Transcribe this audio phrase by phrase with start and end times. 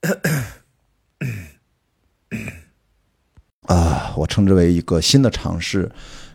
[3.66, 5.90] 啊，我称之为一个新的尝试，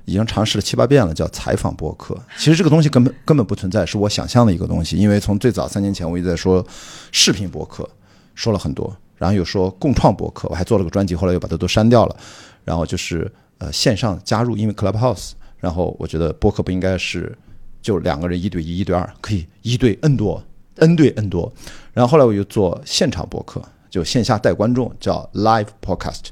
[0.06, 2.16] 已经尝试了七八遍了，叫采访播客。
[2.38, 4.98] 其实这个东西根本根本不存在，是我想象的一个东西。
[4.98, 6.66] 因为从最早三年前，我一直在说
[7.12, 7.90] 视频播客，
[8.36, 12.16] 说了很多，然后又说共创播客，我还做了个专辑，后来又把它都删掉了。
[12.64, 17.36] 然后就是呃线上加入，因为 Clubhouse，然后我觉得播客不应该是
[17.82, 20.44] 就两个人一对一、一对二，可以一对 N 多
[20.76, 21.52] ，N 对 N 多。
[21.94, 26.30] 然后后来我又做现场播客，就线下带观众，叫 Live Podcast。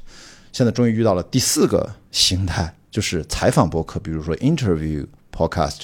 [0.52, 5.82] 现在终于遇到了第四个形态，就是采访播客，比如说 Interview Podcast。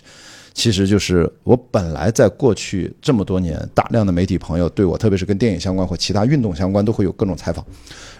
[0.54, 7.64] 其实就是我本来在过去这么多年，大量的媒体朋友对我，特别是跟电影相关或其他运动相关，都会有各种采访。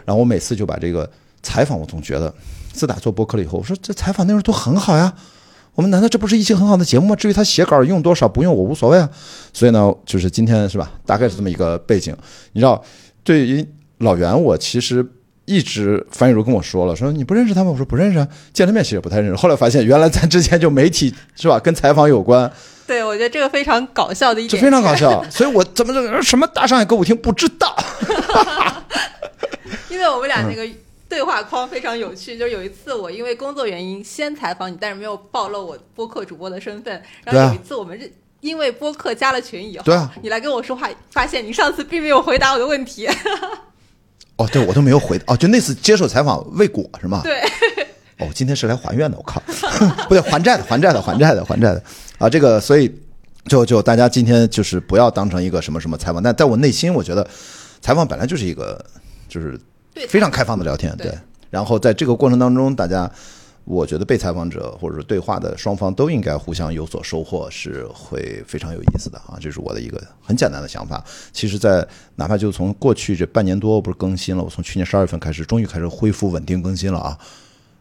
[0.05, 1.11] 然后我每次就把这个
[1.43, 2.33] 采访，我总觉得
[2.73, 5.13] 自打做播客了以后，我说这采访内容都很好呀。
[5.79, 7.15] 我们难道这不是一期很好的节目吗？
[7.15, 9.09] 至于他写稿用多少不用我无所谓啊。
[9.53, 10.91] 所以呢，就是今天是吧？
[11.07, 12.13] 大概是这么一个背景。
[12.51, 12.83] 你知道，
[13.23, 13.65] 对于
[13.99, 15.07] 老袁，我其实
[15.45, 17.71] 一直樊雨茹跟我说了，说你不认识他吗？
[17.71, 19.37] 我说不认识啊，见了面其实不太认识。
[19.37, 22.51] 后来发现，原来咱之前就媒体是吧，跟采访有关，
[22.85, 25.25] 对，我觉得这个非常搞笑的一点，这非常搞笑。
[25.31, 27.77] 所以我怎么这什么大上海歌舞厅不知道？
[29.89, 30.69] 因为我们俩那个。
[31.09, 37.03] 对话框非常有趣，就是有一次我因为工作原因先采访你，但是没有暴露我播客主播的身份。
[37.25, 43.09] 然后有一次我们是因为播客加了群以后，对啊，你来跟我说话，发现你上次并没有回答我的问题。
[44.37, 47.23] 哦，对，我都没有回哦，就那次接受采访未果是吗？
[47.25, 47.41] 对。
[48.19, 49.41] 哦，今天是来还愿的，我靠，
[50.09, 51.83] 不对，还债的，还债的，还债的，还债的
[52.19, 52.29] 啊！
[52.29, 52.93] 这个，所以
[53.47, 57.27] 就就大家今天就是不要当成一个什么什么采访，但在我内心，我觉得
[57.81, 58.85] 采访本来就是一个
[59.27, 59.59] 就是。
[60.07, 61.13] 非常开放的聊天，对。
[61.51, 63.11] 然后在这个过程当中，大家，
[63.65, 69.39] 我觉得被采访者或者说对话的双方都应该互相有所收获，是会非常有意思的啊！
[69.41, 71.03] 这是我的一个很简单的想法。
[71.33, 71.87] 其实，在
[72.17, 77.19] 哪怕就从过去这半年多，我不是更新了，我从去年十二月份开始，终于开始恢复稳定更新了啊！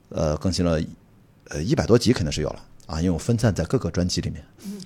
[0.09, 0.79] 呃，更新了
[1.49, 2.59] 呃一百多集肯定是有了。
[2.87, 4.43] 啊，因为我分散在各个专辑里面，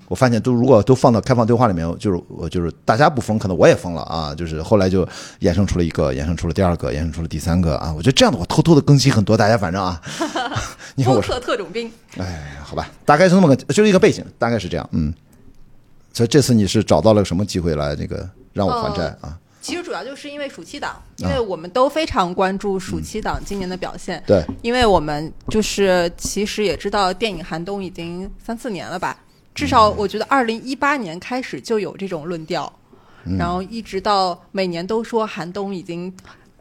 [0.08, 4.36] 我发现都如果都放到开放对话里面，就是我就是大家不疯，可能我也疯了啊。
[4.36, 5.08] 就是后来就
[5.40, 7.94] 衍生出了一个，衍生出了第二个，衍生出了第三个啊。
[7.94, 10.02] 我觉得这样的话，偷偷的更新很多，大家反正啊
[10.96, 15.14] 你看我特特种兵，哎，好吧，大概是那么个，就是一个背景，大概是这样，嗯。
[16.14, 19.38] 所以这次你是找到了什么机会来那个让我还债啊？
[19.62, 24.22] 其实主要就是因为暑期档，因为我们都非常关注暑期档今年的表现。
[24.26, 29.16] 对，因为我们就是其实也知道电影寒冬已经三四年了吧，
[29.54, 32.72] 至少我觉得二零一八年开始就有这种论调，
[33.38, 36.12] 然后一直到每年都说寒冬已经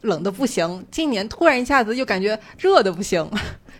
[0.02, 3.28] 冷的不行，今年突然一下子又感觉热的不行。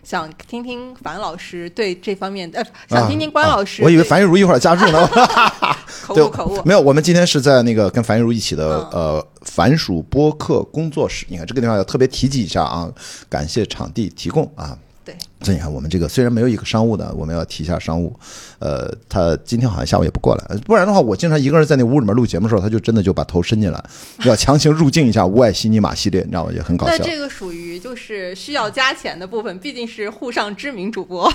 [0.03, 3.83] 想听听樊老师对这方面，呃，想听听关老师。
[3.83, 5.07] 我以为樊玉茹一会儿加入呢。
[6.01, 6.61] 口误口误。
[6.65, 11.25] 没有，我们今天是在那个跟樊玉茹一起的呃樊鼠播客工作室。
[11.29, 12.91] 你看这个地方要特别提及一下啊，
[13.29, 14.77] 感谢场地提供啊。
[15.03, 18.15] 对，所以你看，我们这个虽然没有一个商务的，我们要提一下商务。
[18.59, 23.83] 呃，他今天好像下午也不过来，不然的话，我经常一个人在那屋里面录节目的时候，他就真的就把头伸进来，
[24.25, 26.51] 要强行入境一下《无爱西尼玛》系列，你知道吗？
[26.53, 26.95] 也很搞笑。
[26.95, 31.27] 那这个属于就是需要加钱的部分，毕竟是沪上知名主播。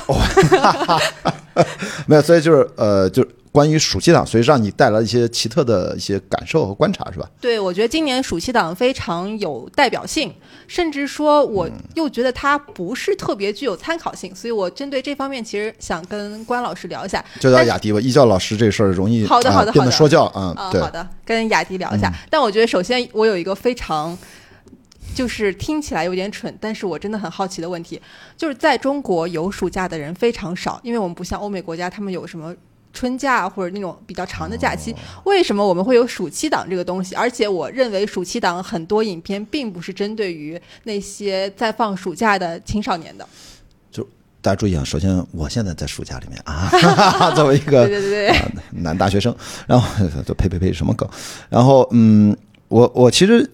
[2.06, 3.26] 没有，所以就是呃，就。
[3.56, 7.26] 关于暑期档，所以让你带来一些奇特的一些感受和观察，是吧？
[7.40, 10.30] 对，我觉得今年暑期档非常有代表性，
[10.68, 17.24] 甚至说我又觉得它不是特别具有参考性，所以我针对这方面其实想跟关老师聊一下。
[17.40, 22.12] 就叫雅迪吧，艺教老师这事儿容易好的好的好的说教啊，对，好的，跟雅迪聊一下。
[22.28, 24.14] 但我觉得首先我有一个非常
[25.14, 27.98] 就是听起来有点蠢，但是我真的很好奇的问题，
[28.36, 32.54] 就是在中国有暑假的人非常少，因为我们不像欧美国家，他们有什么。
[32.96, 37.14] 春假或者那种比较长的假期，为什么我们会有暑期档这个东西？
[37.14, 43.28] 而且我认为暑期档很多影片并不是针对于那些在放暑假的青少年的。
[43.92, 44.02] 就
[44.40, 46.70] 大家注意啊，首先我现在在暑假里面啊，
[47.36, 48.36] 作为一个对对对
[48.70, 49.36] 男大学生，
[49.66, 49.86] 然后
[50.26, 51.06] 就呸呸呸什么梗？
[51.50, 52.34] 然后嗯，
[52.68, 53.46] 我我其实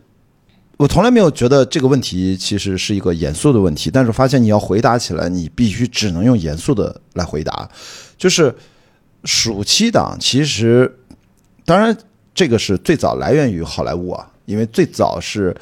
[0.76, 7.68] 我从来没有觉得这个问题其实是一个严肃的问题，但是发现你要回答起来，你必须只能用严肃的来回答，
[8.16, 8.54] 就是。
[9.24, 10.98] 暑期档其实，
[11.64, 11.96] 当然
[12.34, 15.56] 这个是最早来源于好莱坞啊，因为最早是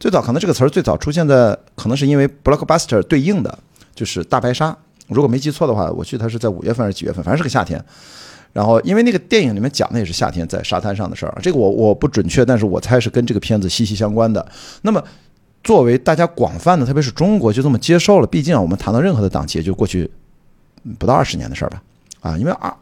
[0.00, 3.58] 最早可能这个词儿最早出现在可能是因为 blockbuster 对应的
[3.94, 4.76] 就是大白鲨，
[5.08, 7.84] 如果没记错的话，我记得它是在五月份还是几月份，反正是个夏天。
[8.52, 14.46] 然后因为那个电影里面讲的也是夏天在沙滩上的事儿，这个我我不准确，但是我猜是跟这个片子息息相关的。
[14.82, 15.02] 那么
[15.64, 20.10] 作为大家广泛的，特别是中国就这么接受了，毕竟，我们谈到任何的档期，也就过去
[20.98, 21.82] 不到二十年的事儿吧，
[22.20, 22.74] 啊，因为二。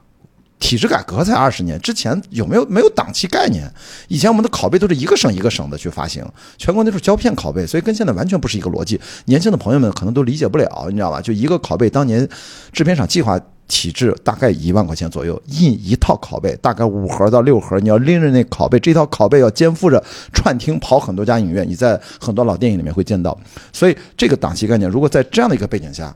[0.60, 3.68] 体制改革才二十年，之前有没有没有档期概念？
[4.08, 6.24] 以前我们的拷贝都是一个省一个省的去发行，
[6.58, 9.00] 全国那时候胶片拷贝，所以跟现在完全不是一个逻辑。
[9.24, 11.20] 年轻的朋友们可能都理解不了，你知道吧？
[11.20, 12.28] 就一个拷贝，当年
[12.72, 23.36] 制片厂计划体制大概一万块钱左右，印一套拷贝，大概五盒到六盒，你要拎着那拷贝，这套拷贝要肩负着串听跑很多家影院，你在很多老电影里面会见到。
[23.72, 26.14] 所以这个档期概念，如果在这样的一个背景下，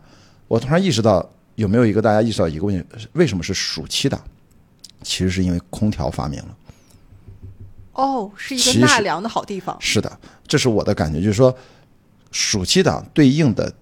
[0.48, 4.20] 我突然意识到，有没有一个大家意识到一个问题：为什么是暑期档？
[5.04, 6.56] 其实是因为空调发明了。
[7.92, 9.76] 哦，是一个纳凉的好地方。
[9.78, 10.18] 是的，
[10.48, 11.56] 这是我的感觉，就是说，
[12.32, 13.72] 暑期档对应的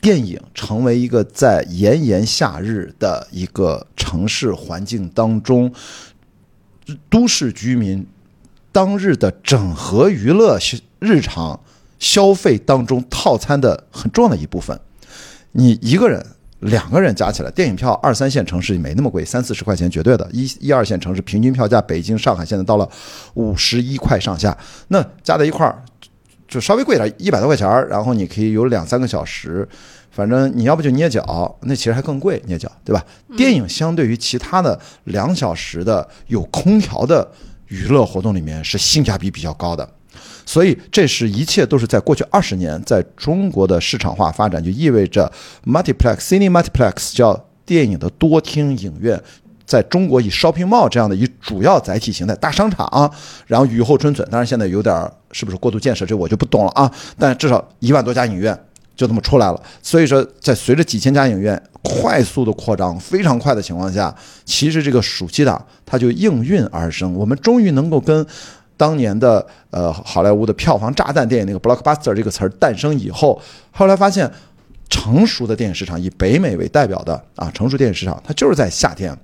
[0.00, 5.74] 电影成为一个在炎炎夏日的一个城市环境当中，
[7.08, 8.06] 都市居民
[8.70, 11.58] 当日的整合娱乐消日常
[11.98, 14.80] 消费当中套餐的很重要的一部分。
[15.52, 16.24] 你一个人、
[16.60, 20.28] 两个人加起来，电影票二三线城市没那么贵，三四十块钱绝对的。
[20.32, 22.88] 一一二线城市平均票价，北京、上海现在到了
[23.34, 24.56] 五十一块上下，
[24.88, 25.82] 那加在一块儿
[26.46, 29.68] 就稍微贵点，一百多块钱儿，然后你可以有两三个小时。
[30.10, 33.02] 反正你要不就捏脚，那其实还更贵，捏脚，对吧？
[33.36, 37.30] 电影相对于其他的两小时的有空调的
[37.68, 39.88] 娱乐活动里面是性价比比较高的。
[40.52, 45.30] 所以，这是一切都是在过去二十年，在中国的市场化发展，就意味着
[45.64, 49.22] multiplex、cine multiplex 叫电影的多厅影院，
[49.64, 53.08] 在中国以 shopping mall 这样的一主要载体形态大商场啊，
[53.46, 54.26] 然后雨后春笋。
[54.28, 56.90] 当然，现在有点儿是不是过度建设，这我就不懂了啊。
[57.16, 58.58] 但至少一万多家影院
[58.96, 59.62] 就这么出来了。
[59.80, 64.12] 所以说，在随着几千家影院快速的扩张、非常快的情况下，
[64.44, 67.14] 其实这个暑期档它就应运而生。
[67.14, 68.26] 我们终于能够跟
[68.80, 73.38] 当年的呃好莱坞的票房炸弹电影那个 blockbuster 这个词儿诞生以后，
[73.70, 74.30] 后来发现
[74.88, 79.14] 成熟的电影市场以北美为代表的啊成熟电影市场，它就是在夏天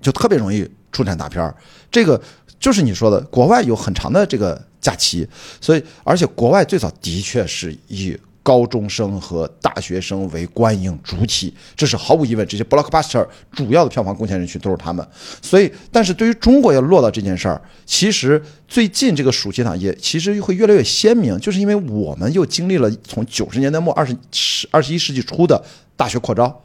[0.00, 1.52] 就特别容易出产大片儿。
[1.90, 2.20] 这个
[2.60, 5.28] 就是你说的，国外有很长的这个假期，
[5.60, 12.46] 所以而且国外最早的确是以高中生和大学生为观影主体，这是毫无疑问。
[12.46, 15.04] 这些 blockbuster 主要的票房贡献人群都是他们。
[15.42, 25.64] 所以，但是对于中国要落到这件事儿，其实最近这个暑期档也其实会越来越鲜明，就是因为我们又经历了从九十年代末二十十二十一世纪初的
[25.96, 26.62] 大学扩招。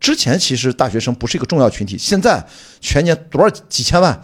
[0.00, 2.44] 之前其实大学生不是一个重要群体，现在
[2.80, 4.20] 全年多少几千万，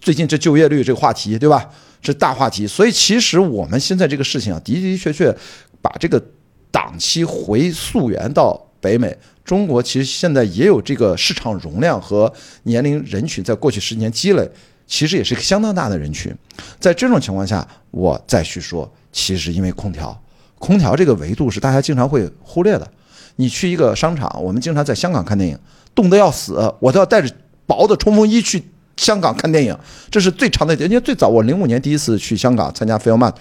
[0.00, 1.70] 最近这就业率这个话题，对吧？
[2.02, 2.66] 这大话题。
[2.66, 5.34] 所以其实我们现在这个事情啊，的的确确
[5.82, 6.22] 把这个
[6.70, 9.14] 档期回溯源到北美。
[9.44, 12.32] 中国其实现在也有这个市场容量和
[12.62, 14.48] 年龄人群，在过去十年积累，
[14.86, 16.32] 其实也是一个相当大的人群。
[16.78, 20.16] 在这种情况下，我再去说，其实因为空调，
[20.60, 22.88] 空调这个维度是大家经常会忽略的。
[23.36, 25.58] 你去一个商场，我们经常在香港看电影，
[25.92, 27.28] 冻得要死，我都要带着
[27.66, 28.62] 薄的冲锋衣去
[28.96, 29.76] 香港看电影，
[30.08, 30.72] 这是最长的。
[30.76, 33.34] 人家最早，我零五年第一次去香港参加 f i l m a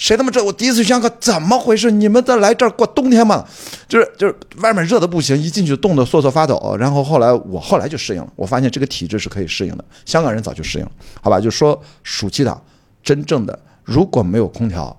[0.00, 1.90] 谁他妈知道我第一次去香港怎么回事？
[1.90, 3.46] 你们在来这儿过冬天吗？
[3.86, 6.74] 就是就是外面热的不行，一进去冻得瑟瑟发抖。
[6.80, 9.84] 然后后来我后来就适应了，我发现这个体质是可以适应的。
[10.06, 11.38] 香港人早就适应了，好吧？
[11.38, 12.60] 就说暑期档
[13.02, 14.98] 真正的如果没有空调，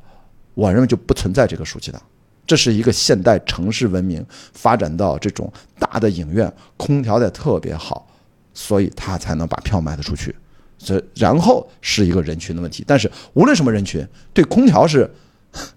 [0.54, 2.00] 我认为就不存在这个暑期档。
[2.46, 8.08] 这是一个现代城市文明发展到这种大的影院，空调得特别好，
[8.54, 10.36] 所以他才能把票卖得出去。
[10.84, 15.10] 所以然后是一个人群的问题，但是无论什么人群，对空调是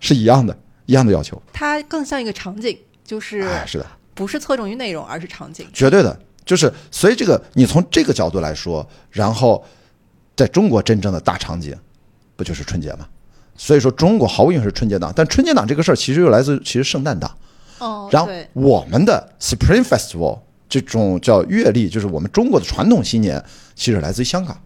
[0.00, 1.40] 是一样的，一样的要求。
[1.52, 5.67] 它更像一个场景，就是哎，是的，不是侧重于内容，而是场景。
[5.75, 9.62] 绝对的，就是所以这个你从这个角度来说，然后
[10.35, 11.76] 在中国真正的大场景，
[12.35, 13.07] 不就是春节吗？
[13.57, 17.31] 所以说中国毫无疑问是春节档，但春节档这个事儿其实又来自其实圣诞档。
[17.79, 24.59] 哦，然后，我们的 Spring Festival 这种叫月历，就是我们中国的传统新年，其实来自于香港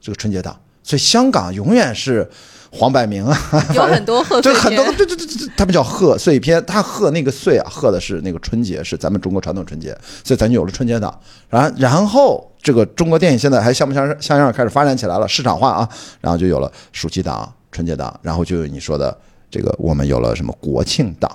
[0.00, 0.58] 这个春节档。
[0.82, 2.28] 所以香港永远是
[2.72, 3.36] 黄百鸣啊，
[3.74, 5.26] 有很多贺岁 这很多对对对，
[5.56, 11.16] 他们叫贺岁片，他贺那个岁啊，贺的是那个春节，是咱们中国传统春节，所以咱就有了春节档。
[11.48, 15.88] 然然后这个中国电影现在还像不像像样开始发展起来了，市场化啊，
[16.20, 19.16] 然后就有了暑期档、春节档，然后就有你说的
[19.50, 21.30] 这个我们有了什么国庆档。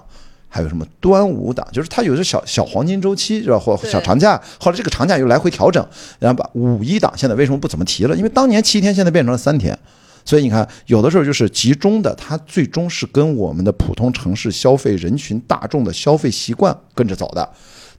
[0.55, 3.59] 还有什么端午档，就是它有些小小黄金周期，是吧？
[3.59, 5.85] 或小长假，后来这个长假又来回调整，
[6.17, 8.15] 然后把五一档现在为什么不怎么提了？
[8.15, 9.77] 因为当年七天，现在变成了三天，
[10.23, 17.49] 所以你看，有的时候就是集中的，它最终是跟我们的普通城市消费人群大众的消费习惯跟着走的。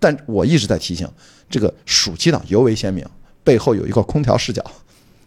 [0.00, 1.06] 但我一直在提醒，
[1.50, 3.04] 这个暑期档尤为鲜明，
[3.44, 4.64] 背后有一个空调视角，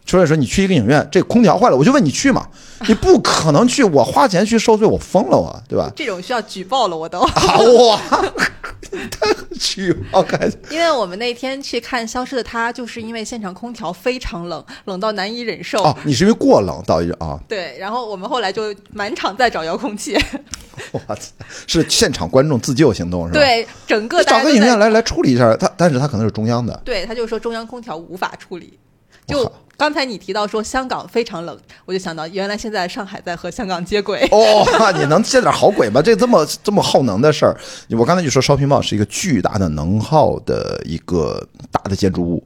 [0.05, 2.47] 出来说你去一个影院，这空调坏了，我就问你去嘛？
[2.87, 5.91] 你不可能去，我花钱去受罪，我疯了我，对吧？
[5.95, 7.19] 这种需要举报了，我都。
[7.19, 8.01] 好 哇，
[9.59, 15.83] 举报开，因为我们那天去看《消失的她》，就是因为现场空调非常冷，冷到难以忍受。
[15.83, 17.37] 哦，你是因为过冷导致啊？
[17.47, 20.17] 对，然后我们后来就满场在找遥控器。
[20.93, 21.15] 我操，
[21.67, 23.39] 是现场观众自救行动是吧？
[23.39, 26.81] 对，整个找个影院来来处理一下，他但是他可能是中央的。
[26.85, 28.79] 对，他就说中央空调无法处理，
[29.27, 29.51] 就。
[29.79, 34.27] 刚才你提到说香港非常冷，我就想到原来现在上海在和香港接轨。
[34.29, 36.01] 哦，你能接点好轨吗？
[36.01, 37.57] 这这么这么耗能的事儿，
[37.91, 42.43] 我刚才就说 shopping mall 是一个巨大的能耗的一个大的建筑物。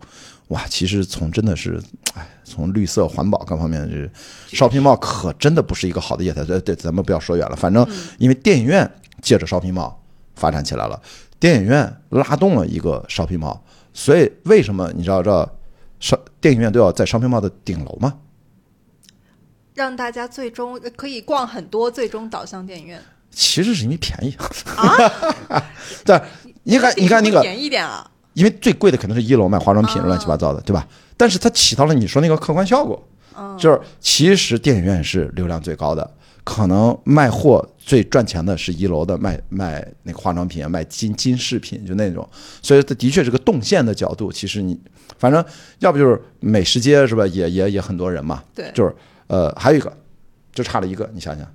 [0.49, 1.81] 哇，其实从真的是，
[2.13, 6.43] 哎，从绿色环保各方面，这 shopping mall 可真的不是一个好的业态。
[6.43, 7.83] 对对，咱们不要说远了，反正
[8.19, 8.87] 因为电影院
[9.23, 9.91] 借着 shopping mall
[10.35, 11.01] 发展起来了，
[11.39, 13.57] 电影院拉动了一个 shopping mall，
[13.91, 15.49] 所以为什么你知道这？
[16.03, 18.15] 商电影院都要在商品贸的顶楼吗？
[19.73, 23.01] 让大家最终可以逛很多，最终导向电影院。
[23.31, 24.35] 其实是因为便宜
[24.75, 25.63] 啊！
[26.03, 26.21] 对，
[26.63, 28.11] 你看，你看那个便宜点啊！
[28.33, 30.85] 因为最贵的肯定是一楼卖化妆品，乱七八糟的，对吧？
[31.15, 33.01] 但是它起到了你说那个客观效果，
[33.57, 36.15] 就是其实电影院是流量最高的。
[36.43, 42.27] 可能卖货最赚钱的是一楼的卖卖那个化妆品啊，卖金金饰品就那种，
[42.61, 44.29] 所以它的确是个动线的角度。
[44.29, 44.77] 其实你
[45.17, 45.43] 反正
[45.79, 47.25] 要不就是美食街是吧？
[47.27, 48.43] 也也也很多人嘛。
[48.53, 48.93] 对，就是
[49.27, 49.95] 呃还有一个
[50.51, 51.49] 就差了一个，你想想，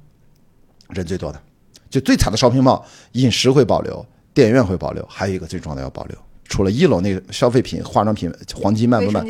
[0.88, 1.38] 人最多的
[1.90, 9.22] 就最惨的烧瓶帽，饮食会保留，电影院会保留，还有一个最重要的要保留，除了一楼那个消费品、化妆品、黄金卖不卖？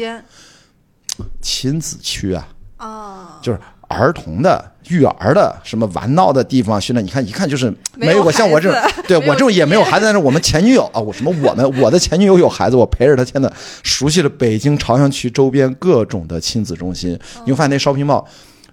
[1.42, 2.48] 亲子区啊。
[2.76, 3.58] 啊，就是。
[3.88, 13.50] 儿童的、育儿的、什么玩闹的地方，现在你看一看就是没有我像我这种， 对我这种也没有孩子，但是我们前女友啊，我什么我们我的前女友有孩子，我陪着她，现在
[13.83, 17.18] 熟悉了北京朝阳区周边各种的亲子中心。
[17.45, 18.26] 你会发现那烧瓶帽，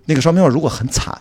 [0.06, 1.18] 那个烧瓶帽如果很惨，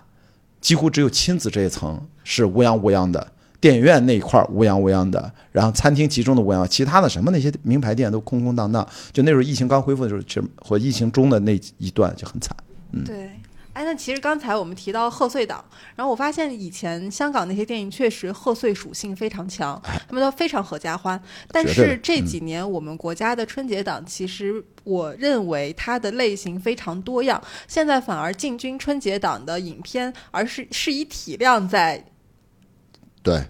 [0.61, 3.25] 几乎只有亲子这一层是乌泱乌泱的，
[3.61, 8.87] 电影院那一块乌泱乌泱的，然后餐厅集中的乌泱，其他的什么那些名牌店都空空荡荡。
[9.13, 12.57] 就那时候疫情刚恢复的时候，其实或疫情中的那一段就很惨。
[12.93, 13.31] 嗯，对。
[13.75, 15.63] 哎，那其实刚才我们提到贺岁档，
[15.97, 21.21] 然后我发现以前香港那些电影确实贺岁属性非常强，他们都非常合家欢。
[21.49, 32.05] 但是这几年我们国家的春节档，其实我认为它的类型非常多样，现在反而进军春节档的影片，而是是以体量在
[33.23, 33.43] 对。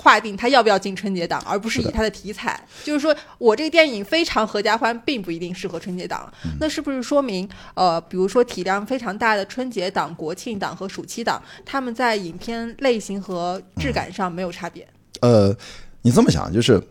[0.00, 2.58] 划定它要不要进春节档，而不是以它的题材。
[2.82, 6.32] 就是说我这个电影非常合家欢，并不一定适合春节档。
[6.58, 14.88] 那是不是说明，呃，比如说体量非常大的春节档、国庆档和暑期档，他们在影片类型和质感上没有差别？
[15.20, 15.54] 呃，
[16.00, 16.82] 你这么想，就是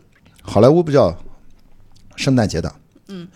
[0.42, 1.12] 好莱坞不叫
[2.14, 2.72] 圣诞节档，
[3.08, 3.26] 嗯，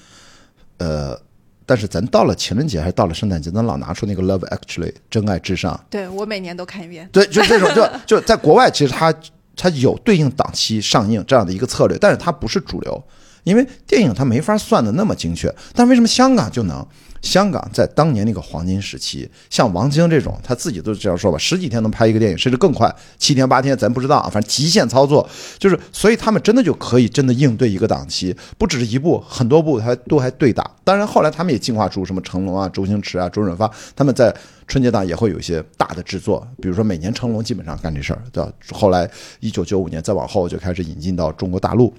[0.78, 1.20] 呃，
[1.66, 5.84] 但是咱到了情人节还是到了圣诞节，咱老拿出那个《Love Actually》真爱至上。
[5.90, 7.08] 对我每年都看一遍。
[7.10, 9.12] 对，就这种，就就在国外，其实它。
[9.56, 13.02] 它有对应档期上映这样的一个策略，但是它不是主流，
[13.42, 15.54] 因为电影它没法算的那么精确。
[15.74, 16.86] 但为什么香港就能？
[17.24, 25.26] 香港在当年那个黄金时期，像王晶这种，他自己都这样说吧，十几天能拍一个电影，甚至更快，七天八天咱不知道啊，反正极限操作，
[25.58, 30.70] 就是所以他们真的就可以真的应对一个档期，不只是一部，很多部他都还对打。
[30.84, 34.32] 当然后来他们也进化出什么成龙啊、周星驰啊、周润发，他们在
[34.68, 38.52] 春节档也会有一些大的制作，比如说每年成龙基本上干这事儿，对吧？
[38.70, 41.92] 后来一九九五年再往后就开始引进到中国大陆。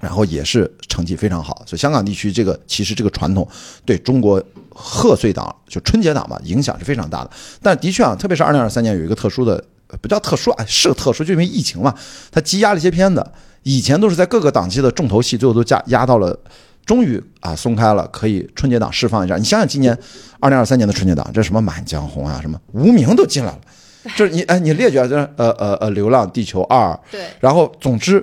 [0.00, 3.46] 然后也是成绩非常好，所以香港地区这个其实这个传统
[3.86, 7.30] 对中国贺岁档就春节档吧影响是非常大的。
[7.62, 9.64] 但的确啊，特别是二零二三年有一个特殊的，
[10.02, 11.94] 不叫特殊啊，是个特殊，就因为疫情嘛，
[12.30, 13.24] 它积压了一些片子。
[13.62, 16.38] 以前都是在各个档期的重头戏，最后都加压到了，
[16.84, 19.38] 终于啊松开了，可以春节档释放一下。
[19.38, 19.98] 你想想今年
[20.38, 23.60] 二零二三年的春节档，这什么《满江红》啊，什么《无名》都进来了，
[24.16, 28.22] 就是你哎，你列举啊，就是呃呃呃，《流浪地球二》，对，然后总之。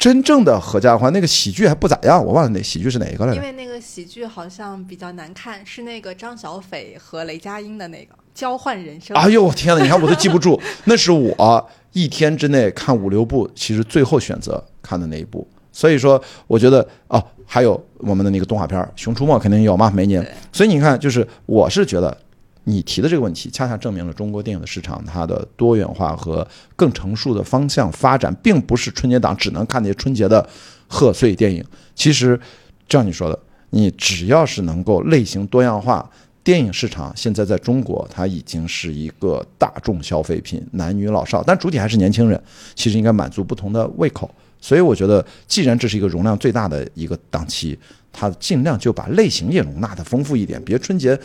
[0.00, 3.36] 真正的合家欢，那个喜剧还不咋样，我忘了那喜剧是哪一个了？
[3.36, 9.14] 因为那个喜剧好像比较难看，是那个张小斐和雷佳音的那个交换人生。
[9.14, 9.82] 哎呦我天哪！
[9.82, 15.46] 你看我都记不住， 那是我一天之内看五六部，其实最后选择看的那一部。
[15.70, 20.26] 所以说，我觉得哦，还有我们的那个动画片《熊出没》肯定有嘛，每年。
[20.50, 22.16] 所以你看，就是我是觉得。
[22.64, 30.46] 你提的这个问题，恰恰证明了中国电影的市场它的多元化和更成熟的方向发展，并不是春节档只能看那些春节的
[30.86, 31.64] 贺岁电影。
[31.94, 32.38] 其实，
[32.86, 33.38] 就像你说的，
[33.70, 36.08] 你只要是能够类型多样化，
[36.44, 42.40] 电影市场现在在中国它已经是一个大众消费品，男女老少，但主体还是年轻人。
[42.74, 44.30] 其实应该满足不同的胃口。
[44.60, 47.78] 所以我觉得，既然这是一个容量最大的一个档期，
[48.12, 51.18] 它尽量就把类型也容纳的丰富一点，别春节。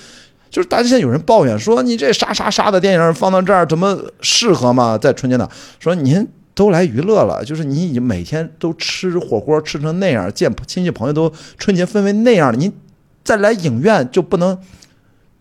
[0.55, 4.97] 就是大家现在有人抱怨说，你这杀杀杀的电影放到这儿，怎么适合吗？
[4.97, 12.71] 在春节档，说您都来娱乐了，就是你已经每天都吃火锅吃成那样，见亲戚朋友都春节氛围那样了，您
[13.21, 14.57] 再来影院就不能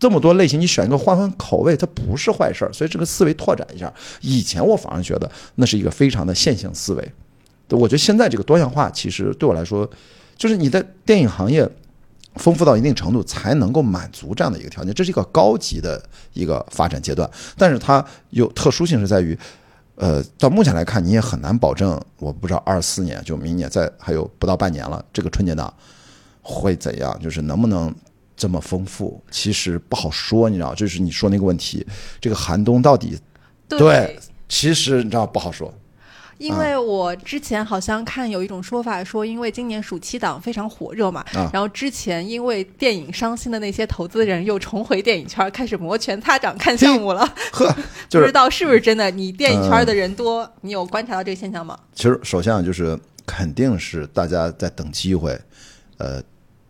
[0.01, 2.73] 这么多类型，你选一个换换口味，它不是坏事儿。
[2.73, 7.13] 所以这个思维拓展一下，以前我反而觉得那是一个非常的线性思维。
[7.71, 9.89] 我觉得现在这个多样化，其实对我来说，
[10.37, 11.71] 就是你的电影行业
[12.37, 14.93] 丰富到一定程度，才能够满足这样的一个条件。
[14.93, 19.39] 这是一个高级的一个发展阶段，但是它有特殊性是在于，
[19.95, 25.73] 呃，到目前来看，你也很难保证，我不知道二四年就明年再还有不到半年了，这个春节档
[26.43, 27.95] 会怎样，就是能不能
[28.37, 31.87] 这么丰富，其实不好说，你知道，就是你说那个问题，
[32.21, 33.17] 这个寒冬到底
[33.69, 35.73] 对，其实你知道不好说。
[36.45, 47.27] 因为我之前好像看有一种说法，说因为今年暑期档非常火热嘛，然后之前因为电影伤心的那些投资人又重回电影圈，开始摩拳擦掌看项目了。
[47.51, 47.75] 呵，
[48.11, 49.11] 不知道是不是真的？
[49.11, 51.79] 你电影圈的人多，你有观察到这个现象吗？
[51.95, 55.39] 其实，首先就是肯定是大家在等机会。
[55.97, 56.23] 呃，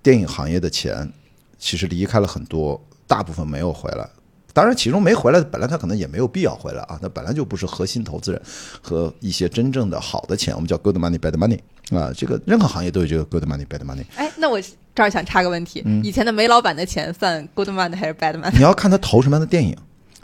[0.03, 1.11] 电影行业的钱
[1.59, 4.09] 其实离开了很多，大部分没有回来。
[4.55, 6.97] 当然，其中没回来的，本来他可能也没有必要回来啊。
[7.03, 8.41] 他本来就不是核心投资人
[8.81, 11.59] 和一些真正的好的钱，我们叫 good money bad money
[11.91, 12.13] 啊。
[12.17, 14.05] 这个任何行业都有这个 good money bad money。
[14.15, 14.61] 哎，那我
[14.95, 18.53] 这儿想插个问题：以前的煤老板的钱算 good money 还是 bad money？
[18.55, 19.77] 你要看他投什么样的电影。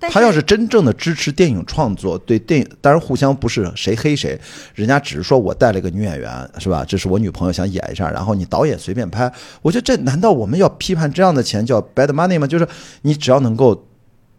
[0.02, 4.40] 他要是真正的支持电影创作，对电影当然互相不是谁黑谁，
[4.74, 6.84] 人家只是说我带了一个女演员是吧？
[6.88, 9.30] 这是我女朋友想演一下，然后你导演随便拍。
[9.60, 12.46] 我觉得这难道我们要批判这样的钱叫 bad money 吗？
[12.46, 12.66] 就是
[13.02, 13.84] 你只要能够。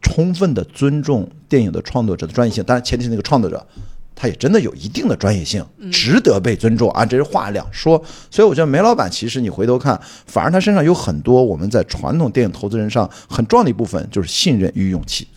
[0.01, 3.65] 充分的尊重电影的创作者的专业性，当然前提是那个创作者，
[4.15, 8.01] 他也真的有一定的专业性，值得被尊重啊，这是话两说。
[8.29, 15.27] 所以我觉得梅老板其实你回头看，反而他身上有很多我们在传统电影投资人上很重要的一部分，就是信任与勇气。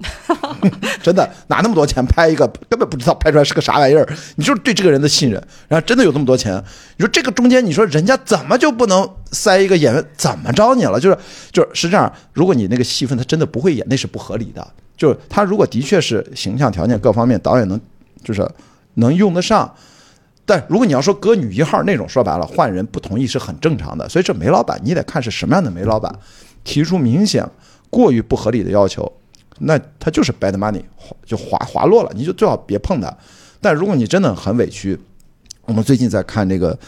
[1.02, 5.42] 真的拿那么多钱拍一个根本不知道拍出来是个啥玩意儿，你就是对这个人的信任。
[5.66, 6.54] 然后真的有这么多钱，
[6.96, 10.04] 你说这个中间，你说人家怎么就不能塞一个演员？
[10.16, 11.00] 怎么着你了？
[11.00, 11.18] 就是
[11.50, 12.12] 就是是这样。
[12.32, 14.64] 如果你那个戏份他真的不会演，那是不合理的。
[14.96, 17.80] 就是他如果的确是形象条件各方面导演能
[18.22, 18.48] 就是
[18.94, 19.74] 能用得上，
[20.46, 24.08] 但如果你要说搁女一号那种，说白了换人不同意是很正常的。
[24.08, 26.14] 所以这煤老板你得看是什么样的煤老板，
[26.62, 27.44] 提出明显
[27.90, 29.12] 过于不合理的要求。
[29.60, 30.82] 那他就是 bad money，
[31.24, 33.12] 就滑滑落了，你就最好别碰他。
[33.60, 34.98] 但如果你真的很委屈，
[35.64, 36.78] 我们最近在看这个，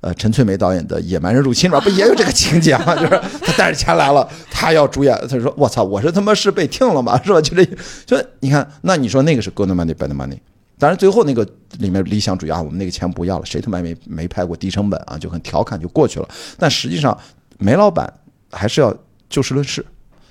[0.00, 2.94] 呃，陈翠梅导演的《野蛮人入侵》里边不也有这个情节吗？
[3.00, 7.20] 就是他带着钱来了，他要主演，他说：“我操，我是他妈是被听了吗？
[7.24, 7.64] 是吧？”就这，
[8.04, 10.38] 就你看，那你说那个是 good money bad money？
[10.78, 11.44] 当然最后那个
[11.78, 15.18] 里面理想主义啊，我们那个钱不要了，谁他妈没没拍过低成本啊？
[15.18, 16.28] 就很调侃就过去了。
[16.56, 17.18] 但实际上，
[17.58, 18.12] 梅老板
[18.52, 18.96] 还是要
[19.28, 19.84] 就事论事。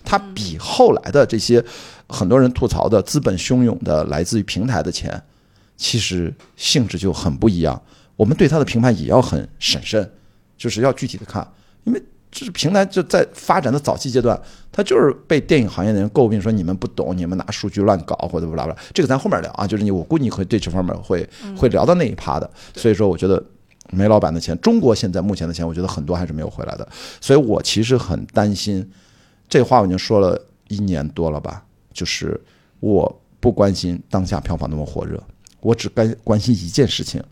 [0.09, 1.61] 它比后来的这些
[2.07, 5.21] 很多人吐槽的资本汹涌的来自于平台的钱，
[5.75, 7.79] 其实性质就很不一样。
[8.15, 10.09] 我们对它的评判也要很审慎，
[10.57, 11.45] 就是要具体的看，
[11.83, 14.41] 因为这是平台就在发展的早期阶段，
[14.71, 18.77] 它就是被电影行业的人诟病说你们不懂，你们拿数据乱搞或者不拉不拉。
[18.93, 22.49] 这个咱后面聊啊，就是你我估计你会对这方面会会聊到那一趴的。
[22.73, 23.43] 所以说，我觉得
[23.91, 26.87] 煤老板的钱，中国现在目前的钱，我觉得很多还是没有回来的。
[27.19, 28.89] 所以我其实很担心。
[29.49, 32.39] 这话我已经说了一年多了吧，就是
[32.79, 35.21] 我不关心当下票房那么火热，
[35.61, 37.23] 我只关关心一件事情：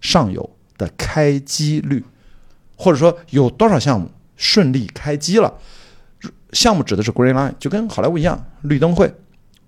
[0.00, 2.04] 上游的开机率，
[2.76, 5.52] 或者说有多少项目顺利开机了。
[6.52, 9.14] 项目指的是 green line，就跟好莱坞一样，绿灯会。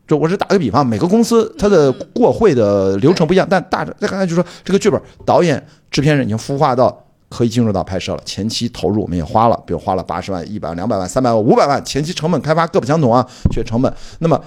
[0.05, 7.07] 就我是打个比方，每个公司它的过会的流程不一样，但大致再刚才就说这个剧本，导演、制片人已经孵化到。
[7.33, 13.91] 可以进入到拍摄了，前期投入我们也花了，比如花了八十万、一百万、两百万、三百万、五百万，前期成本开发各不相同啊，这成本。
[14.19, 14.39] 那么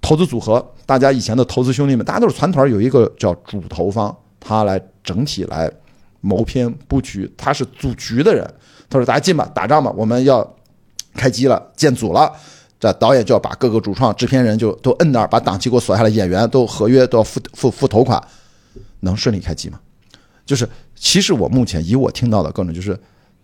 [0.00, 5.68] 投资组合，大家以前的投资兄弟们，大家都是团团，有一个叫主投方，他来整体来
[6.20, 8.48] 谋篇布局，他是组局的人。
[8.88, 10.48] 他说：“大家进吧，打仗吧，我们要
[11.14, 12.32] 开机了，建组了。
[12.78, 18.22] 这导演就要把各个主创、制片人就都摁那儿，把档期给我锁下来，演员都合约都要付付付头款，
[19.00, 19.80] 能顺利开机吗？
[20.46, 20.68] 就是。”
[21.02, 22.96] 其实我目前以我听到的各种就是，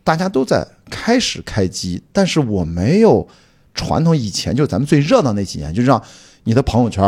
[0.04, 3.26] 大家都在开始开机，但是我没有
[3.74, 6.00] 传统以前就咱们最热闹那几年，就让
[6.44, 7.02] 你的朋友圈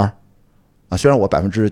[0.89, 1.69] 啊，虽然我百分之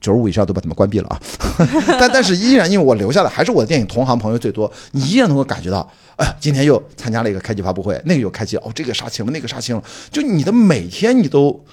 [0.00, 1.20] 九十五以上都把他们关闭了啊，
[2.00, 11.64] 但但是依然因为我留下的还是我的电影同行朋友最多，你依然能够感觉到，哎，今天又参加了一个开机发布会，那个又开机哦，这个杀青了，那个杀青了，就你的每天你都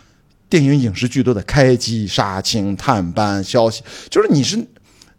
[0.47, 4.63] 电影影视剧都在开机杀青探班消息，就是你是。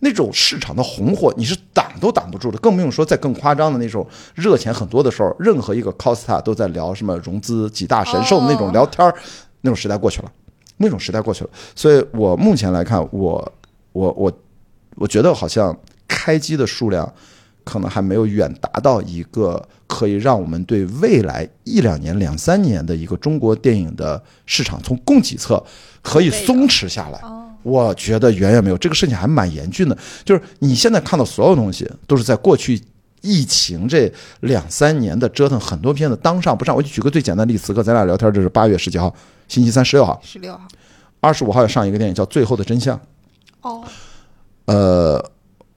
[0.00, 9.14] 那种市场的红火，你是挡都挡不住的，更不用说在更夸张的那种热钱很多的时候，任何一个 Costa 都在聊什么融资几大神兽的那种聊天儿，
[9.62, 10.32] 那种时代过去了，
[10.76, 11.50] 那种时代过去了。
[11.74, 13.52] 所以我目前来看，我
[13.92, 14.32] 我我
[14.94, 17.12] 我觉得好像开机的数量
[17.64, 25.62] 可能还没有远达到一个可以让我们对未来一两年、两三年的一个中国电影的市场从供给侧
[26.02, 27.20] 可以松弛下来。
[27.62, 32.80] 我觉得远远没有这个事情还蛮严峻的，就是你现在看到所有东西都是在过去
[33.20, 36.74] 疫情这两三年的折腾，很多片子当上不上。
[36.74, 39.12] 我就举个最简单的例子，此刻咱俩聊天，这是八月十几号，
[39.48, 40.66] 星期三十六号，十六号，
[41.20, 42.96] 二十五号要上一个电影叫《最后的真相》，
[43.62, 43.82] 哦，
[44.66, 45.30] 呃，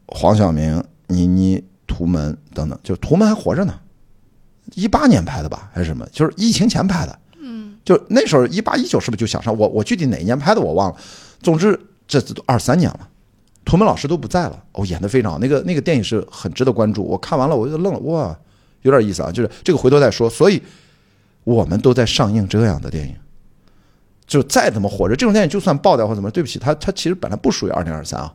[0.07, 3.73] 黄晓明、倪妮、图门等等，就图门还活着呢，
[4.75, 6.07] 一八年拍的吧，还是什么？
[6.11, 7.19] 就是疫情前拍的。
[7.83, 9.57] 就那时候一八一九是不是就想上？
[9.57, 10.97] 我我具体哪一年拍的我忘了。
[11.41, 13.09] 总之，这都二三年了，
[13.65, 14.63] 图门老师都不在了。
[14.73, 17.03] 哦，演的非常好，那个那个电影是很值得关注。
[17.03, 18.37] 我看完了，我就愣了，哇，
[18.83, 19.31] 有点意思啊。
[19.31, 20.29] 就是这个回头再说。
[20.29, 20.61] 所以，
[21.43, 23.15] 我们都在上映这样的电影，
[24.27, 28.31] 就再怎么火热，这种电影就算爆掉或怎么，对不起，它它其实本来不属于二零二三啊。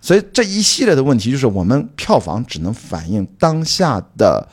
[0.00, 4.48] 所以这一系列的问题，就是我们票房只能反映当下的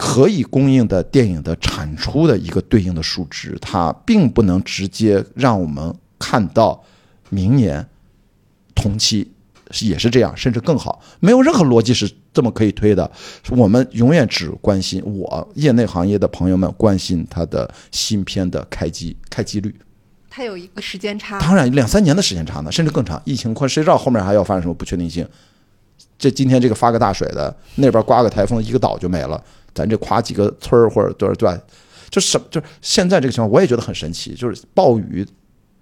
[0.00, 5.94] 可以供应的电影的产出的一个对应的数值，它并不能直接让我们。
[6.22, 6.84] 看到
[7.30, 7.84] 明年
[8.74, 9.32] 同期
[9.80, 13.10] 也是这样，甚至更好，没有任何逻辑是这么可以推的。
[13.48, 19.74] 我们永远只关心我业内行业的朋友们关心它的新片的开机开机率。
[20.28, 23.20] 它有一个时间差，当然两三年的时间差呢，甚至更长。
[23.24, 25.26] 疫情快，谁知道后面还要发生什么不确定性？
[26.18, 29.42] 这今天这个发个大水的，那边刮个台风，一个岛就没了。
[29.74, 31.58] 咱这夸几个村儿或者对对，
[32.08, 35.26] 就什就现在这个情况，我也觉得很神奇，就是暴雨。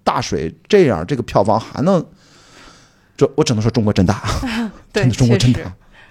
[0.01, 2.03] 大水这样，这个票房还能，
[3.15, 4.23] 这我只能说中国真大，
[4.91, 5.61] 对，中国真大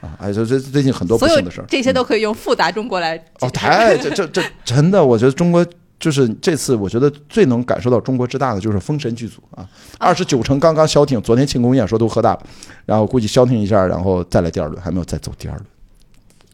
[0.02, 0.14] 啊！
[0.20, 5.66] 哎，这这最近很多不幸的事儿，这些都可以用复杂中国来哦，太这这这真的，我觉得中国
[5.98, 12.46] 就是这次，我觉得最能感受到中国之大的就是封神剧组啊，二十九城刚刚消停，昨天庆功宴说都喝大了，
[12.86, 15.66] 然后估计消停一下，然后再来第二轮，还没有再走第二轮，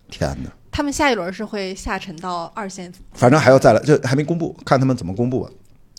[0.09, 0.51] 天哪！
[0.75, 5.51] 他们下一轮是会下沉到二线，反正还要再来，就还没公布，看他们怎么公布吧，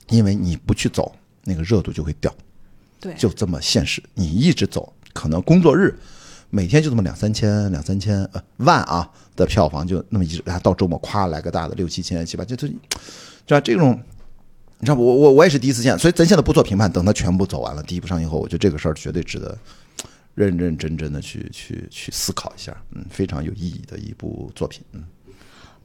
[0.09, 1.15] 因为你不去走。
[1.47, 2.33] 那个热度就会掉，
[2.99, 4.03] 对，就这么现实。
[4.15, 5.95] 你一直走，可能工作日
[6.49, 13.91] 每天就这么两三千、两三千呃万啊的票房，就那么一直，然后到周末咵来个大的六七千、七八千，就就这种，
[14.79, 14.95] 你知道？
[14.95, 19.55] 我我我也是第一次见，所以咱现在不做评判，等它全部走完了，第一部上映后，我觉得这个事儿绝对值得
[20.35, 25.03] 认认真真的去去去思考一下，嗯，非常有意义的一部作品，嗯。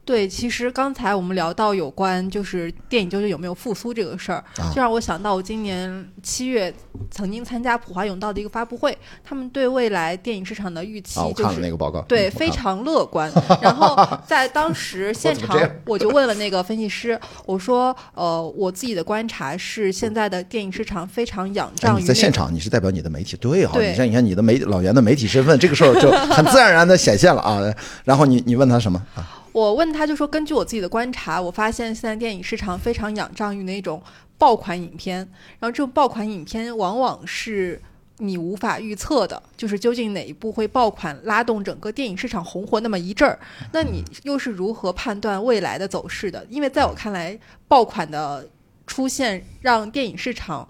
[0.03, 6.73] 对，其实刚才我们聊到有关就是电影究竟有没有复苏这个事儿，就让我想到我今年七月
[7.11, 13.31] 曾经参加普华永道的一个发布会，他们对未来电影市场的预期就是那个报告，对非常乐观。
[13.61, 13.95] 然后
[14.27, 23.79] 在当时 现场，我就问了那个分析师，我说：“呃，我自己的观察是现在的电影市场非常仰仗于在现场，你是代表你的媒体，对哈？
[23.79, 27.61] 你像你看你的媒老袁的媒体身份，这个时候就很自然而然的显现了啊。
[28.03, 34.01] 然后你你问他什么啊？”我问他就说，根据我自己的观察，我发现现在电影市场非常仰仗于那种
[34.37, 35.17] 爆款影片，
[35.59, 37.81] 然后这种爆款影片往往是
[38.19, 43.37] 你无法预测的，就是究竟哪一部会爆款拉动整个电影市场红火那么一阵儿，
[43.73, 46.45] 那你又是如何判断未来的走势的？
[46.49, 47.37] 因为在我看来，
[47.67, 48.47] 爆款的
[48.87, 50.67] 出现让电影市场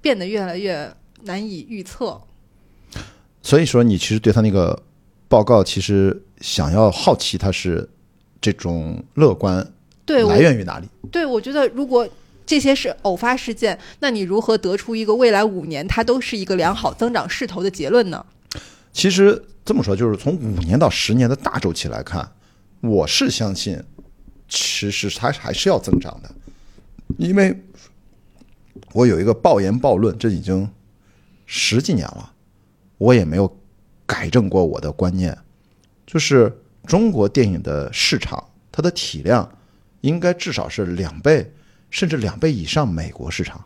[0.00, 0.92] 变得越来越
[1.22, 2.20] 难以预测。
[3.42, 4.82] 所以说，你其实对他那个
[5.28, 7.88] 报告，其实想要好奇他是。
[8.44, 9.66] 这种乐观
[10.04, 10.86] 对来源于哪里？
[11.10, 12.06] 对，我觉得如果
[12.44, 18.26] 这些是偶发事件，那你如何得出一个未来五年它都是一个良好增长势头的结论呢？
[18.92, 22.30] 其实这么说，就是从五年到十年的大周期来看，
[22.82, 23.82] 我是相信，
[24.46, 26.30] 其实它还是要增长的，
[27.16, 27.58] 因为
[28.92, 30.68] 我有一个暴言暴论，这已经
[31.46, 32.30] 十几年了，
[32.98, 33.56] 我也没有
[34.04, 35.34] 改正过我的观念，
[36.06, 36.52] 就是。
[36.86, 39.48] 中国电影的市场，它的体量
[40.02, 41.50] 应该至少是两倍，
[41.90, 43.64] 甚至两倍以上美国市场。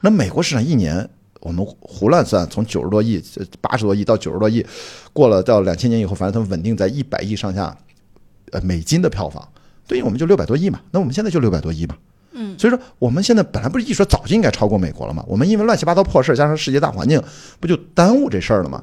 [0.00, 1.08] 那美国市场一年，
[1.40, 3.22] 我们胡乱算，从九十多亿、
[3.60, 4.66] 八十多亿到九十多亿，
[5.12, 7.76] 过了到两千年以后，反正它稳定在一百亿上下，
[8.50, 9.48] 呃，美金的票房，
[9.86, 10.80] 对应我们就六百多亿嘛。
[10.90, 11.96] 那我们现在就六百多亿嘛。
[12.32, 15.24] 嗯，所以说我们现在本来不是一说早就应该超过美国了吗？
[15.28, 17.22] 我们因为乱七八糟破事加上世界大环境，
[17.60, 18.82] 不就耽误这事儿了吗？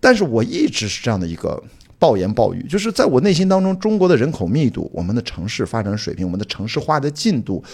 [0.00, 1.62] 但是我一直是这样的一个。
[2.04, 7.64] 暴言暴语，就是在我内心当中，中国的人口密度、我们的城市发展水平、我们的城市化的进度，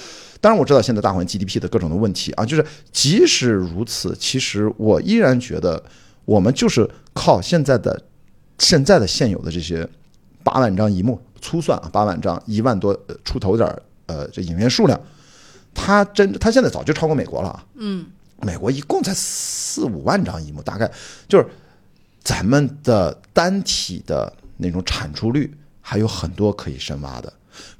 [0.41, 5.83] 当然我知道现在大环境 GDP 的各种的问题啊，就是即使如此，其实我依然觉得
[6.25, 8.01] 我们就是靠现在的
[8.61, 9.85] 现在的现有的这些
[10.45, 15.01] 八万张一幕，粗算啊，八万张一万多呃出头点儿呃这影院数量，
[15.75, 17.67] 它真它现在早就超过美国了啊。
[17.75, 18.07] 嗯，
[18.43, 20.89] 美国一共才四五万张一幕，大概
[21.27, 21.45] 就是
[22.23, 27.33] 咱们的单体的那种产出率还有很多可以深挖的，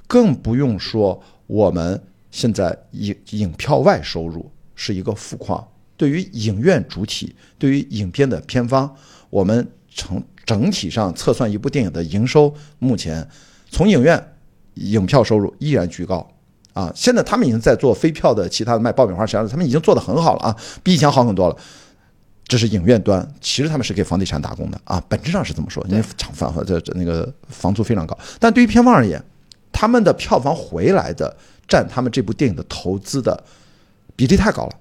[0.07, 2.01] 更不用说我们
[2.31, 5.65] 现在影影票外收入是一个负矿。
[5.95, 8.91] 对于影院主体，对于影片的片方，
[9.29, 13.27] 我们成整体上测算一部电影的营收，目前
[13.69, 14.33] 从影院
[14.73, 16.27] 影票收入依然居高。
[16.73, 21.57] 啊，现在他们已经在做飞票的其他的卖爆米花，实际上他们已经做得很好了啊，比以前好很多了。
[22.51, 28.17] 这是影院端，其实他们是给房地产打工的啊，本质上是这么说，因为厂房和这这那个房租非常高。
[28.41, 29.23] 但对于片方而言，
[29.71, 31.33] 他们的票房回来的
[31.65, 33.41] 占他们这部电影的投资的
[34.17, 34.73] 比例太高了，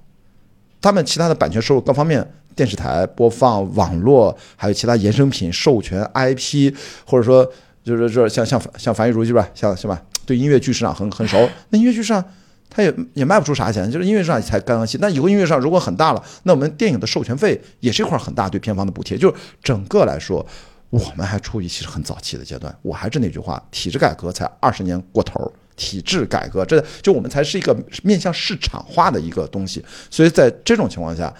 [0.80, 6.74] 他们其他的版权收入各方面，电视台播放、网络，还有其他衍生品、授权、IP，
[7.06, 7.48] 或者说
[7.84, 10.02] 就是说像像像樊玉茹是吧，像是吧？
[10.26, 12.24] 对音乐剧市场很很熟， 那音乐剧市场
[12.72, 14.96] 它也也卖不出啥钱，就是音乐上才刚刚起。
[15.00, 19.18] 那有个音乐上如果很大了，那我们电影的授权费也是一块很大对片方的补贴。
[19.18, 20.46] 就是整个来说，
[20.88, 22.72] 我们还处于其实很早期的阶段。
[22.80, 29.84] 我还是那句话，体制改革才二十年过头，体制改革这就我们才是一个面向市场化的一个东西。
[30.08, 31.34] 所以在这种情况下，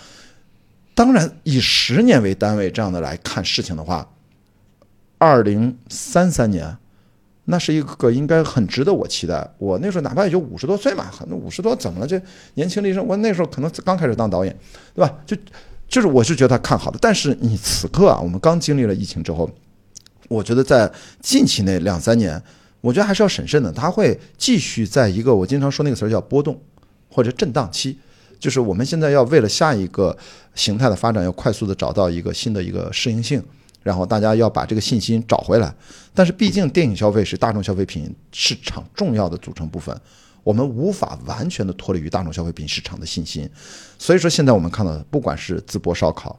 [0.96, 4.06] 当然以十年为单位这样的来看事情的话，
[5.18, 6.76] 二零三三年。
[7.50, 9.46] 那是一个应该很值得我期待。
[9.58, 12.06] 我那时候哪怕也就五十多岁嘛，很多五十多怎么了？
[12.06, 12.20] 这
[12.54, 14.56] 年轻力盛，我那时候可能刚开始当导演，
[14.94, 15.14] 对吧？
[15.26, 15.36] 就
[15.88, 16.98] 就是我是觉得他看好的。
[17.02, 19.50] 但是你此刻啊，我们刚经历了疫情之后，
[20.28, 22.40] 我觉得在近期内两三年，
[22.80, 23.72] 我觉得还是要审慎的。
[23.72, 26.58] 他会继续在一个我经常说那个词儿叫波动
[27.10, 27.98] 或者震荡期，
[28.38, 30.16] 就是我们现在要为了下一个
[30.54, 33.42] 形态的发展，要快速的找到一个新的一个适应性。
[33.82, 35.74] 然后大家要把这个信心找回来，
[36.14, 39.98] 但是毕竟电影消费是大众消费品市场重要的组成部分，
[40.44, 43.48] 我们无法完全的脱离于大众消费品市场的信心。
[43.98, 46.38] 所以说，现在我们看到的，不管是淄博烧烤，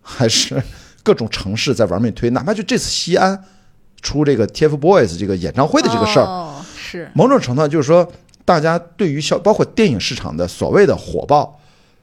[0.00, 0.62] 还是
[1.02, 3.44] 各种城市在玩命推，哪怕就这次西安
[4.00, 8.08] 出这个 TFBOYS 这个演唱会的这个事儿，是某种程度就是说，
[8.44, 11.60] 大家对于消包括电影市场的所谓的火爆。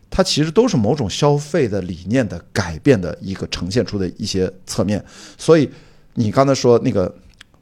[0.09, 5.03] 它其实都是某种消费的理念的改变的一个呈现出的一些侧面，
[5.37, 5.69] 所以
[6.13, 7.13] 你刚才说那个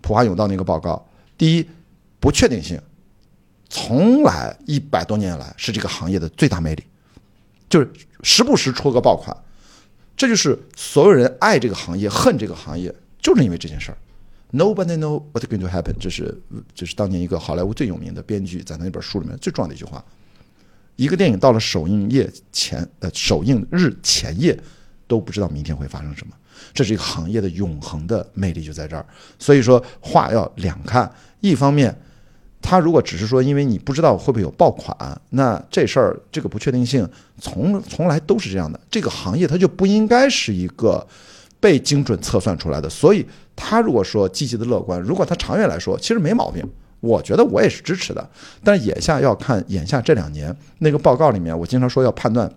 [0.02, 1.04] 普华永道那个报告，
[1.38, 1.68] 第一
[2.20, 2.80] 不确定性，
[3.70, 6.84] 从来一百多年来是这个行业的最大魅力，
[7.68, 9.36] 就是时不时出个爆款，
[10.16, 13.98] 这就是所有人爱这个行业恨这个行业，就是因为这件事儿。
[14.52, 16.40] Nobody know what's going to happen，这是
[16.76, 20.06] 这是当年一个好莱坞最有名的编剧在那本书里面最重要的一句话。
[20.96, 24.58] 一个电影到了首映夜前，呃，首映日前夜
[25.08, 26.34] 都不知道明天会发生什么，
[26.74, 29.06] 这是一个行业的永恒的魅力就在这儿。
[29.40, 31.96] 所以说话要两看，一方面，
[32.62, 34.96] 他如果只是说因为你不知道会不会有爆款，
[35.32, 37.08] 那这事儿这个不确定性
[37.40, 38.80] 从从来都是这样的。
[38.92, 41.06] 这个行业它就不应该是一个
[41.60, 42.88] 被精准测算出来的。
[42.88, 43.26] 所以
[43.56, 46.64] 他如果说积极的乐观，如果他长远来说，其实没毛病。
[47.04, 48.30] 我觉得我也是支持的，
[48.64, 52.50] 但眼下要看眼下这两年那个报告里面，我经常说要判断，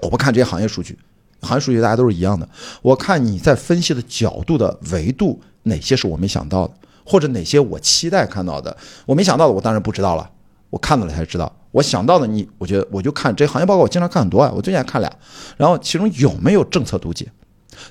[0.00, 0.98] 我不看这些行业数据，
[1.42, 2.48] 行业数据大家都是一样的。
[2.80, 6.72] 我看你在分析的角度的维度，哪些是我没想到的，
[7.04, 10.30] 或者哪些我期待看到的，我没想到的，我当然不知道了，
[10.70, 11.54] 我看到了才知道。
[11.70, 15.12] 我想到的，你我觉得我就看这些行业报告，我经常看很多啊，我最近还看俩，
[15.58, 17.30] 然后其中有没有政策读解，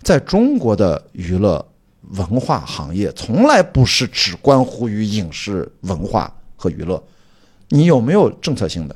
[0.01, 1.63] 在中国的娱乐。
[2.11, 7.01] 文化行业从来不是只关乎于影视文化和娱乐，
[7.69, 8.95] 你有没有政策性的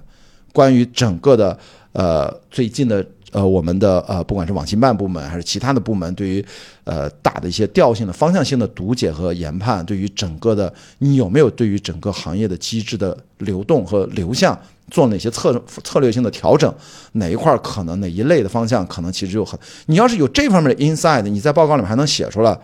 [0.53, 1.57] 关于整个的
[1.93, 6.45] 呃最近的呃我们的呃不管是网信办部门还是其他的部门对于
[6.83, 14.57] 呃大的一些调性的方向性的读解和研判，对于整个的你有没有对于整个行业的机制的流动和流向
[14.89, 16.73] 做哪些策策略性的调整？
[17.13, 22.57] 哪一块可能哪一类的方向可能其实就很，你要是有这方面的 inside，你在报告里面还能写出来。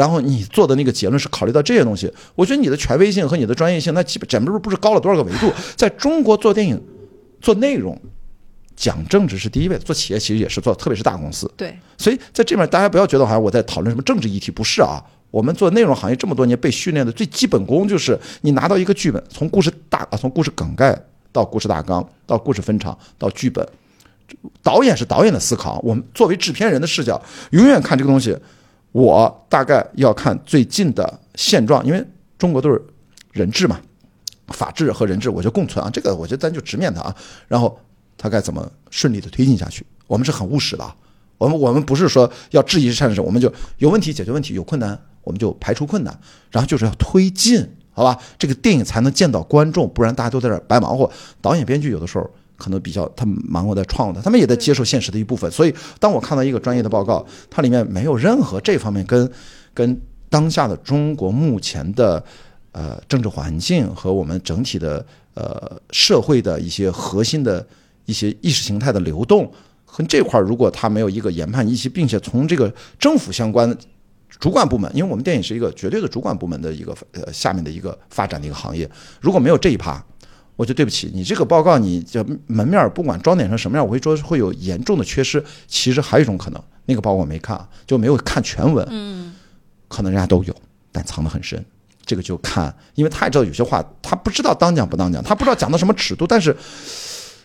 [0.00, 5.52] 然后你做的那个结论是考虑到这些东西，我觉得你的权威性和你的专业性，那基本简直不是高了多少个维度。
[5.76, 6.82] 在中国做电影、
[7.42, 7.94] 做内容、
[8.74, 11.52] 讲政治是第一位，做企业其实也是做，特别是大公司。
[11.54, 15.04] 对，所以在这边大家不要觉得好像我在讨论什么政治议题，不是啊。
[15.30, 20.98] 我们做内容行业这么多年被训练的最基本功就是你拿到一个剧本，从故事大啊，从故事梗概
[21.30, 23.68] 到故事大纲，到故事分场，到剧本，
[24.62, 28.34] 导演是导演的思考，我们作为制片人的视角，永远看这个东西。
[28.92, 32.04] 我大概要看最近的现状，因为
[32.38, 32.82] 中国都是
[33.32, 33.80] 人治嘛，
[34.48, 37.14] 法治和人治我就共存啊，这个我觉得咱就直面它啊，
[37.46, 37.78] 然后
[38.18, 39.86] 它该怎么顺利的推进下去？
[40.06, 40.94] 我们是很务实的啊，
[41.38, 46.18] 我们我们不是说要质疑善事，我们就有问题解决问题，有困难我们就排除困难，
[46.50, 48.18] 然后就是要推进，好吧？
[48.38, 51.08] 这个电影才能见到观众，不然大家都在这白忙活。
[51.40, 52.28] 导演、编剧有的时候
[52.60, 55.50] 可能比较他们忙活在创作，他们也在接受现实的一部分。
[55.50, 59.28] 所以，当我看到一个专业的报告，它里面没有任何这方面跟
[59.72, 62.22] 跟当下的中国目前的
[62.72, 67.66] 呃政治环境和我们整体的呃社会的一些核心的
[68.04, 69.50] 一些意识形态的流动。
[69.92, 73.76] 和这块儿，如果他没有一个研判一起，并且从这个政府相关
[74.38, 78.88] 主管部门，因为我们电影是一个绝对的主管部门的一个呃下面的一个发展的一个行业，
[79.20, 80.00] 如果没有这一趴，
[80.60, 85.42] 我就对不起你这个报告，你就门面不管装点成什么样，我会说会有严重的缺失。
[85.66, 89.34] 其实还有一种可能，那个报告我没看，就没有看全文，嗯，
[89.88, 90.54] 可能人家都有，
[90.92, 91.64] 但藏得很深。
[92.04, 96.54] 这个就看，因为他也知道有些话他不知道当讲不当讲，他不知道讲到什么尺度，但是。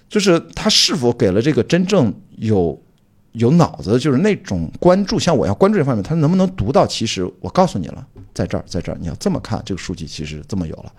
[0.08, 2.80] 就是他是否给了这个真正有
[3.36, 6.86] 有脑子，就是那种关注，像我要关注这方面，他能不能读到？
[6.88, 10.92] 其实我告诉你了，在这儿，在这儿，你要这么看，这个数据其实这么有了。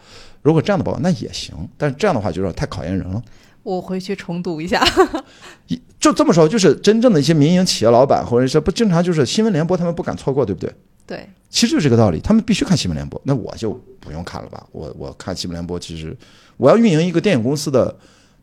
[0.42, 3.22] 如果这样的报告，那也行，但是这样的话就有点太考验人了。
[3.62, 4.84] 我回去重读一下。
[5.68, 10.72] 一就这么说，就是真正的一些民营企业老板，或者是不经常就是新闻联播，他们不敢错过，对不对？
[11.06, 13.20] 对，其实就是这个道理，他们必须看新闻联播。
[13.24, 14.64] 那我就不用看了吧？
[14.72, 16.16] 我我看新闻联播，其实
[16.56, 17.96] 我要运营一个电影公司的。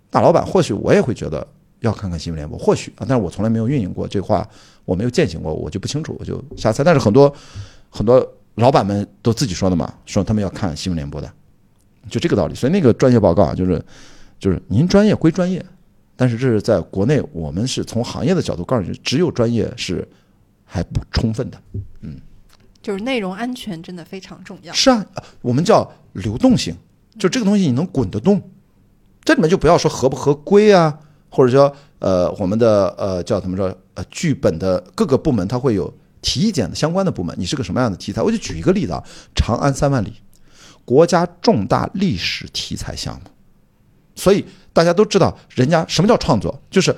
[0.09, 1.47] 大老板，或许我也会觉得
[1.83, 4.47] 要看看新闻联播，或许啊，但是我从来没有运营过，这话
[4.85, 6.83] 我没有践行过，我就不清楚，我就瞎猜。
[6.83, 7.33] 但是很多
[7.89, 11.31] 很多老板们都自己说的嘛，说他们要看新闻联播的，
[12.09, 12.55] 就这个道理。
[12.55, 13.83] 所以那个专业报告啊，就是
[14.39, 15.63] 就是您专业归专业，
[16.15, 20.07] 但是这是在国内，我们是从行业的角度告诉你，只有专业是
[20.63, 21.61] 还不充分的，
[21.99, 22.17] 嗯，
[22.81, 24.73] 就是内容安全真的非常重要。
[24.73, 25.05] 是啊，
[25.41, 26.73] 我们叫流动性，
[27.19, 28.41] 就这个东西你能滚得动。
[29.25, 30.99] 这里面就不要说合不合规啊，
[31.35, 35.91] 或者说呃我们的呃叫怎么说呃剧本的各个部门，它会有
[36.21, 37.35] 提意见的相关的部门。
[37.39, 38.21] 你是个什么样的题材？
[38.21, 40.09] 我就举一个例子啊，《长安三万里》，
[40.85, 43.21] 国家重大历史题材项目，
[44.13, 46.95] 所以大家都知道，人家什么叫创作，就是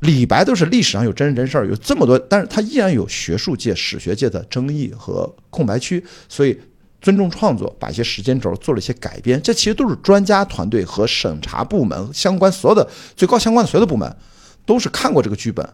[0.00, 6.60] 李白都是历史上有真人真事儿，有这么多，但是他依然有学术界、史学界的争议和空白区，所以。
[7.00, 12.86] 尊重创作，把一些时间轴做了一些改编，这其实都是专家团队和审查部门相关所有的
[13.16, 14.14] 最高相关的所有的部门，
[14.66, 15.66] 都是看过这个剧本，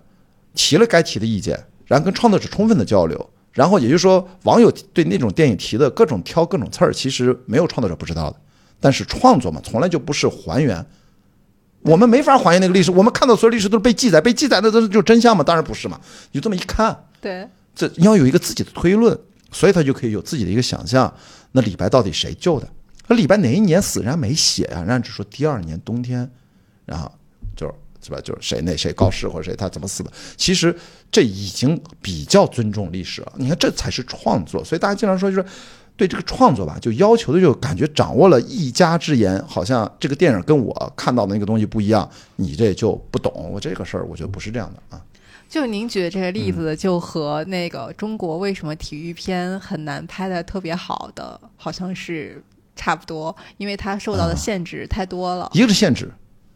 [0.54, 8.36] 提了该提的意见，然后跟创作者充分的交流，然后也就是说，网友对那种电影提的各种挑各种刺儿，其实没有创作者不知道的。
[8.78, 10.86] 但是创作嘛，从来就不是还原，
[11.80, 15.42] 我们没法还原那个历史，我们看到所有历史都是被记载，被记载的都是就真相嘛？
[15.42, 15.98] 当然不是嘛，
[16.30, 19.18] 你就这么一看，对，这你要有一个自己的推论。
[19.50, 21.12] 所以他就可以有自己的一个想象。
[21.52, 22.68] 那李白到底谁救的？
[23.08, 24.00] 那李白哪一年死？
[24.00, 26.28] 人家没写啊，人家只说第二年冬天，
[26.84, 27.10] 然后
[27.54, 28.20] 就是是吧？
[28.22, 30.12] 就是谁那谁高适或者谁他怎么死的？
[30.36, 30.76] 其实
[31.10, 33.32] 这已经比较尊重历史了。
[33.36, 34.64] 你看这才是创作。
[34.64, 35.44] 所以大家经常说，就是
[35.96, 43.32] 对这个创作吧，就要求的就感觉掌握了一家之言，好像这个电影跟我看到的那个东西不一样，你这就不懂。
[43.50, 45.02] 我这个事儿，我觉得不是这样的啊。
[45.48, 52.42] 就您举的这个例子，就和那个中国为什么体育片很难拍的特别好的，好像是
[52.74, 55.48] 差不多，因为它受到的限制太多了。
[55.54, 56.10] 一个是限制，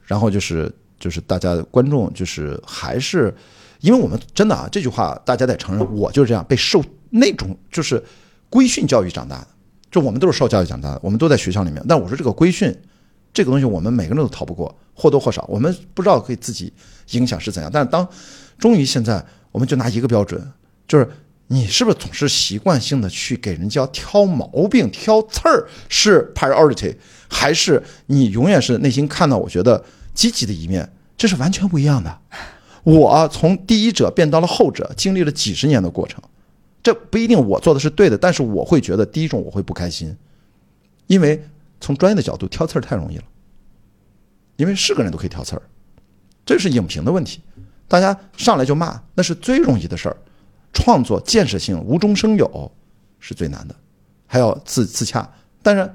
[0.04, 3.32] 然后就是就是大家观众就是还是，
[3.80, 8.02] 因为我们真的啊，这句话大家得承认，我就是这样被受那种就是
[8.50, 9.46] 规训教育长大的，
[9.90, 11.82] 就我们都是受教育长大的，我们都在学校里面。
[11.88, 12.76] 但我说这个规训
[13.32, 16.72] 这个东西，我们每个人都逃不过，或多或少，我们不知道可以自己
[17.12, 18.06] 影响是怎样，但是当。
[18.60, 20.52] 终于现在，我们就拿一个标准，
[20.86, 21.08] 就是
[21.48, 26.94] 你是不是总是习惯性的去给人家挑毛病、挑刺儿，是 priority，
[27.28, 29.82] 还是你永远是内心看到我觉得
[30.14, 30.88] 积极的一面？
[31.16, 32.18] 这是完全不一样的。
[32.82, 36.22] 我从第一者变到了后者，经历了几十年的过程，
[36.82, 40.16] 这不一定我做的是对的，但是我会觉得第一种我会不开心，
[41.06, 41.42] 因为
[41.80, 43.24] 从专业的角度挑刺儿太容易了，
[44.56, 45.62] 因为是个人都可以挑刺儿，
[46.46, 47.40] 这是影评的问题。
[47.90, 50.16] 大家上来就骂，那是最容易的事儿。
[50.72, 52.70] 创作建设性、无中生有
[53.18, 53.74] 是最难的，
[54.28, 55.28] 还要自自洽。
[55.60, 55.92] 但是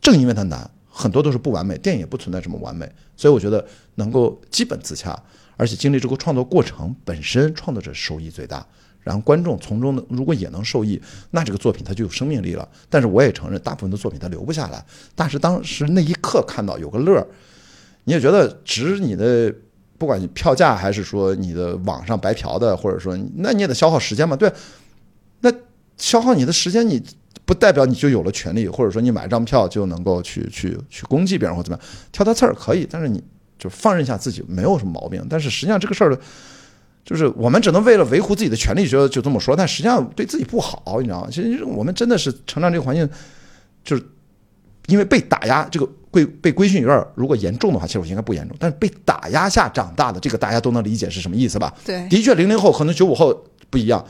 [0.00, 2.90] 正因为它难，很多都是不完美，电影也不存在什么完美。
[3.16, 3.64] 所以我觉得
[3.94, 5.16] 能够基本自洽，
[5.56, 8.66] 而且经历这个创作过程本身，创作者收益最大。
[9.00, 12.68] 然后观众从中呢，如果也能受益，那这个作品它就有生命力了。
[12.88, 14.84] 但是我也承认，大部分的作品它留不下来。
[15.14, 17.26] 但是当时那一刻看到有个乐儿，
[18.02, 19.54] 你也觉得值你的。
[20.00, 24.50] 不管你票价还是说你的网上白嫖的，或者说那你也得消耗时间嘛，对，
[25.40, 25.52] 那
[25.98, 27.02] 消耗你的时间，你
[27.44, 33.22] 不代表你就有了权利，或者说你买张票就能够去去去攻击别人或怎么样，挑挑刺儿可以，但是你
[33.58, 35.22] 就放任一下自己没有什么毛病。
[35.28, 36.18] 但是实际上这个事儿
[37.04, 41.28] 就是我们只能为了维护自己的权利，就就这么说，但实际上对自己不好，你知道吗？
[41.30, 43.06] 其实我们真的是成长这个环境，
[43.84, 44.02] 就是
[44.86, 51.72] 因为被打压，这个规被规训有点如果严重的话，其实我应该不严重，但是被打压下长大的，这个大家都能理解是什么意思吧？
[51.84, 53.32] 对，的确，零零后可能九五后
[53.70, 54.04] 不一样，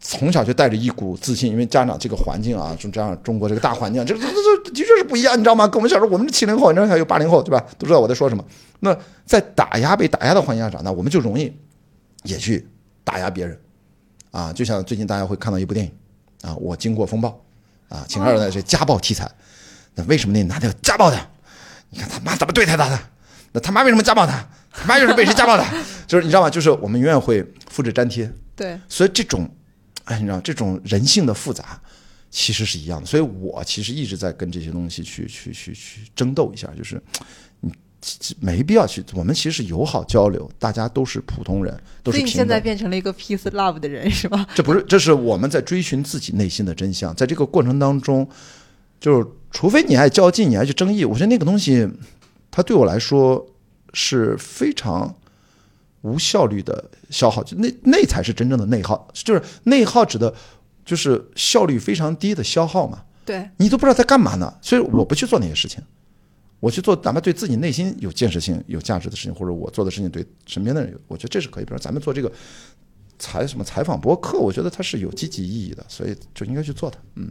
[0.00, 5.66] 从小就带着一股自信，因为家长这个环境啊，就这样中国这个大环境，这这这这的确是不一样，你知道吗？
[5.66, 7.64] 跟我们小时候，我们是七零后，你知道还有八零后，对吧？
[7.78, 8.44] 都知道我在说什么。
[8.80, 11.50] 那在打压被打压的环境下长大，我们就容易
[12.24, 12.66] 也去
[13.04, 13.58] 打压别人
[14.32, 14.52] 啊。
[14.52, 15.92] 就像最近大家会看到一部电影
[16.42, 17.40] 啊，我经过风暴
[17.88, 19.30] 啊，请二代是家暴题材。
[19.94, 21.28] 那为什么那男的要家暴他？
[21.90, 22.98] 你看他妈怎么对待他的？
[23.52, 24.42] 那他妈为什么家暴他？
[24.70, 25.66] 他妈又是被谁家暴的？
[26.08, 26.48] 就是你知道吗？
[26.48, 28.32] 就是我们永远会复制粘贴。
[28.56, 29.48] 对，所以这种，
[30.04, 31.78] 哎，你知道这种人性的复杂，
[32.30, 33.06] 其实是一样的。
[33.06, 37.02] 所以我其实一直在跟这些东西去去去去争斗一下，就是
[37.60, 37.70] 你
[38.40, 39.04] 没必要去。
[39.12, 42.58] 我们其实友好交流，大家都是普通人，都是平所以你现在。
[42.58, 44.46] 变成了一个 peace love 的人是吧？
[44.54, 47.14] 这不是，这是我们在追寻自己内心的真相。
[47.14, 48.26] 在这个过程当中，
[48.98, 51.88] 就是除非你爱较劲，你爱去争议，我觉得那个东西，
[52.50, 53.46] 它对我来说
[53.92, 55.14] 是非常
[56.00, 60.34] 无效率的消耗，就那那才是真正的内耗，就是内耗指的，
[60.84, 63.04] 就是效率非常低的消耗嘛。
[63.24, 65.80] 对，你都不知道在干嘛呢，所以我不去做那些事情，
[66.58, 71.64] 我去做哪怕对自己内心有建设性、有价值的事情，或者我做的事情对身边的人有，我觉得这是可以。
[71.64, 72.32] 比如咱们做这个
[73.18, 76.98] 采什么采访博客，我觉得它是有积极意义的，所以就应该去做它。
[77.14, 77.30] 嗯，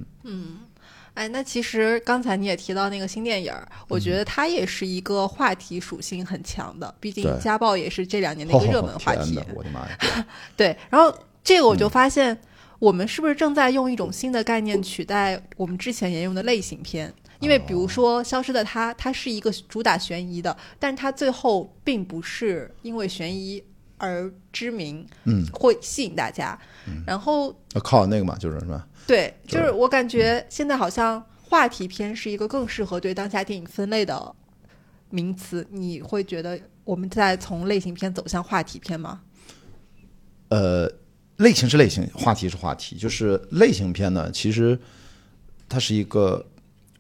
[1.13, 9.39] 哎，那其实刚才你也提到那个新电影儿，我觉得它也是一个话题属性很强的，毕竟家暴也是这两年的一个热门话题。
[9.53, 10.25] 我的妈呀！
[10.55, 12.37] 对，然后这个我就发现，
[12.79, 17.13] 我们是不是正在用一种新的概念取代我们之前沿用的类型片？
[17.39, 23.61] 因为比如说《消失的她》，它是一个主打悬疑的，但是它最后并不是因为悬疑
[23.97, 26.57] 而知名，嗯，会吸引大家。
[27.05, 27.51] 然后
[27.83, 28.83] 靠那个嘛，就是什么？
[29.07, 34.35] 对，就就是我感觉现在好像话题片是一个更适合对当下电影分类的
[35.09, 35.65] 名词。
[35.69, 39.21] 你会觉得我们在从类型片走向话题片吗？
[40.49, 40.91] 呃，
[41.37, 42.95] 类型是类型，话题是话题。
[42.95, 44.79] 就是类型片呢，其实
[45.67, 46.45] 它是一个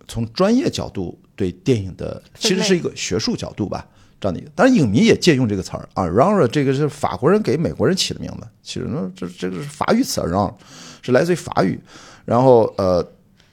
[0.07, 3.87] 从专业角度对电影的，其实是一个学术角度吧。
[4.19, 10.53] 这样的一个，当然影迷也借用这个词儿啊，genre 这个是法国人给美国人起的名字，其实呢，这这个是法语词 genre，
[11.01, 11.79] 是来自于法语。
[12.25, 13.05] 然后呃，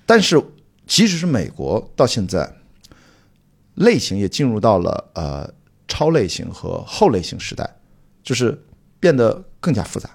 [0.04, 0.40] 但是
[0.86, 2.50] 即使是美国到现在，
[3.74, 5.50] 类型也进入到了呃
[5.86, 7.68] 超类型和后类型时代，
[8.22, 8.58] 就是
[9.00, 10.10] 变得更加复杂。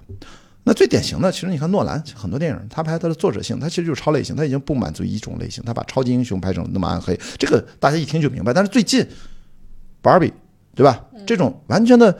[0.65, 8.53] 那最典型的，其实你看诺兰很多电影，他拍他的作者性，他其实就是超类型，他已经不满足于一种类型，他把超级英雄拍成那么暗黑，这个大家一听就明白。
[8.53, 9.05] 但是最近
[10.01, 10.31] ，Barbie，
[10.73, 11.05] 对吧？
[11.27, 12.17] 这种完全的，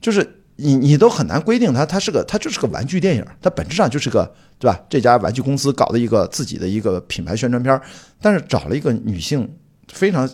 [0.00, 4.80] 就是你你都很难规定它，它是个它就是个玩具电影，它本质上就是个对吧？
[4.88, 7.78] 这家玩具公司搞的一个自己的一个品牌宣传片，
[8.20, 9.48] 但是找了一个女性
[9.92, 10.28] 非常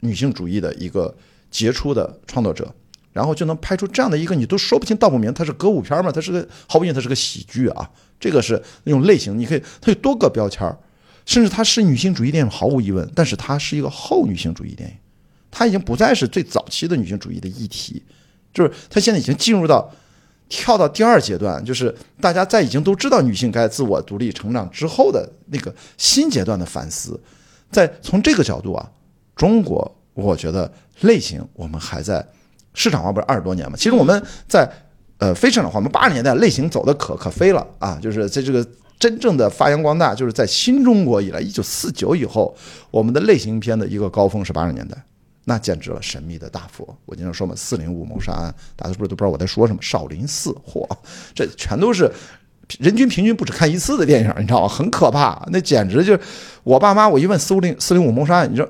[0.00, 1.16] 女性主义的一个
[1.50, 2.74] 杰出的创作者，
[3.12, 6.10] 然后就能拍出这样的一个你都说不清道不明，它是歌舞片吗？
[6.10, 10.76] 它是个毫不疑问它是个喜剧啊，这个是那种类型，你可以它有多个标签，
[11.24, 14.96] 甚至它是女性主义电影毫无疑问，但是它是一个后女性主义电影，
[15.52, 18.02] 它已经不再是最早期的女性主义的议题，
[18.52, 19.90] 就是他现在已经进入到
[20.48, 27.20] 跳到第二阶段，就是大家在已经都知道女性该自我独立成长之后的那个新阶段的反思，
[27.70, 28.90] 在从这个角度啊，
[29.36, 30.70] 中国我觉得
[31.00, 32.26] 类型我们还在
[32.74, 34.70] 市场化不是二十多年嘛，其实我们在
[35.18, 38.66] 呃非市场化，我们八十年代类型走的可可飞了啊，就是在这个。
[39.00, 42.52] 真正的发扬光大，就是在新中国以来，一九四九以后，
[42.90, 45.00] 我们的类型片的一个高峰是八十年代，
[45.48, 46.86] 那简直了，神秘的大佛。
[47.06, 49.80] 我经常说嘛，四零五谋杀案，大家是不是都不知道我在说什么。
[49.80, 50.86] 少林寺，嚯，
[51.34, 52.12] 这全都是
[52.78, 54.68] 人均平均不止看一次的电影，你知道吗？
[54.68, 56.20] 很可怕，那简直就是
[56.64, 58.68] 我爸妈，我一问四五零四零五谋杀案，你知道，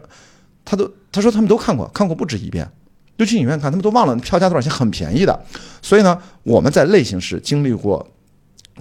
[0.64, 2.70] 他都他说他们都看过，看过不止一遍，
[3.18, 5.44] 就去影院看，他们都忘了票价多少钱，很便宜的。
[5.82, 8.08] 所以呢，我们在类型是经历过，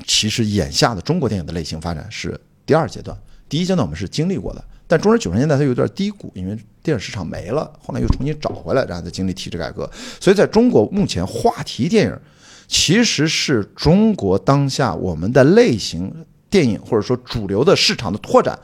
[0.05, 3.17] 其实眼下的中国电影的类型发展是第二阶段，
[3.49, 4.63] 第一阶段我们是经历过的。
[4.87, 9.89] 但中间九十年代它有点低谷，因为电影市场没了，后来又重新找回来，然后再经历体制改革。
[10.19, 12.19] 所以在中国目前话题电影
[12.67, 18.57] 其实是中国当下我们的类型电影或者说主流的市场的拓展，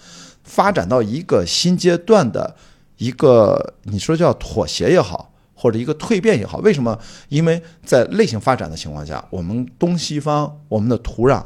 [0.43, 2.55] 发展到一个新阶段的
[2.97, 5.29] 一个你说叫妥协也好。
[5.55, 6.99] 或者一个蜕变也好，为什么？
[7.29, 11.41] 因为在类型发展的情况下，我们东西方我们的土壤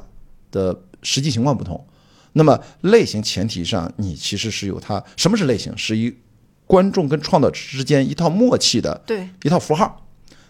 [0.49, 1.85] 的实际情况不同。
[2.33, 5.71] 那么类型前提上，你其实是有它什么是类型？
[5.77, 6.15] 是一
[6.65, 10.05] 观众跟创造者之间一套默契的对，一套符号，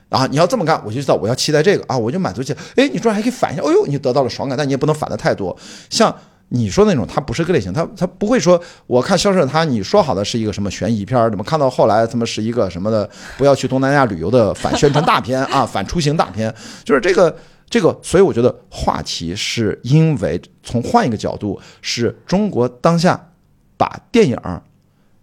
[0.09, 2.59] 啊，你要这么干，我就知道我要期待这个啊，我就满足起来。
[2.75, 5.55] 哎，你突然还可以反一下，哎呦，你得到了爽感，但你也不能反的太多。
[5.89, 6.13] 像
[6.49, 13.07] 你说的那种，它不是个类型，它它不会说，我看销售它，你说好的是一个什么悬疑片儿，怎么看到后来他妈是一个什么的，
[13.37, 16.51] 不要去东南亚旅游的反宣传大片啊，反出行大片，
[16.83, 17.35] 就是这个
[17.69, 23.33] 这个，所以我觉得话题是因为从换一个角度，是中国当下
[23.75, 24.39] 把电影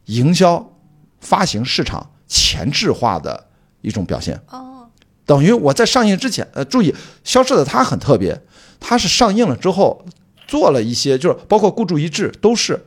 [0.07, 0.73] 营销、
[1.21, 3.47] 发行市场前置化的
[3.81, 4.39] 一种表现。
[4.51, 4.89] 哦，
[5.25, 6.93] 等于我在上映之前，呃，注意，
[7.25, 8.43] 《消失的她》很特别，
[8.79, 10.05] 它是上映了之后
[10.47, 12.85] 做了一些，就是包括孤注一掷都是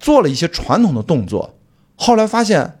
[0.00, 1.56] 做了一些传统的动作，
[1.94, 2.75] 后来发现。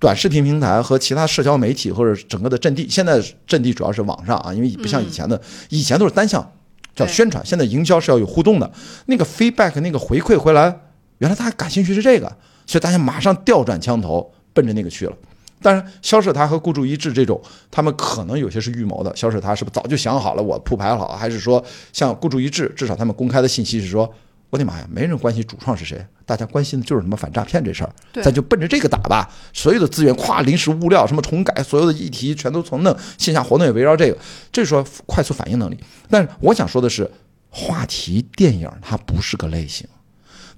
[0.00, 5.40] 短视频平台和其他社交媒体或者整个的阵地，现在阵地主要是网上啊，因为不像以前的，
[5.70, 6.52] 以前都是单向
[6.94, 8.70] 叫宣传，现在营销是要有互动的。
[9.06, 10.80] 那个 feedback 那个回馈回来，
[11.18, 12.26] 原来大家感兴趣是这个，
[12.66, 15.12] 所以大家马上调转枪头奔着那个去了。
[15.60, 19.14] 当然，消失他和孤注一掷这种，他们可能有些是预谋的。
[19.16, 21.60] 消失他是不是早就想好了，我铺排好，还是说
[21.92, 24.08] 像孤注一掷，至少他们公开的信息是说，
[24.50, 27.92] 我的妈呀，没人关心主创是谁，大家关心的就是什么反诈骗这事儿，
[28.22, 29.30] 咱就奔着这个打吧。
[29.52, 34.16] 所有的资源，咵，临时物料什么重改，所有的议题全都从弄，线下活动也围绕这个，
[34.50, 35.78] 这是说快速反应能力。
[36.08, 37.10] 但是我想说的是，
[37.50, 39.86] 话题电影它不是个类型。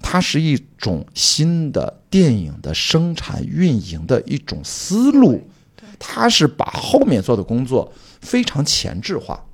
[0.03, 5.47] 它是一种新的电影的生产运营的一种思路，
[5.99, 9.45] 它是把后面做的工作非常前置化，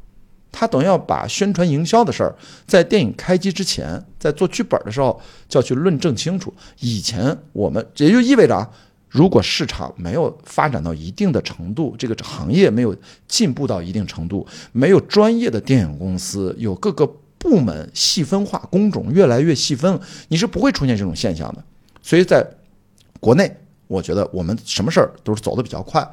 [0.60, 2.36] 他等要把宣传营销的事儿
[2.66, 6.52] 在电影开机之前，在做剧本的时候就要去论证清楚。
[6.80, 8.68] 以前我们也就意味着啊，
[9.08, 12.96] 如果市场没有发展到一定的程度，这个行业没有
[13.28, 17.06] 进步到一定程度，没有专业的电影公司，有各个
[17.38, 20.00] 部门细分化，工种越来越细分，
[20.30, 21.64] 你是不会出现这种现象的。
[22.02, 22.44] 所以在
[23.20, 23.56] 国内，
[23.86, 26.04] 我觉得我们什么事儿都是走得比较快。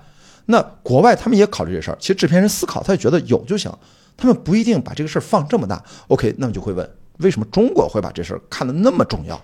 [0.45, 3.73] 那国外他们也考虑这事儿，其实制片人思考，他就觉得有就行，
[4.17, 5.83] 他们不一定把这个事儿放这么大。
[6.09, 6.89] OK，那么就会问，
[7.19, 9.37] 为什么中国会把这事儿看得那么重要？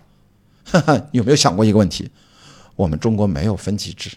[0.64, 2.10] 哈哈，有没有想过一个问题？
[2.76, 4.10] 我们中国没有分级制，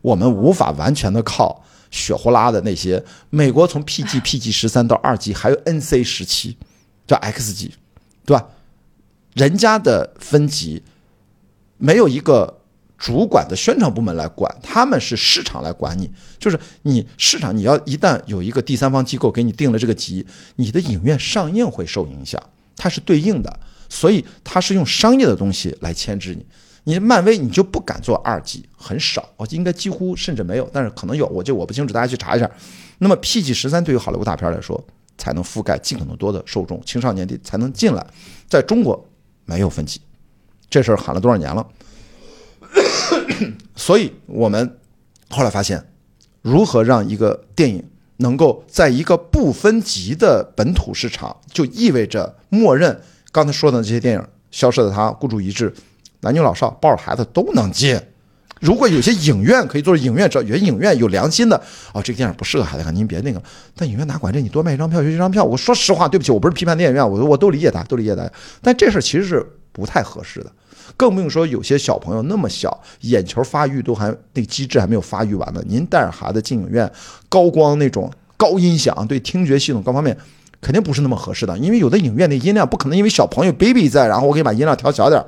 [0.00, 3.04] 我们无法完全的靠血呼啦的那些。
[3.28, 6.56] 美国从 PG、PG 十三到二级，还有 NC 十七，
[7.06, 7.74] 叫 X 级，
[8.24, 8.48] 对吧？
[9.34, 10.82] 人家的分级
[11.76, 12.61] 没有一个
[13.02, 16.08] 主管的宣传部门来管，他们是市场来管你。
[16.38, 20.24] 就是你市场，你要一旦有一个第三方机构给你定了这个级，
[20.54, 22.40] 你的影院上映会受影响，
[22.76, 26.46] 它是对应的，所以它是用商业的东西来牵制你。
[26.84, 32.48] 你漫威你就不敢做二级，很少，应该几乎甚至没有，但是可能有，我就我不清楚，大家去查一下。
[32.98, 34.80] 那么 PG 十三对于好莱坞大片来说，
[35.18, 38.06] 才能覆盖尽可能多的受众，青少年的才能进来。
[38.48, 39.04] 在中国
[39.44, 40.00] 没有分级，
[40.70, 41.66] 这事儿喊了多少年了？
[43.76, 44.78] 所以我们
[45.30, 45.84] 后来发现，
[46.40, 47.82] 如何让一个电影
[48.18, 54.20] 能够在一个不分级的本土市场，就意味着默认刚才说的这些电影，
[54.50, 55.70] 《消失的她》《孤注一掷》，
[56.20, 58.08] 男女老少抱着孩子都能接。
[58.60, 61.60] 如果有些影院可以做影院，只有些影院有良心的，
[61.92, 63.42] 哦，这个电影不适合孩子看，您别那个。
[63.74, 64.40] 但影院哪管这？
[64.40, 65.42] 你多卖一张票就一张票。
[65.42, 68.30] 我说实话，对不起，我不是批判电影院，我我都理解他，都理解他。
[68.60, 70.52] 但这事儿其实是不太合适的，
[70.96, 75.62] 更不用说有些小朋友那么小，眼球发育都还那个机制还没有发育完呢。
[75.66, 76.90] 您带着孩子进影院，
[77.28, 80.16] 高光那种高音响，对听觉系统各方面
[80.60, 85.26] 肯定不是那么合适的，因为有的影院那音量不可能因为小朋友 baby 在，然后我给你把音量调小点儿。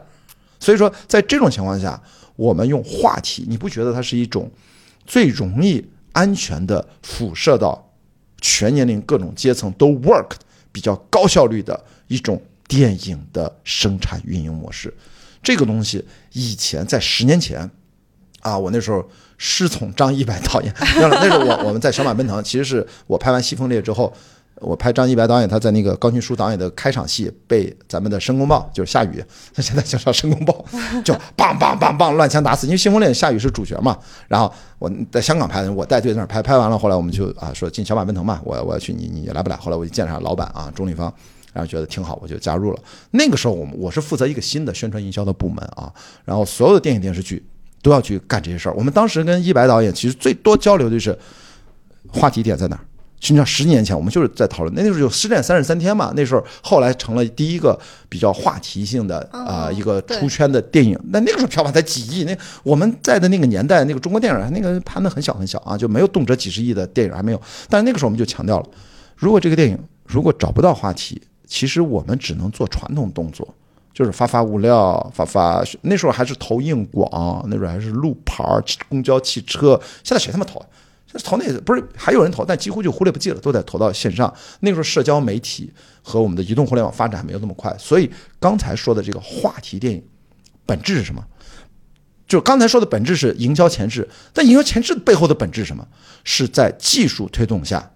[0.60, 2.00] 所以说，在这种情况下，
[2.36, 4.50] 我们用话题，你不觉得它是一种
[5.04, 7.90] 最容易安全的辐射到
[8.40, 10.30] 全年龄各种阶层都 work
[10.72, 14.94] 比较高效率的一种电影的生产运营模式？
[15.44, 17.70] 这个东西以前在十年前
[18.40, 19.06] 啊，我那时候
[19.38, 24.12] 师从张一白导演， 那那时候我我们在小马奔腾，其实是我拍完《西风烈》之后。
[24.60, 29.22] 我拍张一白导演，他在那个高群书导演的开场戏被咱们的申公豹，就是夏雨，
[29.52, 30.64] 他现在叫叫申公豹，
[31.04, 32.64] 就棒棒棒棒乱枪打死。
[32.68, 39.56] 因为《西风烈》夏雨是主角嘛，然后我在香港拍的，我带队在那儿拍，拍完了后来我们就啊说进小马奔腾吧，我我要去，你你来不来？
[39.56, 41.12] 后来我就见上老板啊钟立芳，
[41.54, 42.78] 然后觉得挺好，我就加入了。
[43.12, 45.90] 那个时候我们我是负责一个新的宣传营销的部门啊，
[46.26, 47.42] 然后所有的电影电视剧
[47.80, 48.74] 都要去干这些事儿。
[48.74, 51.18] 我们当时跟一白导演其实最多交流的就是
[52.08, 52.84] 话题点在哪儿。
[53.20, 60.98] 实际上，十年前我们就是在讨论，那那时候有《失恋三十三天》嘛，那时候后来成了第一个比较话题性的啊、一个出圈的电影。
[61.10, 67.40] 那那个时候票房才几亿，那我们在的那个年代，那个中国电影那个盘的很小很小啊，就没有动辄几十亿的电影还没有。
[67.70, 68.66] 但是那个时候我们就强调了，
[69.16, 73.54] 如果这个电影如果找不到话题，其实我们只能做传统动作。
[73.92, 78.44] 就是发发物料，发发那时候还是投硬广，那时候还是路牌、
[78.88, 79.80] 公交汽车。
[80.02, 80.60] 现在谁他妈投？
[81.06, 84.34] 现投那不是还有人投，但几乎就忽略不计了，都得投到线上。
[84.58, 85.72] 那时候社交媒体
[86.02, 90.04] 和我们的移动互联网发展还没有那么快，所以刚才说的这个话题电影
[90.66, 91.24] 本质是什么？
[92.26, 95.86] 就刚才说的本质是营销前置，但营销前置背后的本质是什么？
[96.24, 97.92] 是在技术推动下，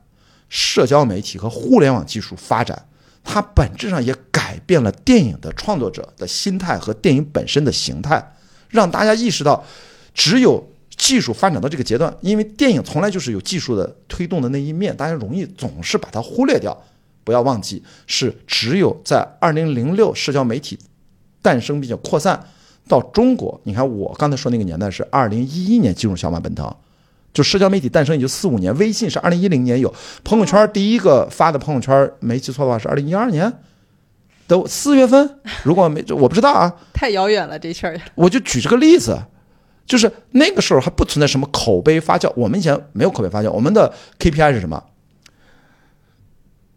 [0.49, 2.87] 社交媒体和互联网技术发展，
[3.31, 8.33] 它本质上也改变了电影的创作者的心态和电影本身的形态，
[8.71, 9.63] 让大家意识到，
[10.15, 10.67] 只有
[10.97, 16.77] 技术发展到这个阶段，因为电影从来就是有技术的推动的那一面，大家容易总是把它忽略掉。
[17.23, 20.79] 不要忘记，是只有在二零零六社交媒体
[21.43, 22.43] 诞生并且扩散
[22.89, 23.61] 到中国。
[23.65, 26.75] 你看，我刚才说那个年代是二零一一年进入小马奔腾，
[27.39, 28.77] 就社交媒体诞生也就四五年。
[28.79, 33.61] 微信是二零一零年有，朋友圈第一个发的朋友圈，没记错的话是二零一二年
[34.49, 35.39] 的四月份。
[35.63, 38.01] 如果没我不知道啊，太遥远了这事儿。
[38.17, 39.17] 我就举这个例子，
[39.87, 44.83] 就是那个时候还不存在什么口碑发酵，我们以前没有口碑发酵，我们的 KPI 是什么？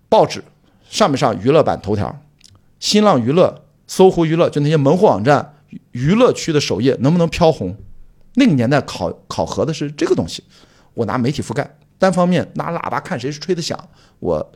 [0.07, 0.43] 报纸
[0.87, 2.21] 上没上娱乐版头条，
[2.79, 5.55] 新浪娱乐、搜狐娱乐，就那些门户网站
[5.93, 7.75] 娱乐区的首页能不能飘红？
[8.35, 10.43] 那个年代考考核的是这个东西。
[10.93, 13.77] 我拿媒体覆盖，单方面拿喇叭看谁是吹得响。
[14.19, 14.51] 我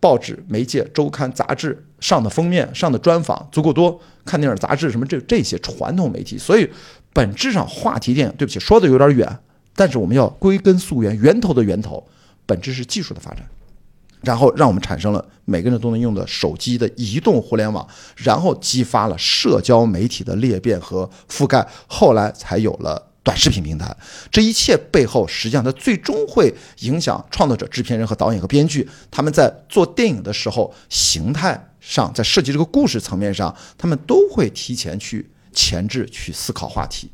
[0.00, 6.38] 报纸、媒介、周刊、杂志上的封面、上的专访足够多，看电影、杂志什么这这些传统媒体。
[6.38, 6.68] 所以
[7.12, 9.38] 本质上话题电影，对不起，说的有点远，
[9.74, 12.06] 但是我们要归根溯源，源头的源头，
[12.46, 13.44] 本质是技术的发展。
[14.20, 23.94] 然后让我们产生了每个人都能用的手机的移动互联网，然后激发了社交媒体的裂变和覆盖，后来才有了短视频平台。
[24.30, 37.10] 这一切背后，实际上它最终会影响创作者、制片人和导演和编剧，他们在做电影的时候，形态上，在设计这个故事层面上，他们都会提前去前置去思考话题。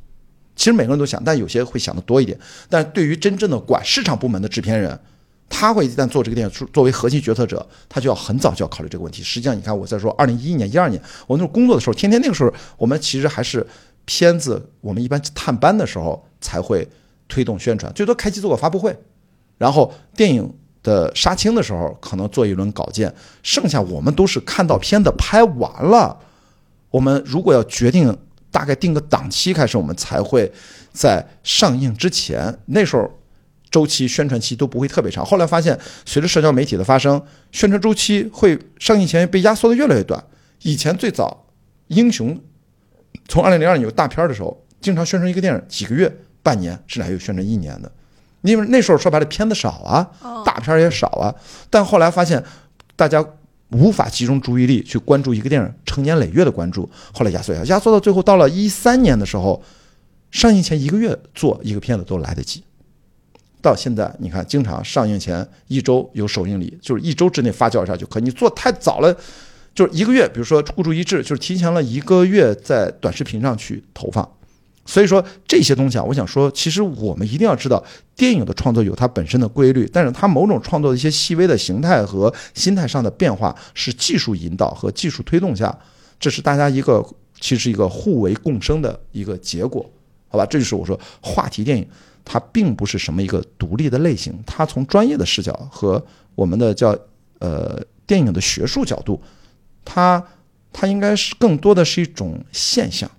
[0.54, 2.38] 其实每个人都想，但有些会想的多一点。
[2.68, 4.96] 但对于真正的管市场部门的制片人，
[5.48, 9.20] 他会一旦做这个电影，作为核心决策者，他就要很早就要考虑这个问题。
[9.20, 13.66] 实际上，你看我在说二零一一年、一二年，我那时候工作的时候，天天那个时候，我们其实还是
[14.04, 16.88] 片子，我们一般探班的时候才会
[17.28, 18.96] 推动宣传，最多开机做个发布会，
[19.58, 20.52] 然后电影
[20.82, 26.18] 的杀青的时候可能做一轮稿件，剩下我们都是看到片子拍完了，
[26.90, 28.16] 我们如果要决定
[28.50, 30.52] 大概定个档期开始，我们才会
[30.92, 33.10] 在上映之前那时候。
[33.70, 35.26] 周期、宣传期都不会特别长。
[35.26, 35.76] 后来发现，
[36.06, 40.22] 随着社交媒体的发生，宣传周期会上映前被压缩的越来越短。
[40.62, 41.46] 以前最早，
[41.88, 42.40] 英雄
[43.28, 47.90] 从二零零二年有大片的时候，经常宣传一个电影几个月、半年，甚至还有宣传一年的。
[48.42, 50.06] 因为那时候说白了片子少啊，
[50.44, 51.34] 大片也少啊。
[51.70, 52.42] 但后来发现，
[52.94, 53.24] 大家
[53.70, 59.62] 无法集中注意力去关注一个电影，成年累月的关注，后来压缩压缩到最后，到了一三年的时候，
[60.30, 62.62] 上映前一个月做一个片子都来得及。
[63.62, 68.22] 到现在，你看，经常上映前一周有首映礼，就是一周之内发酵一下就可以。
[68.22, 69.16] 你做太早了，
[69.74, 74.28] 就是一个月，比如说孤注一掷，就是提前了一个月在短视频上去投放。
[74.86, 77.82] 所以说这些东西啊，我想说，其实我们一定要知道，
[78.14, 85.76] 电影的创作有它本身的规律，但是它某种创作的一些细微的形态和心态上的变化，是技术引导和技术推动下，
[86.20, 87.04] 这是大家一个
[87.40, 89.84] 其实一个互为共生的一个结果，
[90.28, 90.44] 好吧？
[90.44, 91.86] 这就是我说话题电影。
[92.26, 96.02] 它并不是什么一个独立的类型，它从专业的视角和
[96.34, 96.96] 我们的叫
[97.38, 99.20] 呃电影的学术角度，
[99.84, 100.24] 它
[100.72, 103.10] 它应该是更多的是一种现象。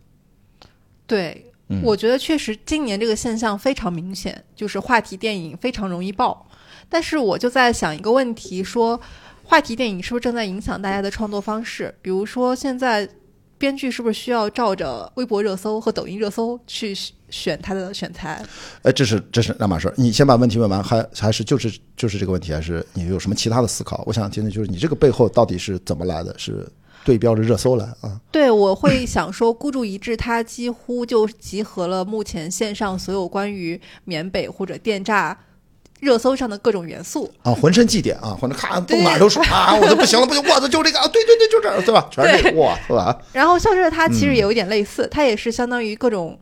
[1.06, 1.46] 对，
[1.84, 6.48] 我觉得确实今年这个现象非常明显，就是话题电影非常容易爆。
[6.90, 9.00] 但是我就在想一个问题，说
[9.44, 11.96] 话题电影是不是正在影响大家的创作方式？
[12.02, 13.10] 比如说现在。
[13.58, 16.94] 编剧是不是需要照着微博热搜和抖音热搜去
[17.36, 18.42] 选他的选材？
[18.84, 19.94] 哎，这是这是两码事。
[19.98, 24.02] 你先把问题问完，还还是就是就是这个问题，还是你有什么其他的思考？
[24.08, 26.34] 我想听听，就是你这个背后到底是怎么来的？
[26.40, 26.66] 是
[27.04, 28.18] 对标着热搜来啊？
[28.32, 35.38] 对，我会想说，孤注一掷，它几乎就集合了目前线上所有关于缅北或者电诈。
[36.02, 42.06] 热搜上的各种元素啊，浑身祭奠啊，或者咔动哪都是啊，我都不行了，不行，我的就这个啊，对对对，就这儿，对吧？
[42.12, 43.18] 全是这哇，是吧？
[43.32, 46.38] 然后，像是它其实也有一点类似，它也是相当于各种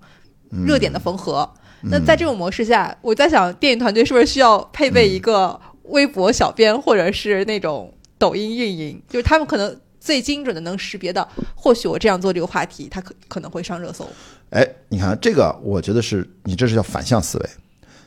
[0.66, 1.50] 热点的缝合。
[1.84, 14.08] 那在这种模式下，我在想，电影团队是不是需要配备一个微博小编，或者是那种抖音运营，就是他们可能最精准的能识别到，或许我这样做这个话题，它可可能会上热搜。
[14.52, 17.50] 哎，你看这个，我觉得是你这是叫反向思维，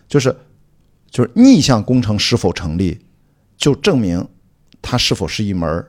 [0.08, 0.34] 就是。
[1.08, 2.98] 就是逆向工程是否成立，
[3.56, 4.28] 就证明
[4.82, 5.86] 它是否是一门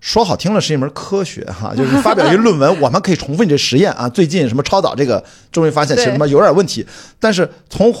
[0.00, 1.72] 说好听了是一门科学哈。
[1.76, 4.08] 就是发表一论文，我们可以重复你这实验啊。
[4.10, 5.22] 最近什么超导这个
[5.52, 6.86] 终于发现其实他妈有点问题，
[7.18, 7.94] 但是从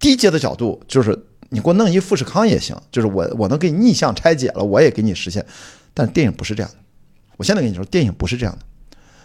[0.00, 1.16] 低阶的角度，就是
[1.50, 5.44] 你给我弄一富士康也行，就是我我能给你逆向拆解了，我也给你实现。
[5.94, 6.78] 但电影不是这样的，
[7.36, 8.64] 我现在跟你说，电影不是这样的，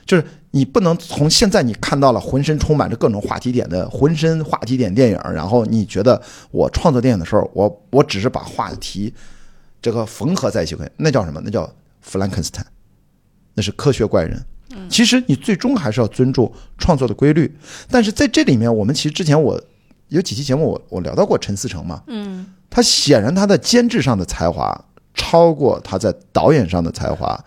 [0.06, 6.22] 就是你不能从现在你看到了浑身充满着各种话题点的浑身话题点电影，然后你觉得
[6.52, 9.14] 我创作电影的时候，我我只是把话题
[9.82, 11.42] 这个缝合在一起，那叫什么？
[11.44, 11.72] 那叫
[12.02, 12.66] 弗兰肯斯坦，
[13.54, 14.44] 那是科学怪人。
[14.90, 17.58] 其实你最终还是要尊重创作的规律，
[17.90, 19.60] 但是在这里面，我们其实之前我
[20.10, 27.42] 有几期节目我我聊到过陈思诚嘛，嗯，他显然他的监制上的才华超过他在导演上的才华，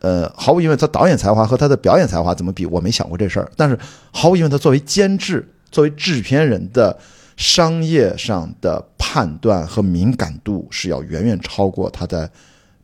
[0.00, 2.64] 呃，毫无疑问，他导演才华和他的表演才华怎么比？
[2.66, 3.78] 我没想过这事儿，但是
[4.10, 6.98] 毫无疑问，他作为监制，作为制片人的
[7.36, 12.30] 商业上的判断和敏感度是要远远超过他在。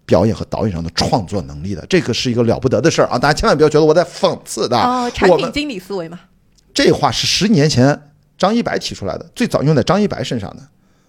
[0.07, 3.17] 表演和导演上的创作能力的，这个是一个了不得的事儿啊！
[3.17, 4.77] 大家千万不要觉得我在讽刺的。
[4.77, 6.19] 哦，产品经理思维嘛。
[6.75, 10.63] 这话是十年前张一白提出来的，最早用在张一白身上的。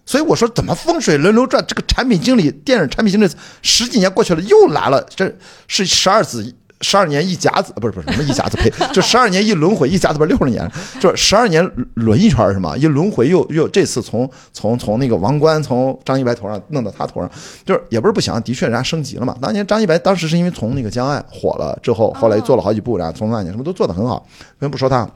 [0.05, 1.65] 所以我说，怎么风水轮流转？
[1.67, 3.27] 这个产品经理，电影产品经理，
[3.63, 5.35] 十几年过去了又来了，这
[5.67, 6.53] 是十二子。
[6.81, 10.69] 十二年一甲子，不是不是什么一甲子呸， 就十二年一轮回，一甲子不是六十年，
[10.99, 11.63] 就是十二年
[11.93, 12.75] 轮一圈是吗？
[12.75, 17.29] 一轮回又又这次从从从那个王冠从张一白头上弄到他头上，
[17.65, 19.37] 就是也不是不行，的确人家升级了嘛。
[19.41, 24.25] 当年张一白当时是因为从那个江岸火了之后，后来做了好几部，然后从那年什么都做得很好，
[24.59, 25.09] 先不说他。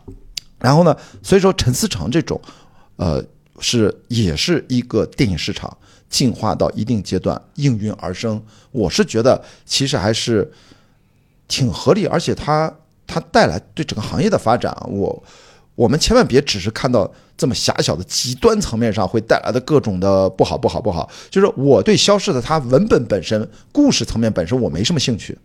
[0.60, 2.40] 然后呢，所以说陈思诚这种，
[2.98, 3.24] 呃，
[3.60, 5.76] 是也是一个电影市场
[6.10, 8.42] 进化到一定阶段应运而生。
[8.72, 10.52] 我是觉得其实还是。
[11.48, 12.74] 挺合理，而且它
[13.08, 15.24] 它带来对整个行业的发展，我
[15.76, 21.10] 我们千万别只是看到这么狭小的极端层面上会带来的各种的不好不好不好。
[21.30, 25.38] 就是我对消失的它文本本身、故事层面本身我没什么兴趣，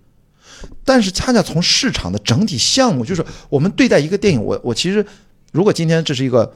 [0.85, 5.05] 但是恰恰从市场的整体项目，就是我们对待一个电影，我我其实
[5.53, 6.55] 如果今天这是一个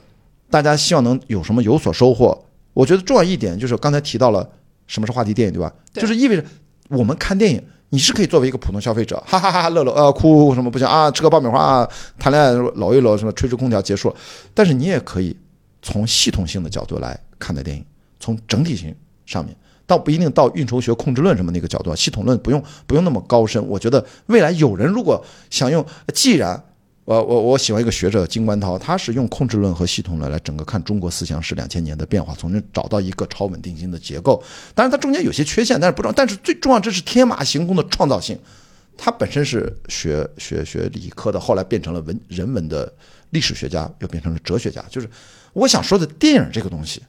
[0.50, 4.48] 大家希望能有什么有所收获，我觉得重要一点就是刚才提到了
[4.86, 5.72] 什么是话题电影，对吧？
[5.92, 6.44] 就是意味着
[6.88, 7.62] 我们看电影。
[7.90, 11.10] 你是可以作为一个普通消费者，哈哈哈哈乐乐，呃，哭什么不行啊？
[11.10, 14.16] 吃个爆米花啊，谈恋爱搂一搂，什么吹吹空调结束了。
[14.52, 15.36] 但是你也可以
[15.80, 17.84] 从系统性的角度来看待电影，
[18.18, 18.92] 从整体性
[19.26, 19.54] 上面，
[19.86, 23.64] 倒不一定到运筹学、控制论什么那个角度，系统论不用不用那么高深。
[23.68, 26.60] 我觉得未来有人如果想用，既然
[27.04, 34.42] 我我我喜欢一个学者金观涛，他是用控制论和系统论来整个看中国思想史两千年的变化，从中找到一个超稳定性的结构。
[34.74, 36.12] 当然，它中间有些缺陷，但是不重要。
[36.14, 38.38] 但是最重要，这是天马行空的创造性。
[38.96, 42.90] 他本身是学学学理科的，后来变成了文人文的
[43.30, 44.82] 历史学家，又变成了哲学家。
[44.88, 45.10] 就是
[45.52, 47.02] 我想说的电影这个东西，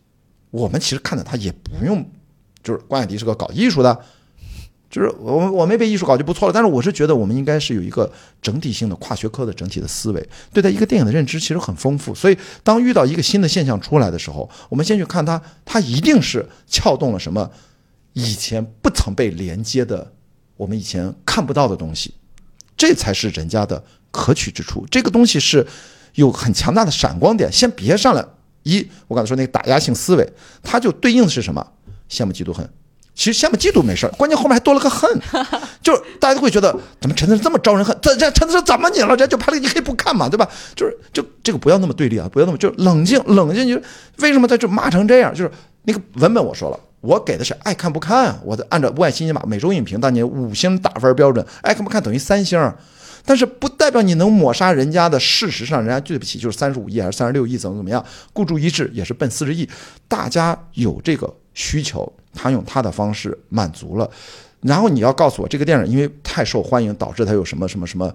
[0.52, 2.04] 我们其实看的他也不用，
[2.62, 3.98] 就是关雅迪是个搞艺术的。
[4.90, 8.10] 就是我我没被艺术搞就不错了，但是我是觉得我们应该是有一个
[8.42, 12.16] 整体性的跨学科的整体的思维，对待一个电影的认知其实很丰富。
[12.16, 17.50] 所以当遇到一个新的现象出来的时候，我们先去看它，它一定是撬动了什么
[18.14, 20.14] 以前不曾被连接的，
[20.56, 22.14] 我们以前看不到的东西，
[22.78, 24.86] 这才是人家的可取之处。
[24.90, 25.66] 这个东西是
[26.14, 27.52] 有很强大的闪光点。
[27.52, 28.26] 先别上来
[28.64, 30.34] 一，我刚才说那个打压性思维，
[30.64, 31.74] 它就对应的是什么？
[32.10, 32.70] 羡慕嫉妒恨。
[33.16, 35.10] 其实羡慕嫉妒没事儿，关键后面还多了个恨，
[35.82, 37.98] 就是大家都会觉得怎么陈思诚这么招人恨？
[38.02, 39.08] 这这陈思诚怎么你了？
[39.08, 40.48] 人家就拍了，你可以不看嘛，对吧？
[40.76, 43.68] 就是就这个不要那么对立啊，不要那么就冷静冷静。
[43.68, 43.82] 就
[44.18, 45.34] 为什么他就骂成这样？
[45.34, 45.52] 就是
[45.84, 52.60] 那个文本我说了，我给的是爱看不看啊，我的按照外新马每周影评当年五星打分标准，爱看不看等于三星，
[53.26, 58.04] 但是不代表你能抹杀人家的事实上，人家对不起就是三十五亿还是三十六亿怎么怎么样，
[58.34, 59.70] 孤注一掷也是奔四十亿，
[60.08, 62.14] 大家有这个需求。
[62.38, 64.12] 他用他的方式满足了，
[64.60, 68.14] 然后你要告诉我这个电影因为太受欢迎，导致它有什么什么什么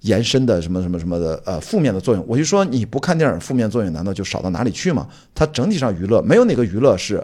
[0.00, 2.24] 延伸的什么什么什么的呃负面的作用？
[2.26, 5.06] 我就说你不看电影，负面作用难道就少到哪里去吗？
[5.34, 7.22] 它整体上娱乐没有哪个娱乐是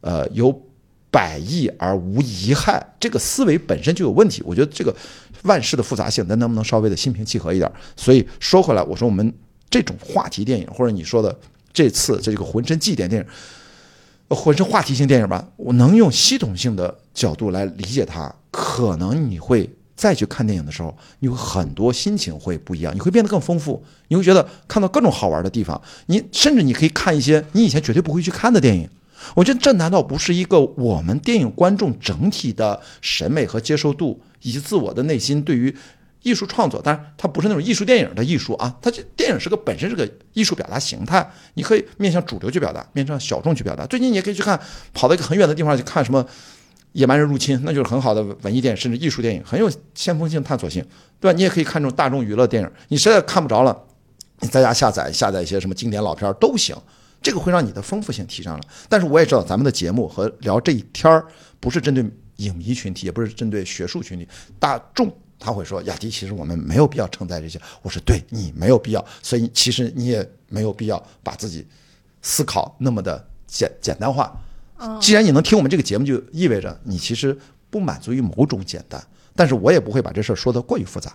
[0.00, 0.56] 呃有
[1.10, 4.44] 百益而无一害，这个思维本身就有问题。
[4.46, 4.94] 我觉得这个
[5.42, 7.68] 万事的复杂性，咱能不能稍微的心平气和一点？
[7.96, 9.34] 所以说回来，我说我们
[9.68, 11.36] 这种话题电影，或者你说的
[11.72, 13.26] 这次这个浑身祭奠电影。
[14.28, 28.88] 浑身话题性电影吧，我能用系统性的角度来理解它，可能你会再去看电影的时候，你会很多心情会不一样，你会变得更丰富，你会觉得看到各种好玩的地方，你甚至你可以看一些你以前绝对不会去看的电影。
[29.34, 35.74] 我觉得这难道不是一个我们电影观众整体的审美和接受度，以及自我的内心对于？
[36.24, 43.86] 艺术创作，当然它不是那种艺术电影的艺术啊，它这电影是个本身是个艺术表达形态，你可以面向主流去表达，面向小众去表达。
[43.86, 44.58] 最近你也可以去看，
[44.92, 46.26] 跑到一个很远的地方去看什么
[46.92, 50.82] 野蛮人入侵，那就是很好的文艺电影，甚至艺术电影，很有先锋性、探索性，
[51.20, 51.36] 对吧？
[51.36, 53.78] 你也可以看这种大众娱乐电影，你实在看不着了，
[54.40, 56.74] 你在家下载下载一些什么经典老片都行。
[57.20, 58.62] 这个会让你的丰富性提上了。
[58.88, 61.24] 但是我也知道咱们的节目和聊这一天儿
[61.58, 62.04] 不是针对
[62.36, 65.10] 影迷群体，也不是针对学术群体，大众
[65.44, 67.60] 他会说雅迪，其实我们没有必要承载这些。
[67.82, 71.66] 我说对你没有必要，所以其实你也没有必要把自己
[72.22, 74.34] 思考那么的简简单化。
[74.98, 77.38] 既然你能听我们这个节目，就意味着你其实
[77.68, 79.06] 不满足于某种简单。
[79.36, 81.14] 但是我也不会把这事儿说得过于复杂。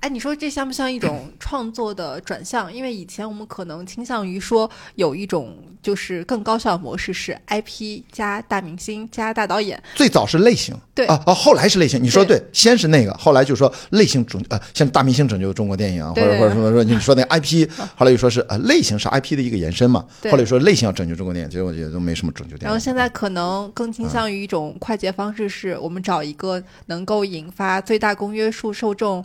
[0.00, 2.72] 哎，你说这像不像一种 创作的转向？
[2.72, 9.82] 因为以前我们可能倾向于说有一种就是更高效的模式是 IP 加大明星加大导演。
[9.94, 12.02] 最早是类型，对啊啊，后来是类型。
[12.02, 20.04] 你说对，先是那个，后来就说类型拯呃，像大明星拯救中国电影啊，或者或者什么说你说那 IP， 后来又说是呃类型是 IP 的一个延伸嘛。
[20.24, 22.64] 后来又说类型要拯救中国电影，其实我觉得都没什么拯救电影。
[22.66, 29.24] 然后现在可能更倾向于一种快捷方式，是我们找一个能够引发最大公约数受众。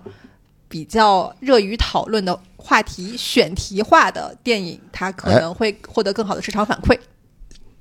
[0.69, 6.97] 比较热于讨论的话题，选题化的电影，它可能会获得更好的市场反馈。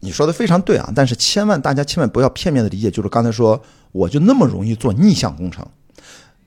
[0.00, 3.60] 你说的非常对啊，但是千万大家千万不要片面的理解，就是刚才说
[3.92, 5.66] 我就那么容易做逆向工程，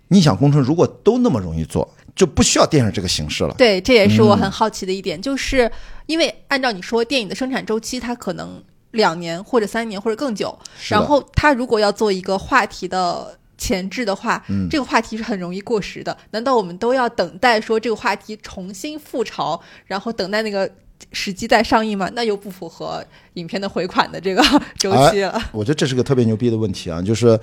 [0.08, 3.54] 逆向工程如果都那么容易做，就不需要电影这个形式了。
[3.58, 5.72] 对，这也是我很好奇的一点，就是
[6.08, 10.58] 因为按照你说，电影的生产周期它可能两年或者三年或者更久，
[10.90, 13.38] 然后它如果要做一个话题的。
[13.62, 16.18] 前置的话，这个话题是很容易过时的。
[16.32, 20.68] 难道我们都要等待说这个话题重新复潮，然后等待那个
[21.14, 22.10] 时机再上映吗？
[22.16, 23.06] 那又不符合
[23.36, 24.44] 影片的回款的这个
[24.80, 25.40] 周期了。
[25.52, 27.40] 我觉得这是个特别牛逼的问题啊，就是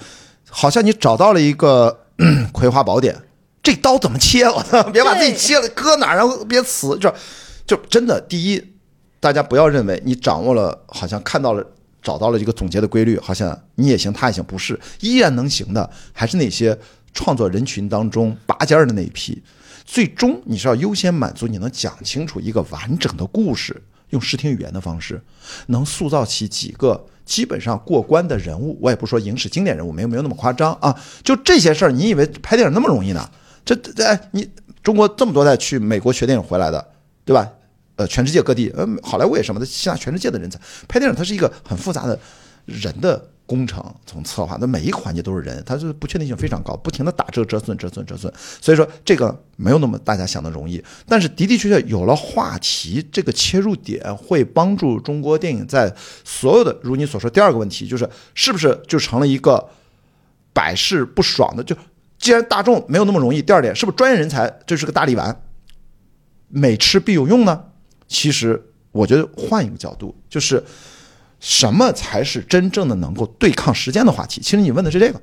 [0.51, 2.01] 好像你找到了一个
[2.51, 3.15] 葵花宝典，
[3.63, 4.43] 这刀怎么切？
[4.45, 6.99] 我操，别把自己切了，搁哪儿，然后别死。
[6.99, 7.15] 就
[7.65, 8.73] 就真的，第一，
[9.21, 11.65] 大家不要认为你掌握了，好像看到了。
[12.03, 16.79] 找到了一个总结的规律，好像你也行，他也行，不是，依然能行的还是那些
[17.13, 19.43] 创作人群当中拔尖儿的那一批。
[19.85, 25.21] 最终你是要优先满足你能讲清楚一个完整的故事，用视听语言的方式，
[25.69, 28.79] 能塑造起几个基本上过关的人物。
[28.83, 30.95] 我也不说影史经典人物，没有没有那么夸张啊。
[31.25, 33.31] 就这些事儿，你以为拍电影那么容易呢？
[33.65, 34.49] 这这哎，你
[34.83, 36.87] 中国这么多代去美国学电影回来的，
[37.25, 37.51] 对吧？
[37.99, 40.59] 呃，全世界各地，呃，好莱坞也什么的，吸纳全世界的人才。
[40.87, 42.17] 拍电影，它是一个很复杂的
[42.65, 55.93] 人的工程，从策划那每一个环节都是人，它是不确定性非常高，不停的打折折损折损折损，所以说这个没有那么大家想的容易，但是的的确确有了话题这个切入点，会帮助中国电影在
[56.25, 59.69] 所有的如你所说第二个问题就是是不是就成了一个
[60.53, 61.75] 百试不爽的，就
[62.19, 65.43] 既然大众没有那么容易，第二点是不是专业人才这是个大力丸，
[66.49, 67.65] 每吃必有用呢？
[68.09, 70.65] 其实，我觉得换一个角度，就是
[71.39, 74.41] 什么才是真正的能够对抗时间的话题？
[74.41, 75.21] 其实你问的是这个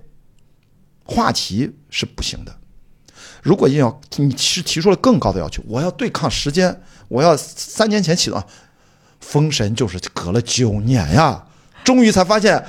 [1.03, 2.55] 话题是不行的。
[3.41, 8.39] 如果硬要你是提出了更高的要求，我要对抗时间，我要三年前启动
[9.19, 11.45] 《封神》，就是隔了九年呀，
[11.83, 12.65] 终于才发现，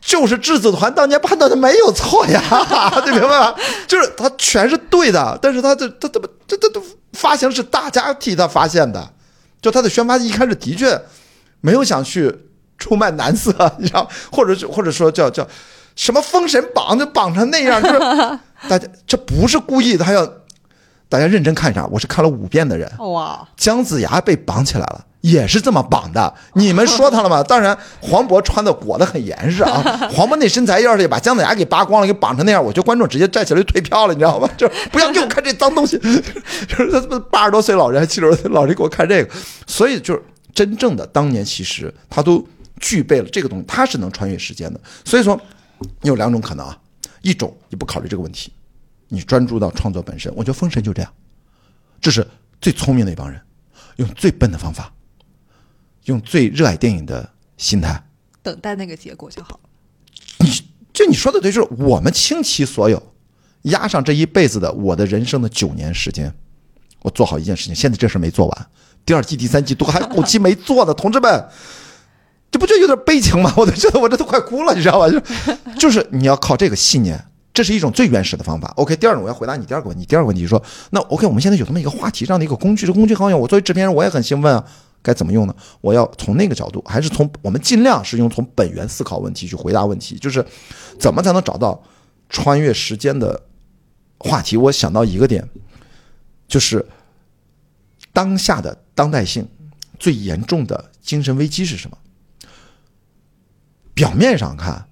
[0.00, 2.40] 就是质子团当年判断的没有错呀，
[3.06, 3.54] 你明白吗？
[3.86, 6.82] 就是他全是对的，但是他这他怎么这这都
[7.12, 9.12] 发行是大家替他发现的。
[9.64, 11.00] 就他的宣发一开始的确
[11.62, 12.30] 没有想去
[12.76, 15.48] 出卖男色，你知道，或者或者说叫叫
[15.96, 17.98] 什么封神榜就绑成那样，就是
[18.68, 20.30] 大家这不是故意的，还要
[21.08, 21.86] 大家认真看一下。
[21.86, 26.34] 我是看了五遍的人，哇，姜子牙被绑起来了，也是这么绑的。
[26.52, 27.42] 你们说他了吗？
[27.42, 29.80] 当然，黄渤穿的裹得很严实啊。
[30.12, 34.46] 黄渤那身材要是把姜子牙给扒光了，给绑成那样，我觉得观众直接站起来就退票了，你知道吗？
[34.54, 35.98] 就不要给我看这脏东西。
[35.98, 39.34] 就是他八十多岁老人，七十多岁老人给我看这个。
[39.66, 40.22] 所以就是
[40.52, 42.46] 真正的当年，其实他都
[42.78, 44.78] 具备了这个东西，他是能穿越时间的。
[45.06, 45.40] 所以说，
[46.02, 46.76] 你有两种可能啊，
[47.22, 48.52] 一种你不考虑这个问题，
[49.08, 50.30] 你专注到创作本身。
[50.36, 51.10] 我觉得《封神》就这样，
[51.98, 52.26] 这是
[52.60, 53.40] 最聪明的一帮人，
[53.96, 54.92] 用最笨的方法，
[56.04, 58.04] 用最热爱电影的心态，
[58.42, 59.58] 等待那个结果就好。
[60.38, 60.50] 你
[60.92, 63.02] 就你说的对，就是我们倾其所有，
[63.62, 66.32] 压上这一辈子的我的人生的九年时间，
[67.02, 67.74] 我做好一件事情。
[67.74, 68.66] 现在这事没做完。
[69.06, 71.48] 第二季、第三季都还 后期没做呢，同志们，
[72.50, 73.52] 这不就有点悲情吗？
[73.56, 75.08] 我都觉得我这都快哭了，你知道吧？
[75.08, 75.20] 就
[75.78, 78.72] 就是你要靠这个信念，这是一种最原始的方法。
[78.76, 80.06] OK，第二种我要回答你第二个问题。
[80.06, 83.40] 第二个问题说，那 OK，我们现在有这么一个话题这样的一个工具，这工具好用。
[83.40, 84.64] 我作为制片人，我也很兴奋啊，
[85.04, 85.54] 该怎么用呢？
[85.80, 90.44] 我要从那个角度，还是从我们尽量是用从本源思考问题去回答问题，就是
[90.98, 91.80] 怎么才能找到
[92.28, 93.40] 穿越时间的
[94.18, 94.56] 话题？
[94.56, 95.48] 我想到一个点，
[96.48, 96.84] 就是
[98.12, 98.80] 当下的。
[98.96, 99.48] 当代性
[99.98, 101.98] 最严重的精神危机是什么？
[103.92, 104.86] 表面上看，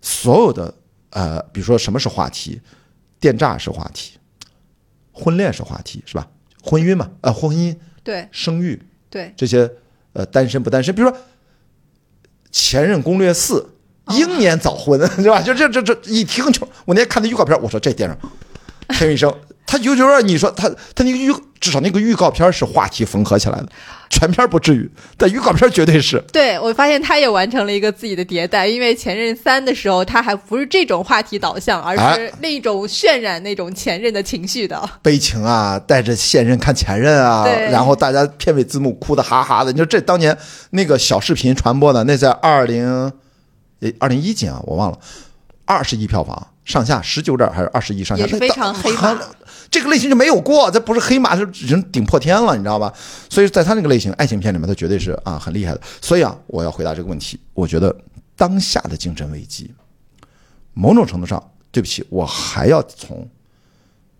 [0.00, 0.72] 所有的
[1.10, 2.60] 呃，比如说什么是话题，
[3.18, 4.16] 电诈是话题，
[5.10, 6.30] 婚恋是话题，是吧？
[6.62, 8.80] 婚姻嘛，呃，婚姻，对，生育，
[9.12, 9.70] 对，这些
[10.14, 11.18] 呃单身不单身，比如说
[12.50, 13.68] 《前任攻略四》
[14.16, 15.42] 英年早婚， 对吧？
[15.42, 18.16] 就这这这一听就，我那天看的预告片，我说这电影
[18.98, 19.30] 《天宇生》，
[19.66, 23.68] 他就觉得你说他他那个预至少那个预告片是话题缝合起来的，
[24.10, 26.20] 全片不至于，但预告片绝对是。
[26.32, 34.90] 对我发现他也完成了一个自己的迭代，因为《前任三》的时候，他还不是这种话题导向，而是哎那种渲染那种前任的情绪的。
[35.02, 39.70] 悲情啊，带着现任看前任啊，然后大家片尾字幕哭的哈哈的。
[39.70, 40.36] 你说这当年
[40.70, 43.12] 那个小视频传播的，那在二零
[44.00, 44.98] 二零一几啊，我忘了，
[45.64, 49.18] 二十亿票房上下，十九点还是二十亿上下，非常黑马
[49.70, 52.92] 这个类型就没有过，这不是黑马，是已经顶破天了，你知道吧？
[53.30, 55.80] 所以在他那个类型爱情片里面，他绝对是啊很厉害的。
[56.00, 57.94] 所以啊，我要回答这个问题，我觉得
[58.36, 59.72] 当下的精神危机，
[60.74, 63.28] 某种程度上，对不起，我还要从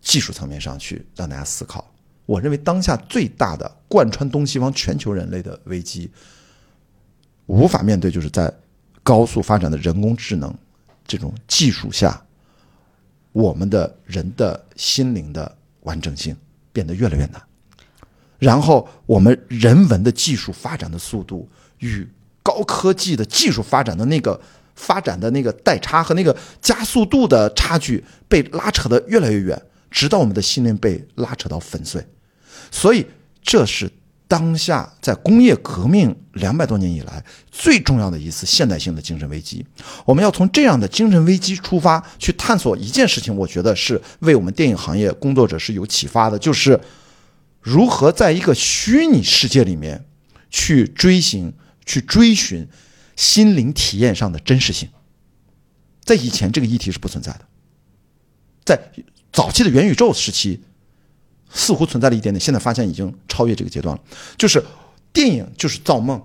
[0.01, 1.89] 技术层面上去让大家思考。
[2.25, 6.11] 我认为当下最大的贯穿东西方全球人类的危机，
[7.47, 8.53] 无法面对，就是在
[9.03, 10.53] 高速发展的人工智能
[11.07, 12.21] 这种技术下，
[13.33, 16.37] 我们的人的心灵的完整性
[16.73, 17.43] 变得越来越难。
[18.39, 22.07] 然后，我们人文的技术发展的速度与
[22.43, 24.41] 高科技的技术发展的那个
[24.75, 32.05] 发展的那个代差和那个加速度的差距被拉扯的越来越远，直到我们的心灵被拉扯到粉碎。
[32.71, 33.07] 所以，
[33.43, 33.91] 这是
[34.27, 39.65] 当下在工业革命两百多年以来最重要的一次现代性的精神危机。
[40.05, 46.81] 我们要从这样的精神危机出发，去探索一件事情，我觉得是为我们电影行业工作者是有启发的，就是
[47.61, 50.05] 如何在一个虚拟世界里面
[50.51, 51.53] 去追寻、
[51.85, 52.67] 去追寻
[53.15, 54.89] 心灵体验上的真实性。
[56.05, 57.41] 在以前，这个议题是不存在的，
[58.65, 58.81] 在
[59.33, 60.61] 早期的元宇宙时期，
[61.49, 64.03] 似乎存在了一点点，现在发现已经超越这个阶段了。
[64.37, 64.63] 就是
[65.13, 66.23] 电影就是造梦。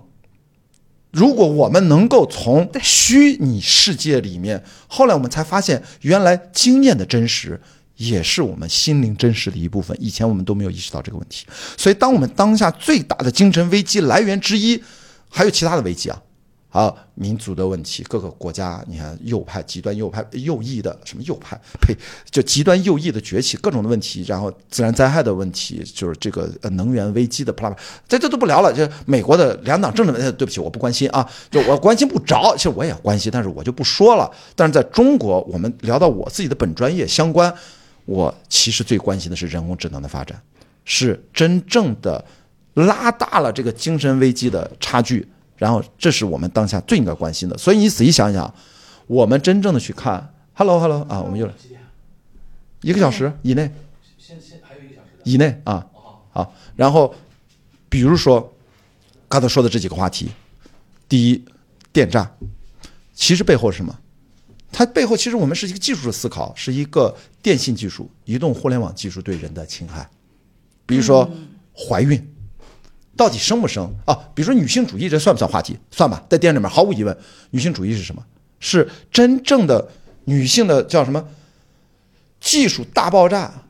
[1.10, 7.58] 如果我们能够从虚拟世界里面，后来我们才发现，原来经验的真实
[7.96, 9.96] 也是我们心灵真实的一部分。
[9.98, 11.46] 以前我们都没有意识到这个问题。
[11.78, 14.82] 所以，当我们当下最大的精神危机来源之一，
[15.30, 16.22] 还有其他的危机啊，
[16.70, 21.96] 啊，民族的问题，各个国家，你看右派、极端右派、右翼的什么右派，呸，
[22.30, 28.70] 就极端右翼的崛起，各种的问题，然后自然灾害的问题，就是这个能源危机的啪啦啪，这这都不聊了。
[28.70, 32.54] 这美国的两党政治问题，对不起，我不关心啊，就我关心不着。
[32.54, 34.30] 其实我也关心，但是我就不说了。
[34.54, 37.52] 但是在中国，我们聊到我自己的本专业相关，
[38.04, 40.38] 我其实最关心的是人工智能的发展，
[40.84, 42.22] 是真正的
[42.74, 45.26] 拉大了这个精神危机的差距。
[45.58, 47.58] 然后，这是我们当下最应该关心的。
[47.58, 48.54] 所以你仔细想想，
[49.06, 51.52] 我们真正的去看，Hello Hello 啊，我们又来
[52.80, 53.70] 一个小时以内，
[55.24, 55.84] 以内啊，
[56.30, 56.54] 好。
[56.76, 57.12] 然后，
[57.88, 58.54] 比如说
[59.28, 60.30] 刚才说的这几个话题，
[61.08, 61.44] 第一，
[61.92, 62.30] 电诈，
[63.12, 63.98] 其实背后是什么？
[64.70, 70.08] 它背后其实我们是一个技术的思考，是一个电信技术、移动互联网技术对人的侵害。
[70.86, 71.28] 比如说
[71.74, 72.34] 怀孕，
[73.18, 74.16] 到底生不生啊？
[74.32, 75.76] 比如说女性主义，这算不算话题？
[75.90, 77.18] 算吧，在电影里面毫无疑问，
[77.50, 78.24] 女性主义是什么？
[78.60, 79.88] 是真正的
[80.26, 81.26] 女性的叫什么？
[82.40, 83.64] 技术大爆炸，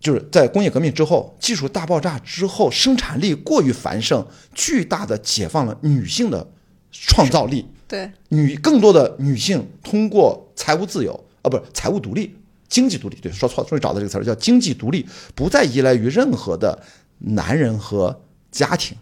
[0.00, 6.44] 就是在工业革命之后，技术大爆炸之后，生产力过于繁盛，巨大的解放了女性的
[6.90, 7.64] 创造力。
[7.86, 12.36] 对，女更多的女性通过财务自由啊，不是财务独立、
[12.68, 16.82] 经济独立，对，说错了，终于找到这个词儿，叫经济独立，不再依赖于任何的
[17.18, 18.20] 男人和
[18.50, 18.96] 家庭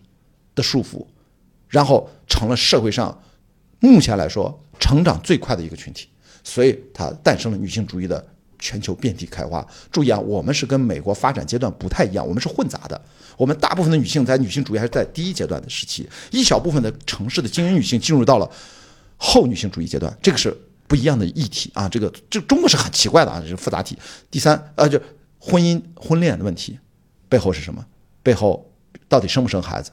[0.55, 1.07] 的束缚，
[1.68, 3.22] 然后成了社会上
[3.80, 6.09] 目前来说成长最快的一个群体，
[6.44, 8.24] 所以它诞生了女性主义的
[8.59, 9.66] 全球遍地开花。
[9.90, 13.01] 注意啊，我们是跟美国发展阶段不太一样，我们是混杂的。
[13.36, 18.51] 我们大部分的女性在女性主义还是在第一阶段的时期，一小部分的城市的精英女性进入到了
[19.16, 20.57] 后女性主义阶段，这个是
[20.88, 21.88] 不一样的议题啊。
[21.88, 23.96] 这个这中国是很奇怪的啊，这是复杂题。
[24.28, 25.01] 第三，呃，就
[25.38, 26.76] 婚姻婚恋的问题
[27.28, 27.86] 背后是什么？
[28.24, 28.68] 背后
[29.09, 29.90] 到底生不生孩子？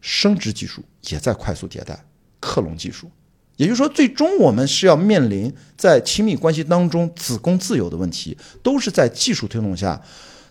[0.00, 1.98] 生殖技术也在快速迭代，
[2.38, 3.10] 克隆技术，
[3.56, 10.00] 也就是说，最终我们是要面临在亲密关系当中子宫自由的问题，都是在技术推动下。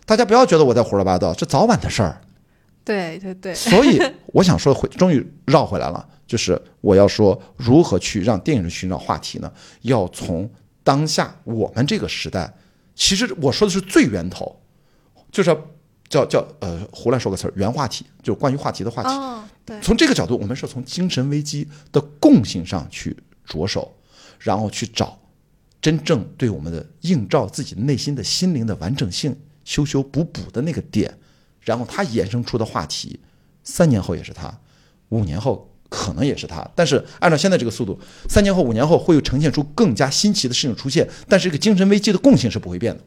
[0.04, 2.20] 大家不要觉得我在胡说八道，这早晚的事儿。
[2.84, 9.52] 对对对，所以我想说回，终于绕回来了，就是我要说如何去让电影人寻找话题呢？
[9.82, 10.48] 要从
[10.84, 12.52] 当下我们这个时代，
[12.94, 14.60] 其实我说的是最源头，
[15.32, 15.60] 就是要
[16.08, 19.08] 叫叫呃胡乱说个词儿，原话题，就是关于话题的话题。
[19.08, 23.92] 哦，对，从这个角度，我们是从精神危机的共性上去着手，
[24.38, 25.18] 然后去找
[25.80, 31.12] 真正对我们的映照自己内心的心灵的完整性修修补补的那个点，
[31.60, 33.18] 然后它衍生出的话题，
[33.64, 34.60] 三年后也是它，
[35.08, 36.68] 五年后可能也是它。
[36.74, 37.98] 但是按照现在这个速度，
[38.28, 43.02] 三年后、五年后会有呈现出更加新奇的事情出现，但是这个精神危机的共性是不会变的。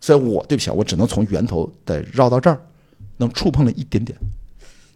[0.00, 2.60] 所以我对不起啊，我只能从源头得绕到这儿，
[3.16, 4.16] 能触碰了一点点。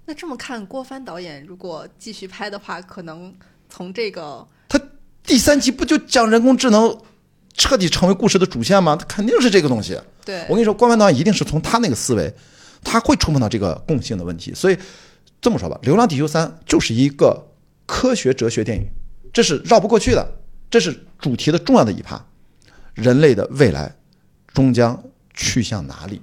[0.06, 3.32] 那这么看，郭帆导演如果继续拍的话，可能
[3.68, 4.80] 从这个他
[5.22, 6.96] 第三集不就讲人工智能
[7.54, 8.96] 彻底成为故事的主线吗？
[8.96, 9.98] 他肯定是这个东西。
[10.24, 12.32] 对我跟你说，郭帆导演一定是从他那个思维，
[12.82, 14.52] 他会触碰到这个共性的问题。
[14.52, 14.76] 所以
[15.40, 17.40] 这么说吧，《流浪地球三》就是一个
[17.86, 18.84] 科学哲学电影，
[19.32, 20.26] 这是绕不过去的，
[20.68, 22.22] 这是主题的重要的一趴。
[22.94, 23.94] 人类的未来
[24.52, 25.02] 终将
[25.34, 26.20] 去向哪里？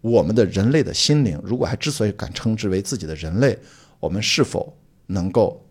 [0.00, 3.56] 我们的人类的心灵，如果还之所以敢称之为自己的人类，
[4.00, 4.76] 我们是否
[5.06, 5.64] 能够，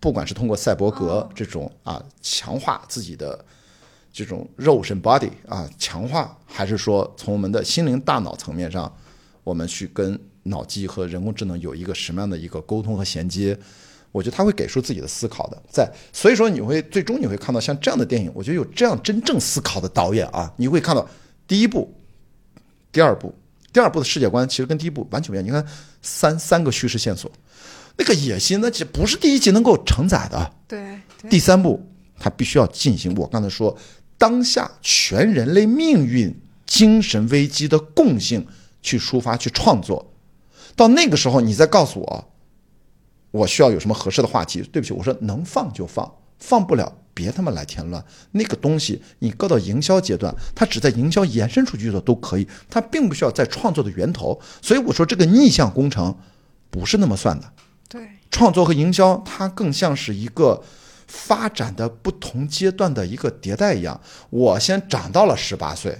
[0.00, 3.44] 不管是通过赛博格这种啊强化自己的
[4.12, 8.92] 这种肉身 body 啊强化，还是说从我们的心灵大脑层面上，
[9.44, 13.56] 我们去跟脑机和人工智能有一个什么样的一个沟通和衔接？
[14.16, 21.06] 我觉得他会给出自己的思考的，在所以说你会最终你会看到像这样的电影，我觉得有这样真正思考的导演啊，你会看到
[21.46, 21.92] 第一部、
[22.90, 23.34] 第二部。
[23.72, 25.46] 第二部的世界观其实跟第一部完全不一样。
[25.46, 25.62] 你看
[26.00, 27.30] 三三个叙事线索，
[27.98, 30.50] 那个野心那这不是第一集能够承载的。
[30.66, 31.86] 对对第三部
[32.18, 33.76] 他必须要进行我刚才说
[34.16, 38.46] 当下全人类命运精神危机的共性
[38.80, 40.10] 去抒发去创作。
[40.74, 42.32] 到那个时候，你再告诉我，
[43.36, 44.62] 我需要有什么合适的话题？
[44.72, 48.04] 对不起，我说能放就放，放不了别他妈来添乱。
[48.32, 54.40] 那个东西你搁到营销阶段，它只在营销延伸出去的都可以，它并不需要在创作的源头。
[54.62, 56.16] 所以我说这个逆向工程
[56.70, 57.52] 不是那么算的。
[57.88, 60.62] 对创作和营销，它更像是一个
[61.06, 64.00] 发展的不同阶段的一个迭代一样。
[64.30, 65.96] 我先长到了十八岁，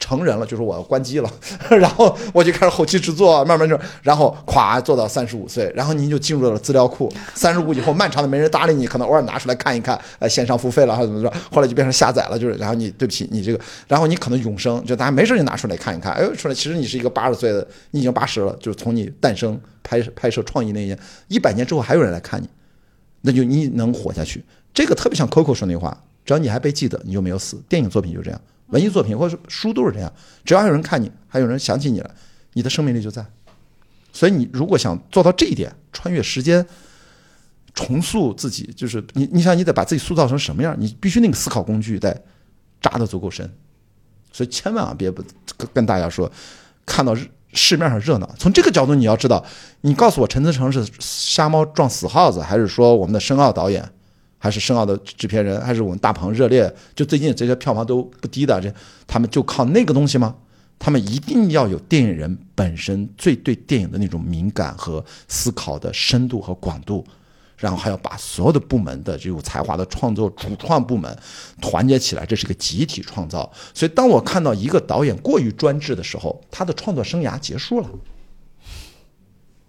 [0.00, 1.30] 成人了，就是我要关机了，
[1.70, 7.12] 然后我就开始后期制作，慢慢就，然后咵做到三十五岁，然后您就进入了资料库。
[7.34, 20.98] 三十五以后，漫长的没人搭理你，可能偶尔拿出来看一看，呃，线上付费了还是怎么着，后来就变成下载了，就是，然后你对不起你这个，然后你可能永生，就大家没事就拿出来看一看，哎呦，出来其实你是一个八十岁的，你已经八十了，就是从你诞生拍拍摄创意那一年，
[21.28, 22.48] 一百年之后还有人来看你，
[23.20, 24.42] 那就你能活下去。
[24.72, 27.60] 这个特别像 Coco 说那话，只要你还被记得，你就没有死。
[27.68, 28.40] 电影作品就这样，
[28.70, 30.12] 文艺作品或者书都是这样，
[30.44, 32.10] 只要有人看你，还有人想起你了，
[32.54, 33.24] 你的生命力就在。
[34.12, 36.66] 所以你如果想做到这一点，穿越时间，
[37.74, 42.22] 重塑自己，就是你，你想你得把自己塑造成什么样，你必须那个思考工具得
[42.80, 43.48] 扎得足够深。
[44.32, 45.22] 所以千万啊，别不
[45.56, 46.30] 跟跟大家说，
[46.86, 47.16] 看到
[47.52, 49.44] 市面上热闹，从这个角度你要知道，
[49.80, 53.92] 你告诉我陈思诚是瞎猫撞死耗子，还是说我们的申奥导演，
[54.42, 58.72] 还是申奥的制片人，还是我们大鹏热烈，就最近这些票房都不低的，这
[59.06, 60.34] 他们就靠那个东西吗？
[60.78, 67.04] 他们一定要有电影人本身最对电影的那种敏感和思考的深度和广度，
[67.58, 71.14] 然后还要把所有的部门的这种才华的创作主创部门
[71.60, 73.52] 团结起来，这是个集体创造。
[73.74, 77.88] 所以，当我看到一个导演过于专制的时候，他的创作生涯结束了。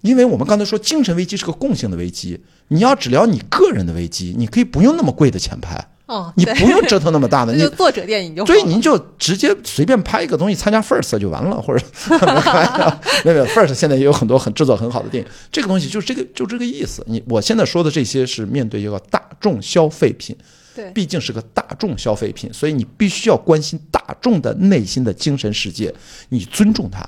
[0.02, 2.40] 因为我们刚才说，精神危机是个共性的危机，
[2.70, 11.86] 你要只聊你个人的危机，你可以不用那么贵的钱拍，哦，你不用折腾那么大的， 你那就作者电影就好对，您就直接随便拍一个东西参加 First 就完了，或者
[13.24, 17.04] 没有没有 First 现在也有很多很制作很好的电影，这个东西就是这个就这个意思。
[17.08, 20.36] 你我现在说的这些是面对一个大众消费品，
[20.76, 25.94] 对毕竟是个大众消费品，所以你必须要关心大众的内心的精神世界，
[26.30, 27.08] 你尊重它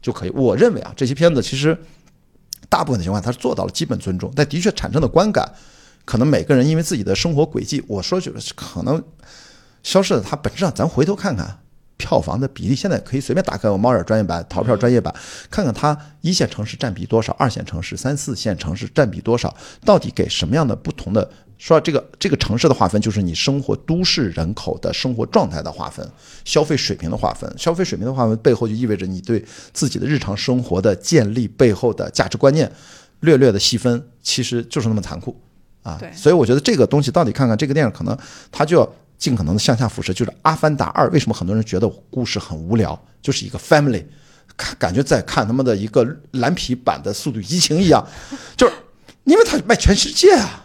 [0.00, 0.30] 就可以。
[0.30, 1.76] 我认为啊，这些片子其实
[2.68, 5.50] 大部分的情况他是做到了基本尊重，但的确产生的观感，
[6.04, 9.02] 可能每个人因为自己的生活轨迹，我说句可能
[9.82, 11.58] 消失的它本质上，咱回头看看。
[11.96, 15.14] 票房的比例现在可以随便打开我猫眼专业版、淘票专业版，
[15.48, 21.30] 看看它一线城市占比多少，二线城市、三四线城市占比多少，到底给什么样的不同的？
[21.56, 26.06] 说到这个这个城市的划分，就是你生活都市人口的生活状态的划分，
[26.44, 27.50] 消费水平的划分。
[27.56, 32.70] 消费水平的划分背后就意味着你对自己的日常生活的建立背后的价值观念，
[33.20, 35.40] 略略的细分，其实就是那么残酷
[35.82, 36.12] 啊对。
[36.12, 38.18] 所以我觉得这个东西到底看看这个电影，可能
[38.52, 40.12] 它就要尽可能的向下辐射。
[40.12, 43.00] 就是《阿凡达二》，为什么很多人觉得故事很无聊？
[43.22, 44.04] 就是一个 family，
[44.56, 48.04] 看感觉在看他们的一个蓝皮版的《速度与激情》一样，
[48.56, 48.74] 就是
[49.22, 50.60] 因为它卖全世界啊。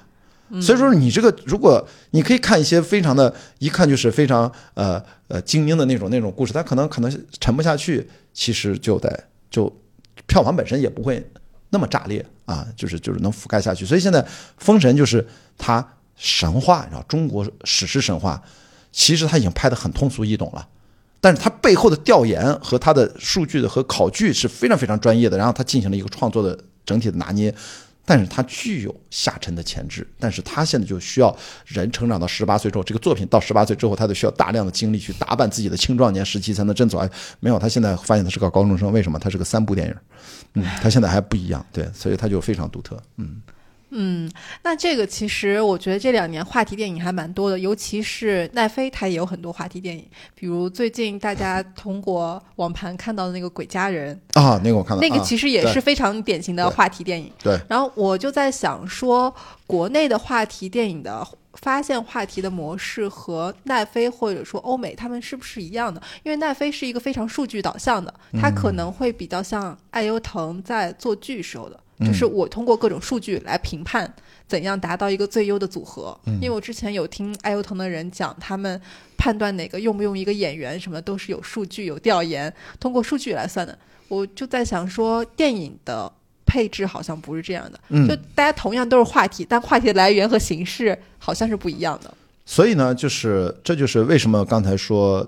[0.61, 9.71] 所以说，你这个如果你可以看一些非常的，一看就是非常呃呃精英的那种那种故事，它可能可能沉不下去，其实就得就
[10.25, 11.23] 票房本身也不会
[11.69, 13.85] 那么炸裂啊，就是就是能覆盖下去。
[13.85, 14.21] 所以现在
[14.57, 15.27] 《封神》就是
[15.57, 18.41] 它神话，你知道中国史诗神话，
[18.91, 20.67] 其实它已经拍得很通俗易懂了。
[21.21, 27.53] 但是它背后的调研和它的数据的和考据是非常非常专业的，然后它进行了一个创作的整体的拿捏，
[28.09, 31.37] 但是它具有下沉的潜质，但是他现在就需要
[31.67, 36.99] 人成长到十八岁之后，这个作品到十八岁之后，他就需要大量的精力去打扮自己的青壮年时期才能振作。
[36.99, 37.07] 哎，
[37.39, 39.19] 没有，他现在发现他是个高中生，为什么？
[39.19, 39.95] 他是个三部电影，
[40.55, 43.39] 嗯，他现在还不一样，对，所以他就非常独特，嗯。
[43.91, 44.29] 嗯，
[44.63, 50.05] 那这个其实我觉得这两年话题电影还蛮多的，尤其是奈飞，它也有很多话题电影，
[50.35, 57.31] 比如最近大家通过网盘看到的那个《鬼家人》啊，那个我看到，那个其实也是非常典型的话题电影。
[57.41, 57.59] 对。
[57.67, 59.33] 然后我就在想说，
[59.65, 65.99] 国内的话题电影的发现话题的模式和奈飞或者说欧美他们是不是一样的？
[66.23, 71.79] 因为奈飞是一个非常数据导向的，它可能会比较像爱优腾在做剧时候的。
[72.05, 74.11] 就是我通过各种数据来评判
[74.47, 78.79] 怎样达到一个最优的组合，因为我之前有听爱优腾的人讲，他们
[79.17, 83.77] 判断哪个用不用一个演员什么都是有数据有调研，通过数据来算的。
[84.07, 86.11] 我就在想说，电影的
[86.45, 92.13] 配置好像不是这样的，就大家同样都是话题，但话题的来源和形式好像是不一样的。
[92.45, 95.27] 所以呢，就是这就是为什么刚才说，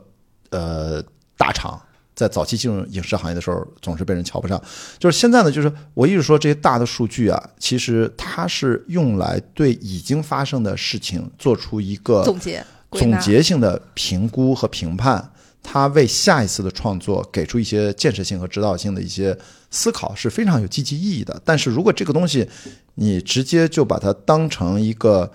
[0.50, 1.04] 呃，
[1.38, 1.80] 大厂。
[2.22, 4.62] 在早期进入影视行业的时候，总是被人瞧不上。
[5.00, 15.32] 就是现在呢，就是我一直说这些大的数据啊，其实它是用来对已经发生的事情做出一个总结、总结性的评估和评判。
[15.64, 19.36] 它为下一次的创作给出一些建设性和指导性的一些
[19.72, 21.42] 思考，是非常有积极意义的。
[21.44, 22.48] 但是如果这个东西
[22.96, 25.32] 你直接就把它当成一个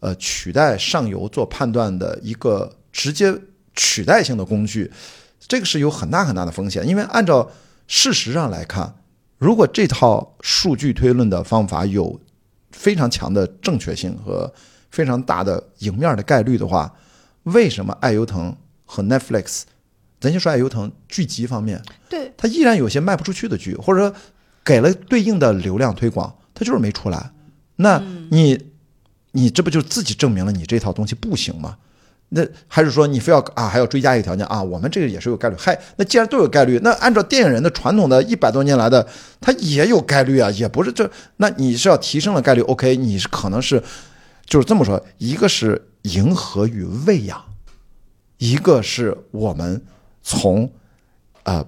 [0.00, 3.34] 呃取代上游做判断的一个直接
[3.74, 4.90] 取代性的工具。
[5.50, 7.50] 这个是有很大很大的风险，因为按照
[7.88, 8.94] 事实上来看，
[9.36, 12.20] 如果这套数据推论的方法有
[12.70, 14.54] 非常强的正确性和
[14.92, 16.94] 非常大的赢面的概率的话，
[17.42, 19.62] 为什么爱优腾和 Netflix，
[20.20, 24.14] 咱先说爱优腾剧集方面，对它依然有些卖不出去的剧，或者说
[24.64, 27.32] 给了对应的流量推广，它就是没出来。
[27.74, 27.98] 那
[28.30, 28.70] 你
[29.32, 31.76] 你这不就自己证明了你这套东西不行吗？
[32.32, 34.62] 那还是说你非要啊还要追加一个条件啊？
[34.62, 35.56] 我们这个也是有概率。
[35.58, 39.04] 嗨，那既然都有概率，那按照电影人的传统的一百多年来的，
[39.40, 41.10] 它也有概率啊，也不是这。
[41.38, 43.82] 那你是要提升了概率？OK，你是可能是
[44.46, 47.44] 就是这么说，一个是迎合与喂养，
[48.38, 49.82] 一个是我们
[50.22, 50.70] 从
[51.42, 51.66] 呃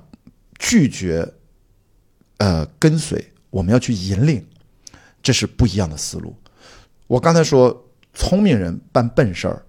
[0.61, 1.29] 拒绝
[2.39, 4.47] 呃跟随，我们要去引领，
[5.21, 6.37] 这是不一样的思路。
[7.09, 7.85] 我刚才说
[8.15, 9.61] 聪明人办笨事儿。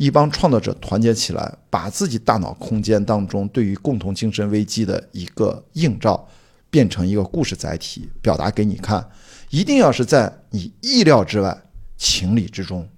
[0.00, 6.26] 一帮创作者团结起来，把自己大脑空间当中对于共同精神危机的一个映照，
[6.70, 9.06] 变成一个故事载体，表达给你看。
[9.50, 11.54] 一定要是在你意料之外、
[11.98, 12.88] 情理之中。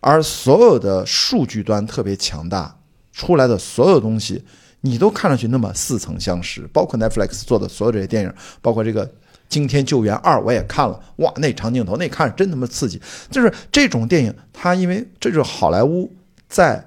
[0.00, 2.78] 而所有的数据端特别强大
[3.12, 4.44] 出来的所有东西，
[4.82, 6.68] 你都看上去那么似曾相识。
[6.70, 9.06] 包括 Netflix 做的所有这些电影，包括这个
[9.48, 11.00] 《惊天救援二》，我也看了。
[11.16, 13.00] 哇，那长镜头，那看真他妈刺激。
[13.30, 16.12] 就是这种电影，它因为这就是好莱坞。
[16.52, 16.86] 在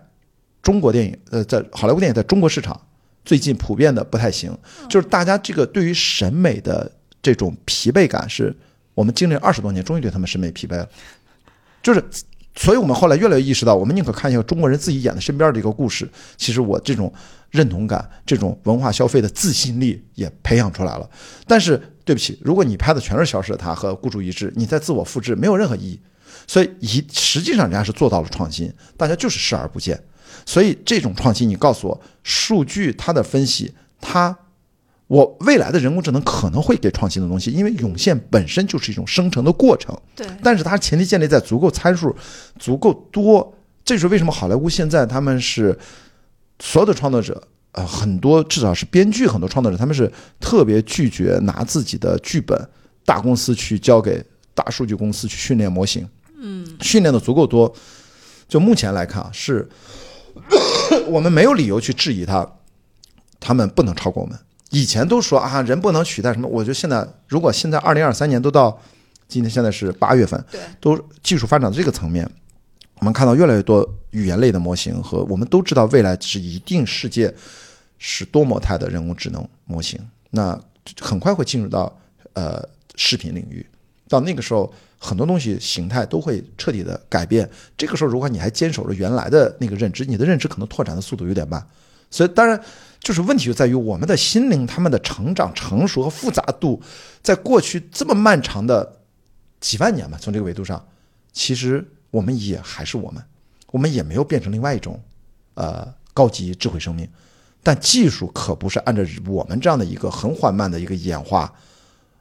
[0.62, 2.80] 中国电影，呃，在好莱坞电影在中国市场
[3.26, 4.56] 最近普遍的不太行，
[4.88, 6.90] 就是大家这个对于审美的
[7.20, 8.56] 这种疲惫感，是
[8.94, 10.88] 我们经历二十多年，终于对他们审美疲惫了。
[11.82, 12.04] 就是，
[12.56, 16.08] 所以我们后来越来越意识到，我们宁可看一个中国人自己演的身边的一个故事。
[16.38, 17.12] 其实我这种
[17.50, 21.10] 认同感、这种文化消费的自信力也培养出来了。
[21.48, 26.00] 但是对不起，如果你拍的全是《消失的她》和《孤注一掷》，你在自我复制，没有任何意义。
[26.48, 30.02] 所以，一实际上人家是做到了创新，大家就是视而不见。
[30.46, 34.38] 所以这种创新，你告诉我，数据它的分析，它，
[35.08, 39.98] 我未来的人工智能可能会给创新的东西，因为涌现本身就是一种生成的过程。
[40.16, 40.28] 对。
[40.44, 42.16] 但是它前提建立在足够参数
[42.60, 45.78] 足够多，这是为什么好莱坞现在他们是
[46.60, 47.42] 所有的创作者，
[47.72, 52.70] 呃，很多至少是编剧，很多创作者他们是特别拒绝拿自己的剧本
[53.04, 54.24] 大公司去交给
[54.54, 56.08] 大数据公司去训练模型。
[56.38, 57.74] 嗯，训练的足够多，
[58.48, 59.68] 就目前来看啊，是
[61.08, 62.46] 我们没有理由去质疑他，
[63.40, 64.38] 他们不能超过我们。
[64.72, 68.78] 以前都说啊，人不能取代什么，我觉得现在如果现在二零二三年都到
[69.28, 72.30] 今天现在是八月份，对，都技术发展到这个层面，
[73.00, 77.34] 我们看到越来越多语言类的模型和我们都知道未来是一定世界
[77.98, 79.98] 是多模态的人工智能模型，
[80.32, 80.60] 那
[81.00, 81.98] 很快会进入到
[82.34, 82.62] 呃
[82.96, 83.66] 视频领域，
[84.10, 84.74] 到那个时候。
[85.06, 87.48] 很多东西形态都会彻底的改变。
[87.78, 91.66] 这个时候，如果你还坚守着原来的那个认知，你的认知可能拓展的速度有点慢。
[92.10, 92.60] 所以，当然
[93.00, 96.82] 就是问题就在于我们的心灵，他们的成长、成熟和复杂度，
[97.22, 99.00] 在过去这么漫长的
[99.60, 100.84] 几万年吧，从这个维度上，
[101.34, 103.24] 其实我们也还是我们，
[103.72, 105.00] 我们也没有变成另外一种
[105.56, 107.08] 呃高级智慧生命。
[107.62, 111.52] 但技术可不是按照我们这样的一个很缓慢的一个演化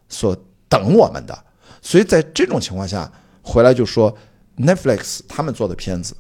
[0.08, 0.36] 所
[0.68, 1.44] 等我们的。
[1.84, 3.08] 所以在这种情况下，
[3.42, 4.12] 回来就说
[4.56, 6.16] Netflix 他们做的片子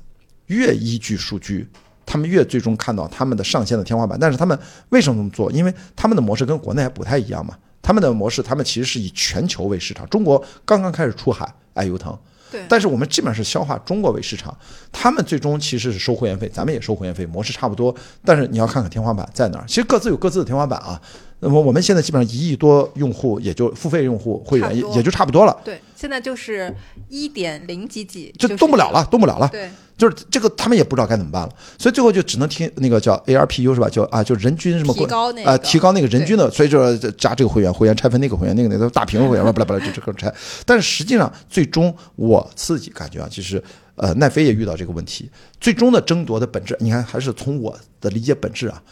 [0.46, 1.66] 越依据数据，
[2.04, 4.18] 他们越最终看到他们的上限的天花板。
[4.20, 4.56] 但是他们
[4.90, 5.50] 为什么这么做？
[5.50, 7.56] 因为他们的模式跟国内还不太一样嘛。
[7.80, 10.06] 他们的模式，他们其实是以全球为市场。
[10.10, 12.16] 中国刚刚开始出海，爱优腾。
[12.50, 14.54] 对，但是我们基本上是消化中国为市场，
[14.92, 17.94] 他们最终其实是收会员费，咱们也收会员费，模式差不多。
[18.22, 21.00] 但是你要看看天花板在哪儿，其实各自有各自的天花板啊。
[21.44, 25.56] 那么我们现在基本上一亿多用户，也就付费用户会员也也就差不多了。
[25.64, 26.74] 对，现在就是
[27.08, 29.48] 一点零几几，就动不了了，动不了了。
[29.48, 29.68] 对。
[29.96, 33.88] 就是这个，他们也不知道该怎么办了，所以最后就只能听那个叫 ARPU 是吧？
[33.88, 40.34] 就啊，就人均什么提高那啊，提高那个人均的，所以就加这个会员，会员拆分那个会员，那个那个大屏会员，不啦 不啦，就这个拆。
[40.66, 43.62] 但是实际上，最终我自己感觉啊，其实
[43.94, 45.30] 呃，奈飞也遇到这个问题。
[45.60, 48.82] 最终的争夺的本质，你看还是从我的理解本质啊，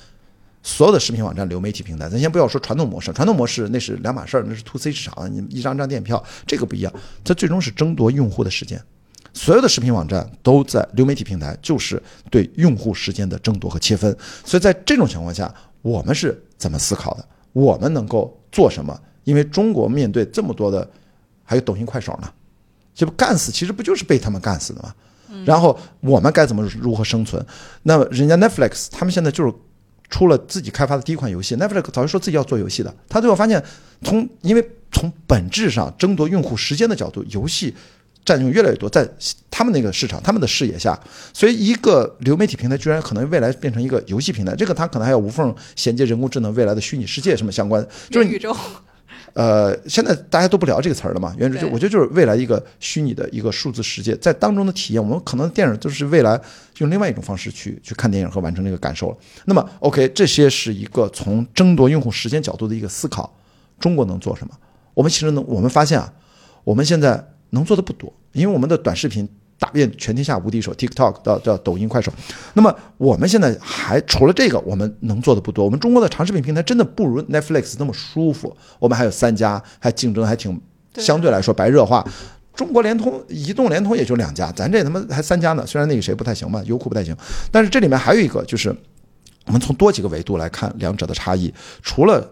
[0.62, 6.92] 所有的视频网站、流媒体平台，咱先不要说传统模式，传统模式那是两码事儿，那是 to C 市场，你一张张电影票，这个不一样。
[7.24, 8.80] 它最终是争夺用户的时间。
[9.34, 14.16] 所有的视频网站都在流媒体平台，就是对用户时间的争夺和切分。
[14.44, 17.26] 所以在这种情况下，我们是怎么思考的？
[17.52, 18.98] 我们能够做什么？
[19.24, 20.88] 因为中国面对这么多的，
[21.44, 22.30] 还有抖音、快手呢，
[22.94, 24.94] 这不干死，其实不就是被他们干死的吗？
[25.44, 27.44] 然后我们该怎么如何生存？
[27.84, 29.52] 那么人家 Netflix 他们现在就是
[30.12, 33.60] 出了自己开发的第一款游戏，Netflix 早就说自己要做游戏的，他最后发现
[34.02, 37.74] 从因为从本质上争夺用户时间的角度，游戏。
[38.24, 39.04] 占用越来越多，在
[39.50, 40.96] 他们那个市场、他们的视野下，
[41.32, 47.84] 所以一个流媒体平台居然可能未来变成一个游戏平台，这个它可能还要无缝衔接人工智能、未来的虚拟世界什么相关。
[48.10, 48.56] 就是宇宙。
[49.34, 51.34] 呃，现在大家都不聊这个词儿了嘛？
[51.38, 56.40] 元宇宙，我觉得就是未来一个虚拟的一个数字世界，在当中的体验，我们可能电影都是未来
[56.78, 59.16] 用另外一种方式去去看电影和完成这个感受了。
[59.44, 63.34] 那么，OK，这些是一个从争夺用户时间角度的一个思考。
[63.78, 64.54] 中国能做什么？
[64.94, 66.12] 我们其实能，我们发现啊，
[66.64, 67.28] 我们现在。
[67.54, 69.28] 能做的不多，因为我们的短视频
[69.62, 72.12] 打遍全天下无敌手，TikTok 到到抖音、快手。
[72.54, 75.64] 那么我们现在还除了这个，我们能做的不多。
[75.64, 78.56] 我们中国的长视频平台真的不如 Netflix 那么舒服。
[78.80, 80.60] 我们还有三家，还竞争还挺
[80.96, 82.04] 相对来说白热化。
[82.56, 85.64] 中国联通、移动、联通也就两家，咱这他妈还三家呢。
[85.64, 87.16] 虽然那个谁不太行吧，优酷不太行，
[87.52, 88.74] 但是这里面还有一个，就是
[89.46, 92.28] 我们从多几个维度来看两者的差异，除了。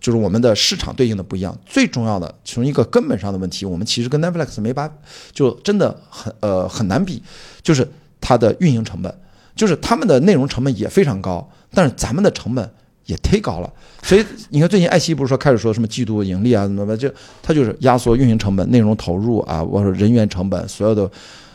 [0.00, 4.90] 就是我们的市场对应的不一样，最重要的从一个根本上的问题，我们其实跟 Netflix 没法，
[5.32, 7.22] 就真的很呃很难比，
[7.62, 7.88] 就是
[8.20, 9.14] 它的运营成本，
[9.56, 12.70] 就是他们的内容成本也非常高，但是咱们的成本
[13.06, 13.72] 也忒高了。
[14.02, 17.10] 所以你看最近爱奇艺不是说开始说什么季度盈利啊，怎么怎么就
[17.42, 21.10] 它就是压缩运营成本、内容投入啊，我说人员成本，所有的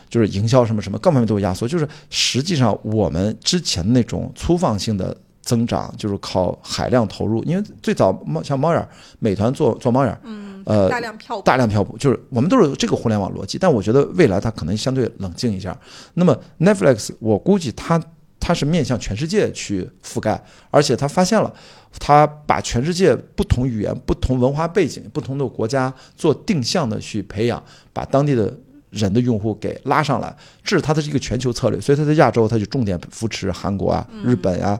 [0.08, 5.16] 就是营销什么什么各方面都有压缩，就是实际上我们之前那种粗放性的。
[5.50, 13.58] 增长就是靠海量投入，因为最早猫像猫眼，美团做做猫眼，嗯，呃，大量票大量票补，就是我们都是这个互联网逻辑。
[13.58, 15.76] 但我觉得未来它可能相对冷静一下。
[16.14, 18.00] 那么 Netflix，我估计它
[18.38, 20.40] 它是面向全世界去覆盖，
[20.70, 21.52] 而且它发现了，
[21.98, 27.60] 它把全世界不同语言、不同文化背景、不同的国家做定向的去培养，
[27.92, 28.56] 把当地的。
[28.90, 34.76] 人的用户给拉上来，这是它的一个全球策略，所以它在亚洲，它就重点扶持韩国啊、日本呀、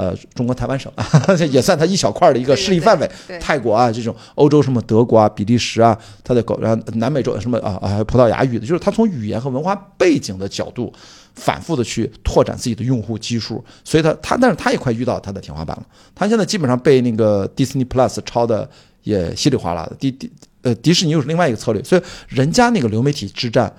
[0.00, 0.90] 呃中国台湾省，
[1.52, 3.10] 也算它一小块的一个势力范围。
[3.38, 10.90] 泰国啊，这种欧洲什么德国啊、比利时啊，它的搞然后南美洲什么啊啊葡萄牙语的，就是它从语言和文化背景的角度，
[11.34, 13.62] 反复的去拓展自己的用户基数。
[13.84, 15.86] 所以它它，但是它也快遇到它的天花板了。
[16.14, 18.68] 它现在基本上被那个 Disney Plus 抄的
[19.02, 19.94] 也稀里哗啦的。
[19.96, 20.30] 迪迪。
[20.62, 23.74] 呃，迪士尼又是另外一个策略，所以人家那个流媒体之战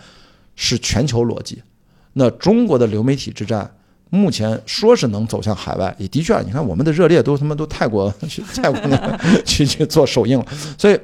[0.55, 1.61] 是全球逻辑，
[2.13, 3.71] 那中国的流媒体之战
[4.11, 10.45] 目前说是能走向海外，也的确啊，你看我们的热烈都他妈都泰国 去泰国那去去做首映了，
[10.77, 10.99] 所以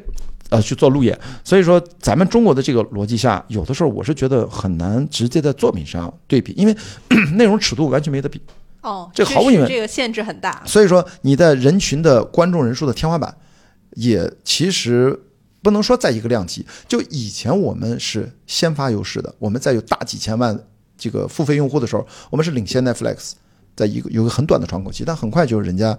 [0.50, 6.76] 呃去做路演，所以说咱们中国的这个逻辑下，有的时候我是觉得很难直接在作品上对比，因为
[7.34, 8.40] 内容尺度完全没得比。
[8.82, 10.62] 哦，这毫无疑问，这个限制很大。
[10.66, 13.36] 所以说你的人群的观众人数的天花板
[13.96, 15.20] 也其实。
[15.60, 20.58] 不能说在一个量级，就以前我们是先发优势的，我们在有大几千万
[20.98, 23.34] 这个付费用户的时候，我们是领先 Netflix，
[23.76, 25.98] 在一个有个很短的窗口期，但很快就是人家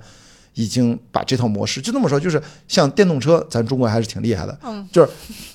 [0.54, 5.10] 已经把这套模式就这么说，就是像电动车，咱中国还是挺厉害的，嗯，就是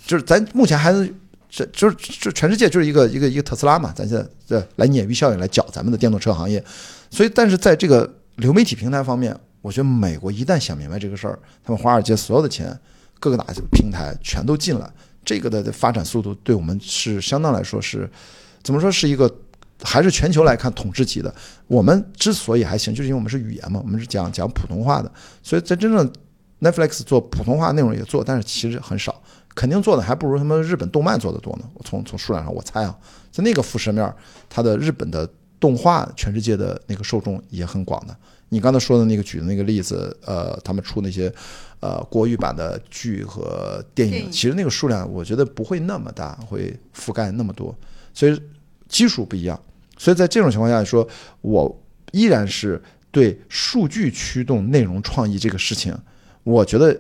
[0.05, 1.13] 就是咱目前还是
[1.49, 6.63] 这就是就全世界就是一个一个一个特斯拉嘛，咱现在对来鲶鱼效应来搅咱们的电动车行业，
[7.09, 12.77] 所以但是在这个流媒体平台方面，我觉得美国一旦想明白这个事儿，他们华尔街所有的钱。
[13.19, 14.89] 各个大平台全都进来，
[15.23, 18.09] 这个的发展速度对我们是相当来说是，
[18.64, 19.30] 怎么说是一个
[19.84, 21.34] 还是全球来看统治级的。
[21.68, 25.11] 我们之所以还行，就是因为我们是语言嘛，我们是讲讲普通话的，
[25.41, 26.11] 所以在真正
[26.61, 29.22] Netflix 做普通话内容也做，但是其实很少。
[29.56, 31.69] 肯定做的还不如他们日本动漫做的多呢。
[31.76, 32.98] 我从从数量上我猜啊，
[33.31, 34.11] 在那个辐射面，
[34.49, 35.30] 它的日本的
[35.60, 38.18] 动画全世界的那个受众也很广的。
[38.49, 41.31] 你刚才说的那个举的那个例子，呃，他们出那些
[41.81, 47.76] 呃国语版的剧和电影，电影其实那个数量我觉得不会那么大，会覆盖那么多，
[48.14, 48.41] 所以
[48.88, 49.60] 基数不一样。
[49.98, 51.07] 所以在这种情况下来说，
[51.41, 52.81] 我依然是
[53.11, 55.98] 对数据驱动内容创意这个事情，
[56.44, 56.99] 我觉得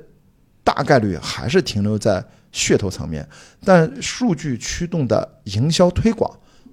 [0.63, 2.23] 大概率还是停留在
[2.53, 3.27] 噱头层面，
[3.65, 6.31] 但数据驱动的营销推广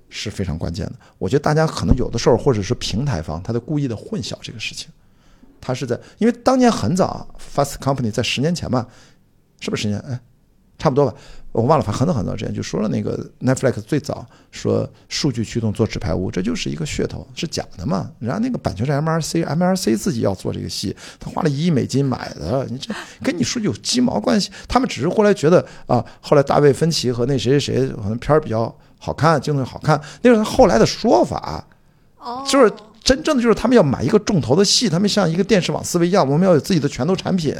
[0.08, 0.92] 是非常关键的。
[1.18, 4.88] 我觉得大家可能有的时候，或者是平台方，他在故意的混淆这个事情。
[5.60, 8.86] 他是在，因为当年很早，Fast Company 在十年前吧，
[9.60, 10.00] 是不是十年？
[10.00, 10.18] 哎，
[10.80, 11.14] 差不多吧，
[11.52, 18.10] 我忘了，反正很早很早之前就说了，那个 Netflix 最早说数据驱动做纸牌屋，这就是一个噱头，是假的嘛？
[18.18, 22.92] 人家那个版权是 MRC，MRC 自己要做这个戏，他花了一亿美金买的，你这
[23.22, 24.50] 跟你说有鸡毛关系？
[24.66, 31.62] 他们只是后来觉得啊，后来大卫芬奇和那谁谁谁可能片儿比较好看，镜头好看，那是他后来的说法。
[32.18, 37.54] 哦， 就是真正的就是他们要买一个重头的戏，他们像一个电视网思维一样，我们要有自己的拳头产品，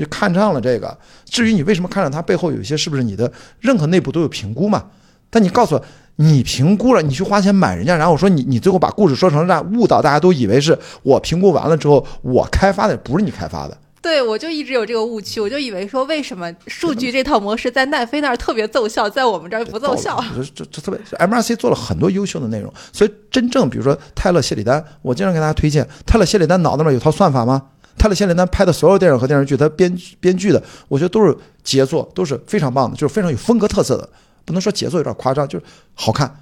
[0.00, 0.96] 就看上了这个。
[1.24, 4.84] 至于你为什么看上它，背后有一些是不是你的任何内部都有评估嘛？
[5.28, 5.84] 但你告诉我，
[6.16, 13.76] 你评估了，你去花钱买人家，然后我说你你最后把故事说成让误导大家都以为是我评估完了之后我开发的，不是你开发的。
[14.02, 20.22] 对，我就一直有这个误区，我就以为说为什么数据这套模式在奈飞那儿特别奏效，在我们这儿不奏效？
[20.34, 27.62] 这这这特别，MRC 做了很多优秀的内容，所以真正比如说泰勒谢里丹，我经常给大家推荐，泰勒谢里丹脑子里面有套算法吗？
[27.96, 34.08] 泰勒谢里丹拍的所有电影和电视剧，他编编剧的，我觉得都是杰作，都是非常棒的，就是非常有风格特色的。
[34.44, 35.64] 不能说杰作有点夸张，就是
[35.94, 36.34] 好看。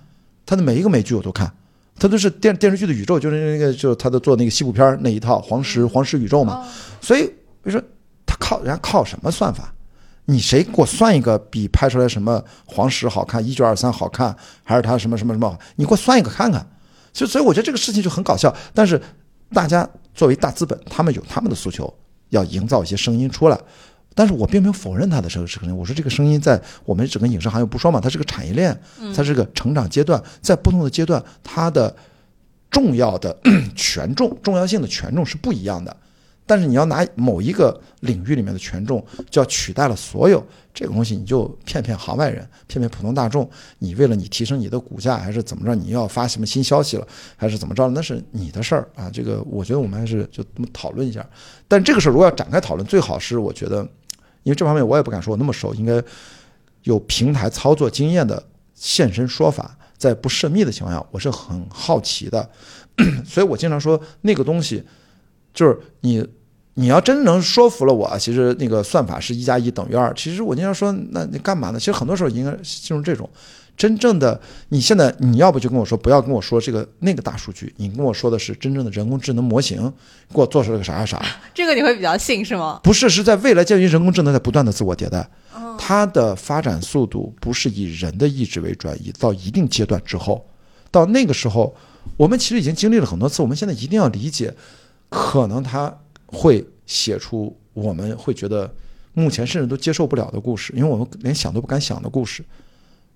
[0.46, 1.52] 他的每一个美剧我都看，
[1.98, 6.54] 他都是电电视剧的宇宙，就是那个就是他的做那个西部片那一套黄石黄石宇宙嘛。
[6.54, 6.64] 哦
[7.00, 7.30] 所以
[7.62, 7.80] 我说
[8.24, 9.72] 他靠人家靠什么算法？
[10.26, 15.58] 你谁给我算一个比拍出来什么黄石好看、一九二三好看，还是他什么什么什么？
[15.76, 16.64] 你给我算一个看看。
[17.12, 18.54] 所以，所以我觉得这个事情就很搞笑。
[18.72, 19.00] 但是
[19.52, 21.92] 大家作为大资本，他们有他们的诉求，
[22.30, 23.58] 要营造一些声音出来。
[24.14, 28.78] 但是我并没有否认他的这个声音，我说这个声音在我们整个影视行业不说嘛，它是个产业链，
[29.14, 31.94] 它是个成长阶段，在不同的阶段，它的
[32.70, 33.38] 重要的
[33.76, 35.96] 权重、重要性的权重是不一样的。
[36.50, 39.00] 但是你要拿某一个领域里面的权重，
[39.30, 40.44] 就要取代了所有
[40.74, 43.48] 这个东西，你就骗骗行外人，骗骗普通大众。
[43.78, 45.76] 你为了你提升你的股价，还是怎么着？
[45.76, 47.06] 你要发什么新消息了，
[47.36, 47.88] 还是怎么着？
[47.90, 49.08] 那是你的事儿啊。
[49.12, 51.24] 这个我觉得我们还是就这么讨论一下。
[51.68, 53.82] 但这个事儿如果要展开讨论，最好是我觉得，
[54.42, 56.02] 因为这方面我也不敢说我那么熟，应该
[56.82, 58.42] 有平台操作经验的
[58.74, 62.50] 现身说法，在不涉密的情况下，我是很好奇的。
[63.24, 64.82] 所以我经常说那个东西，
[65.54, 66.26] 就是你。
[66.74, 70.12] 你要真能说服了我，其实那个算法是一加一等于二。
[70.14, 71.78] 其实我经常说，那你干嘛呢？
[71.78, 73.28] 其实很多时候应该进入这种
[73.76, 74.40] 真正的。
[74.68, 79.92] 你现在你要不就跟我说，不要跟我说这个那个大数据，你跟我说的是真正的人工智能模型，
[80.32, 81.22] 给我做出来个啥啥啥。
[81.52, 82.80] 这个你会比较信是吗？
[82.84, 85.28] 不是，是在未来鉴于人工智能在不断的自我迭代，
[85.76, 90.46] 它的发展速度不是以人的意志为转移，到一定阶段之后，
[90.90, 91.74] 到那个时候，
[92.16, 94.54] 我们其实已经经历了很多次，我们现在一定要理解，
[95.08, 95.94] 可能它。
[96.32, 98.72] 会写出我们会觉得
[99.12, 102.44] 目前甚至都接受不了的故事，因为我们连想都不敢想的故事，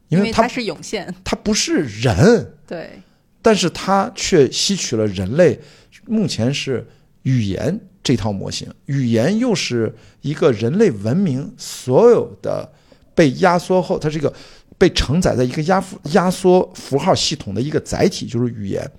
[0.08, 3.00] 因为它是涌现，它不是人，对，
[3.40, 5.58] 但是它却吸取了人类
[6.06, 6.86] 目前是
[7.22, 12.70] 语言这套模型，语言又是一个人类文明所有的
[13.14, 14.32] 被压缩后，它是一个
[14.76, 15.82] 被承载在一个压
[16.12, 18.90] 压缩符号系统的一个载体，就是语言。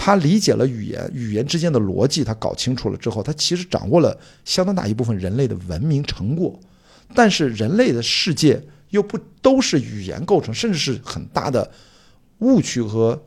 [0.00, 6.58] 他理解了语言，语言之间的逻辑，他搞清楚了之后，他其实掌握了相当大一部分人类的文明成果。
[7.14, 11.68] 但是人类的世界又不都是语言构成，甚至是很大的
[12.38, 13.20] 误区和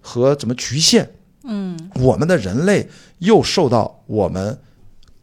[0.00, 1.10] 和怎么局限。
[1.44, 2.88] 嗯，我们的人类
[3.18, 4.56] 又受到我们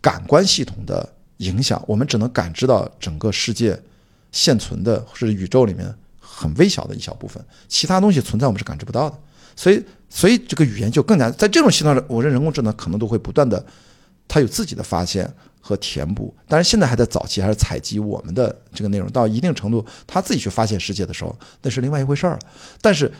[0.01, 1.07] 感官系统的
[1.37, 3.79] 影响，我们只能感知到整个世界
[4.31, 9.17] 现存的或者宇宙里面很微小的一小部分，其他东西存在我们是感知不到的。
[9.57, 9.81] 所以，
[10.15, 13.63] 所以这个语言就更加在这种情况下，我认人工智能可能都会不断的，
[14.29, 15.29] 它有自己的发现
[15.59, 16.33] 和填补。
[16.47, 22.39] 当然，现在还在早期，还是采集我们的这个内容，到一定程度，它自己去发现世界的时候，那是另外一回事儿了。
[22.79, 23.11] 但是，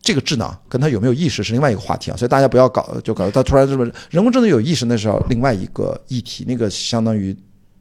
[0.00, 2.16] 这个智能跟它有没有意识是另外一个话题啊。
[2.16, 7.36] 所以大家不要搞，就搞它突然这么人工智能有意识，那是要另外一个议题，那个相当于。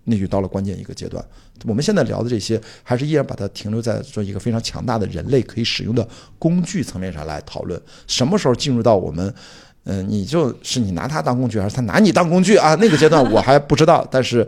[0.05, 1.23] 那就到了关键一个阶段。
[1.65, 6.07] 我们现在聊的这些，还是依然把它停留在说一个非常强大的人类可以使用的
[6.39, 7.81] 工具层面上来讨论。
[8.07, 9.33] 什么时候进入到我们，
[9.85, 12.75] 嗯，你就是你拿它当工具，还是它拿你当工具啊？
[12.75, 14.05] 那个阶段我还不知道。
[14.11, 14.47] 但是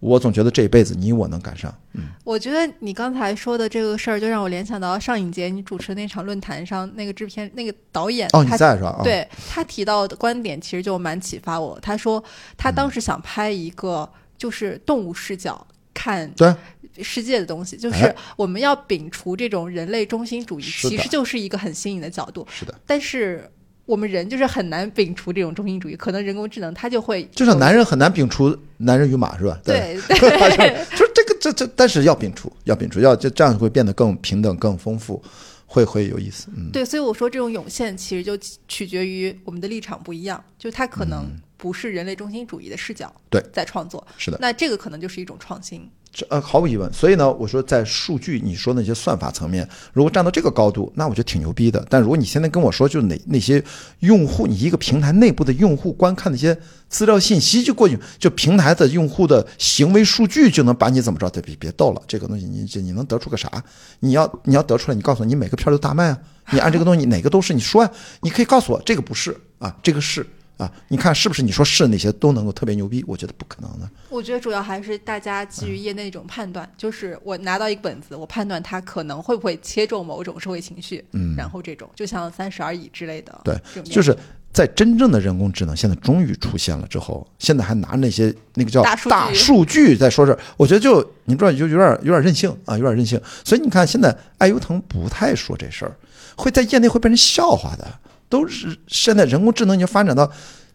[0.00, 1.72] 我总觉得这一辈子你我能赶上。
[1.92, 8.96] 嗯，我觉得你刚才说的这个事儿，就让我联想到上影节你主持那场论坛上那个制片那个导演哦，你在是吧？
[8.98, 11.78] 哦，对他提到的观点，其实就蛮启发我。
[11.80, 12.22] 他说
[12.56, 16.54] 他当时想拍一个就是动物视角看对
[17.02, 22.46] 世界的东西，就是哎我们要摒除这种人类中心主义，其实就是一个很新颖的角度。
[22.50, 23.50] 是的，但是
[23.84, 29.60] 我们人就是很难摒除这种中心主义，可能人工智能它就会就像男人很难摒除男人与马是吧？
[29.64, 35.22] 对就对就是这个这这， 但是要摒除，要摒除，要这这样会变得更平等、更丰富，
[35.66, 36.48] 会会有意思。
[36.56, 38.36] 嗯，对，所以我说这种涌现其实就
[38.66, 41.26] 取决于我们的立场不一样，就它可能
[41.56, 44.38] 不是人类中心主义的视角嗯对在创作，是的。
[44.40, 45.88] 那这个可能就是一种创新。
[46.12, 46.90] 这呃，毫无疑问。
[46.94, 51.86] 所以呢，我说在数据你说那些算法层面，如果站到这个高度，那我觉得挺牛逼的。
[51.90, 53.62] 但如果你现在跟我说，就是哪那些
[53.98, 56.58] 用户，你一个平台内部的用户观看那些
[56.88, 61.28] 资料信息就过去，就平台的用户的行为数据就能把你怎么着？
[61.28, 63.62] 对，别别逗了，这个东西你这你能得出个啥？
[64.00, 66.18] 你要你要得出来，你告诉我，你每个片儿都大卖啊？
[66.50, 67.52] 你按这个东西，你哪个都是？
[67.52, 67.90] 你说呀、
[68.22, 70.26] 你可以告诉我，这个不是啊，这个是。
[70.56, 71.42] 啊，你看是不是？
[71.42, 73.04] 你说是那些都能够特别牛逼？
[73.06, 73.88] 我觉得不可能的。
[74.08, 83.54] 我觉得主要还是大家基于业内一种判断，就是我拿到一个本子，我判断它可能会不会切中某种社会情绪，嗯，然后这种就像《三十而已》之类的，对
[83.84, 84.16] 就是
[84.50, 93.20] 在真正的人工智能现在终于出现了之后，现在还拿那些那个叫大数据大数据在说这，我觉得就你知道就有点有点任性啊，有点任性。
[93.44, 95.94] 所以你看现在爱优腾不太说这事儿，
[96.34, 97.86] 会在业内会被人笑话的。
[98.28, 100.30] 都是现在人工智能已经发展到，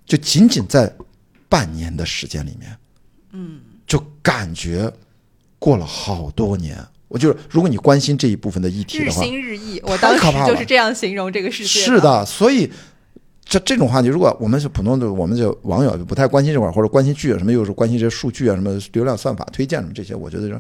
[0.06, 0.94] 就仅仅在
[1.50, 2.78] 半年的时间里面，
[3.32, 4.92] 嗯，就感觉
[5.60, 6.78] 过了好多年。
[7.08, 9.82] 我就是，如果你关心这一部分的议题的话，日新日异。
[9.84, 11.68] 我当时就是这样形容这个世界。
[11.68, 12.72] 是，的，所以
[13.44, 20.58] 这这种话题，如果我们是普通的，我们就网友就不太关心这块儿，或者关心剧啊什么，又是关心这些数据啊什么流量算法推荐什么这些，我觉得说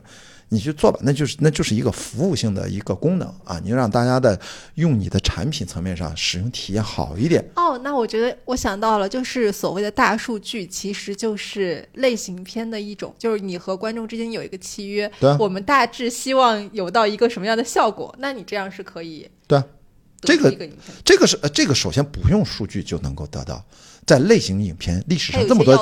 [0.53, 4.37] 你去做吧，那就是那就是一个服务性的一个功能啊，你让大家的
[4.75, 7.41] 用你的产品层面上使用体验好一点。
[7.55, 19.65] 哦，那我觉得我想到了，就是所谓的大数据，其实就是类型片的一种，就是你和观众之间有一个契约，对啊我们大致希望有到一个什么样的效果，那你这样是可以对啊，
[20.19, 20.53] 这个
[21.05, 23.63] 这个是呃，这个首先不用数据就能够得到，
[24.05, 25.77] 在类型影片历史上这么多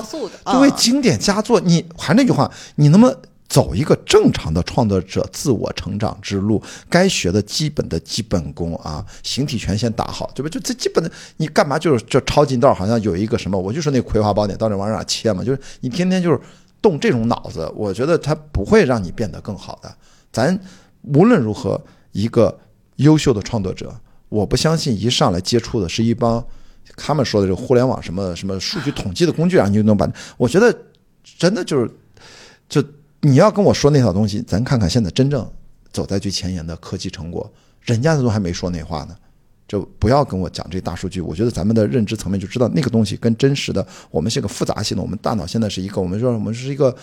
[0.46, 6.62] 作为经典佳作，你还那句话，你能不能走一个正常的创作者自我成长之路？
[6.88, 10.48] 该学的基本的基本功啊，形体拳先打好，对吧？
[10.48, 12.72] 就这基本的，你干嘛就是就抄近道？
[12.74, 15.44] 好像有一个什么，我就说那《葵花宝典》到底往哪切嘛？
[15.44, 16.40] 就是你天天就是
[16.80, 19.92] 动这种脑子，我觉得它不会让你变得更好的。
[20.32, 20.58] 咱
[21.02, 21.82] 无论如何，
[22.12, 22.56] 一个
[22.98, 23.94] 优秀的创作者，
[24.30, 26.46] 我不相信一上来接触的是一帮
[26.96, 30.08] 他们说的这个互联网什么什么数据统计的工具啊，你就能把，
[30.38, 30.72] 我觉得
[31.24, 31.92] 真的就是，
[32.68, 32.84] 就
[33.22, 35.50] 你要跟我说那套东西，咱看看现在真正
[35.92, 37.52] 走在最前沿的科技成果，
[37.82, 39.16] 人家都还没说那话呢。
[39.68, 46.96] 就不要跟我讲这大数据，我觉得咱们的认知层面就知道那个东西跟真实的，我们是个复杂性的，我们大脑现在是一个，我们说我们是一个，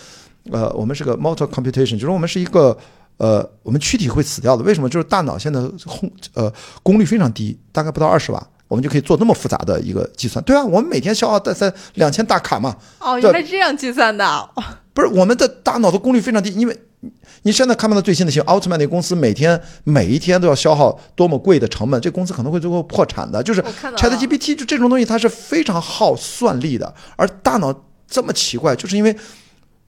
[0.50, 2.76] 呃，我们是个 motor computation，就是我们是一个，
[3.18, 4.88] 呃，我们躯体会死掉的，为什么？
[4.88, 6.52] 就是大脑现在轰呃
[6.82, 10.44] 功率非常低，大概不到二十瓦，我们就可以做那么复杂的一个计算。
[10.44, 14.50] 对啊，我们每天消耗在在两千大卡嘛，哦，原来是这样计算的，哦
[14.96, 17.12] 不是我们的大脑的功率非常低，因为你
[17.42, 23.42] 你现在看不到最新的新闻，奥特曼那公司每天每一天都要消耗多么贵的成本，这公司可能会最后破产的。
[23.42, 23.62] 就是
[23.94, 29.14] Chat 了 GPT 就这种东西，它是非常耗算力的，而大脑这么奇怪，就是因为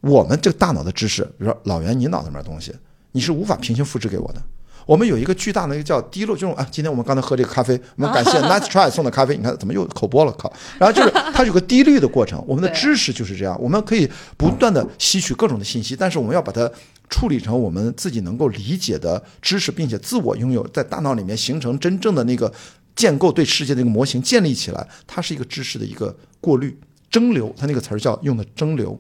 [0.03, 2.75] 我们这个大脑的知识，比如说老袁你脑子里面的东西，
[3.13, 4.43] 你是无法平行复制给我的。
[4.89, 10.51] 我们有一个巨大的一个叫滴漏，就是啊，今天我们刚才喝这个咖啡，我们感谢 Nice Try 送的咖啡，你看怎么又口播了，靠！
[10.79, 14.09] 然后就是它有个滴滤的过程，我们的知识就是这样，我们可以
[14.39, 16.71] 不断的吸取各种的信息，但是我们要把它
[17.11, 22.51] 处理成我们自己能够理解的知识，并且自我拥有，在大脑里面形成真正的那个
[22.97, 23.45] 建构对。
[23.45, 26.75] 世界的一个模型建立起来，它是一个知识的一个过滤
[27.11, 28.97] 蒸馏，它那个词儿叫用的蒸馏，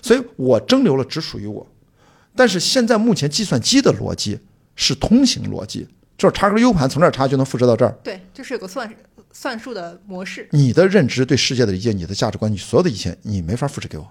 [0.00, 1.66] 所以我蒸馏了只属于我，
[2.34, 4.38] 但是现在目前计算机的逻辑
[4.76, 7.90] 是通行逻辑，就是插根 U 盘从这儿插就能复制到这儿。
[8.04, 8.88] 对，就是有个算
[9.32, 10.48] 算术的模式。
[10.52, 14.06] 你的认知对世界的理解、你的价值观、你所有的一切，你没法复制给我。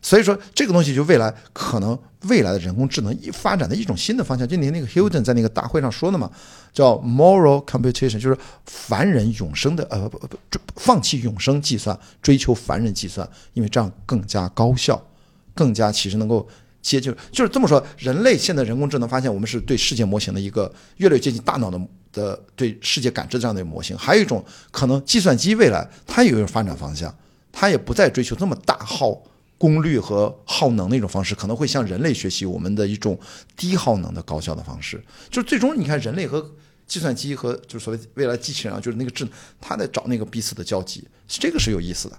[0.00, 1.98] 所以说，这个东西就未来可能
[2.28, 6.30] 未来的人工智能一发展的一种新的方向，就你那个 Hilton 在那个大会上说的嘛，
[6.72, 15.04] 叫 moral computation，就是凡人永生的呃不不不放弃永生计算，追求凡人计算，因为这样更加高效，
[15.52, 16.46] 更加其实能够
[16.80, 21.80] 接近，就是这么说，人类现在人工智能发现我们是对世界模型的一个越来越接近大脑的
[22.12, 27.14] 的对世界感知这样的一个模型，还有一种可能计算机未来它也有发展方向，
[27.52, 29.20] 它也不再追求这么大耗
[29.58, 33.18] 功率和耗能的一种方式，可能会向人类学习我们的一种
[33.56, 35.02] 低耗能的高效的方式。
[35.30, 36.50] 就是最终你看人类和
[36.86, 42.16] 计算机和就是所谓未来机器人啊，就是那个智能，它在找那个彼此的交集，这个是有意思的。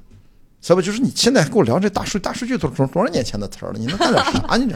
[0.61, 4.75] 所以就是你现在跟我聊这大数大数据都多多少年前的词儿了，你能干点啥 你这？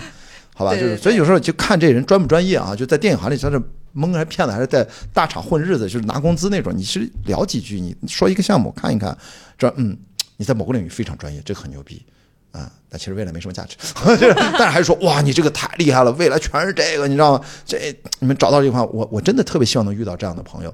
[0.56, 3.60] 好吧，就是所以有时候就看这人专不专业啊，就在电影行里他是
[3.92, 6.72] 蒙还是骗子，还是在大厂混日子，就是拿工资那种。
[6.76, 9.18] 你是聊几句，你说一个项目看一看，
[9.58, 9.98] 这嗯
[10.38, 12.06] 你在某个领域非常专业，这个很牛逼
[12.52, 13.76] 啊，但其实未来没什么价值。
[14.16, 17.42] 就是但是还是说哇，你这个太厉害了，未来全是这个，你知道吗？
[17.66, 20.74] 这你们找到这句话，我我真的特别希望能遇到这样的朋友。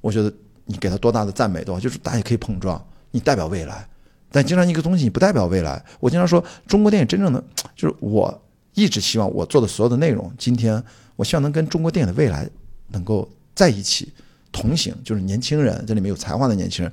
[0.00, 0.32] 我觉得
[0.64, 3.86] 你给他多大的赞美的话，就是大家可以碰撞，你代表未来。
[4.30, 5.82] 但经常一个东西你不代表未来。
[6.00, 7.42] 我经常说，中国电影真正的
[7.74, 8.42] 就是我
[8.74, 10.82] 一直希望我做的所有的内容，今天
[11.16, 12.48] 我希望能跟中国电影的未来
[12.88, 14.12] 能够在一起
[14.52, 16.92] 同行，就是年轻人这里面有才华的年轻人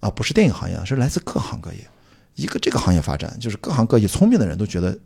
[0.00, 1.78] 啊，不是电影行业，是来自各行各业。
[2.34, 4.98] 一个这个行业发展，就是各行各业聪明的人都觉得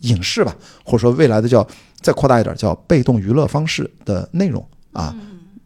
[0.00, 1.66] 影视吧，或者说未来的叫
[2.00, 5.14] 再扩大一点叫被动娱乐方式的内容啊。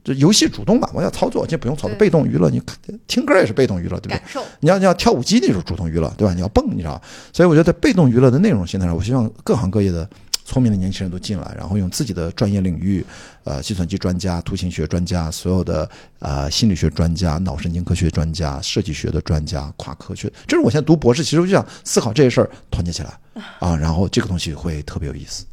[0.05, 2.63] 这游戏主动吧，我要操作，这不用操作，被动娱乐，你
[3.07, 4.43] 听歌也是被动娱乐，对不对。
[4.61, 6.35] 你要你要跳舞机那种主动娱乐，对吧？
[6.35, 7.03] 你要蹦，你知道吧？
[7.33, 10.07] 所以我觉得被动娱乐的内容形态上，我希望各行各业的
[10.45, 13.03] 聪明的年轻人都进来，然后用自己的专业领域，
[13.45, 23.19] 呃，计算机专家、图形学专家、所有的呃心理学专家、脑神经科学专家、设计学的专家、跨科学，这是我现在读博士，其实我就想思考这些事儿，团结起来
[23.59, 25.47] 啊，然后这个东西会特别有意思。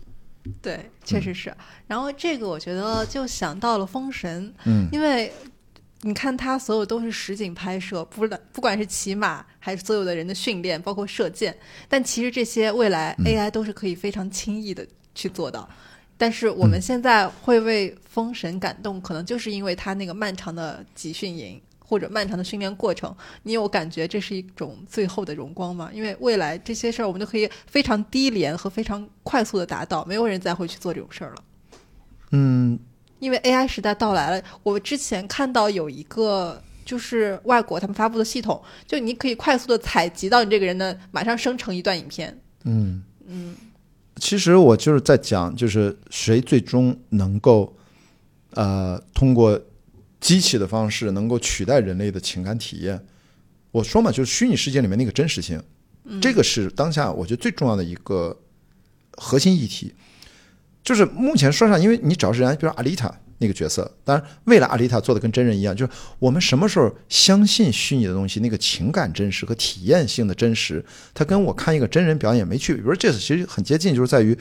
[0.62, 1.56] 对，确实是。
[1.88, 5.32] 然后这个我觉得就想到了《封神》，嗯，因为
[6.02, 11.56] 你看它所有都是实景拍摄，不不不管是骑马还是所有的人的训练，包括射箭，
[11.88, 15.70] 但其实这些未来嗯 AI 都是可以非常轻易的去做到。
[16.18, 21.62] 但是我们现在会为《封神》感动，可能就是因为它那个漫长的集训营
[21.92, 23.14] 或者漫长的训练过程，
[23.44, 25.92] 你有感觉这是一种最后的荣光吗？
[25.94, 31.44] 因为未来这些事儿我们都可以非常低廉和非常快速的达到，没有人再会去做这种事儿了。
[32.32, 32.80] 嗯，
[33.20, 42.40] 因为 AI 时代到来了，我之前看到有一个就是外国他们发布的系统，就你可以快速的采集到你这个人的，马上生成一段影片。
[42.64, 43.54] 嗯嗯，
[44.16, 47.76] 其实我就是在讲，就是谁最终能够，
[48.52, 49.60] 呃，通过
[50.22, 53.04] 机器的方式能够取代人类的情感体验。
[53.72, 55.62] 我说嘛，就是虚拟世界里面那个真实性，
[56.22, 58.38] 这个是当下我觉得最重要的一个
[59.18, 59.94] 核心议题。
[60.84, 70.84] 就是目前说上，因为你只要是人家，比如阿丽塔那个角色，当然未来阿丽塔做的跟真人一样，就是我们什么时候相信虚拟的东西，那个情感真实和体验性的真实，
[71.14, 72.82] 它跟我看一个真人表演没区别。
[72.82, 74.38] 比如这次其实很接近，就是在于，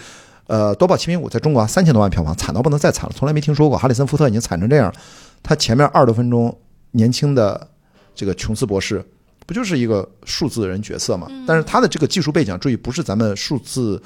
[0.47, 3.79] 呃，《夺宝奇兵五》在中国啊三千多万票房，惨到不能再惨了，从来没听说过。
[3.79, 4.95] 哈里森福特已经惨成这样了，
[5.43, 6.57] 他前面二十多分钟
[6.93, 7.71] 年轻的
[8.15, 9.05] 这个琼斯博士，
[9.47, 11.27] 不就是一个数字人角色嘛？
[11.47, 14.03] 但是他的这个技术背景，注意不是咱们数字。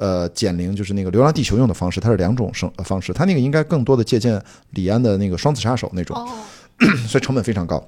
[0.00, 4.40] 呃，减龄就是那个《流浪地球》用的方式，它是两种生呃方式，他那个应该更多的借鉴
[4.70, 6.28] 李安的那个《双子杀手》那种，哦，
[7.08, 7.84] 所以成本非常高。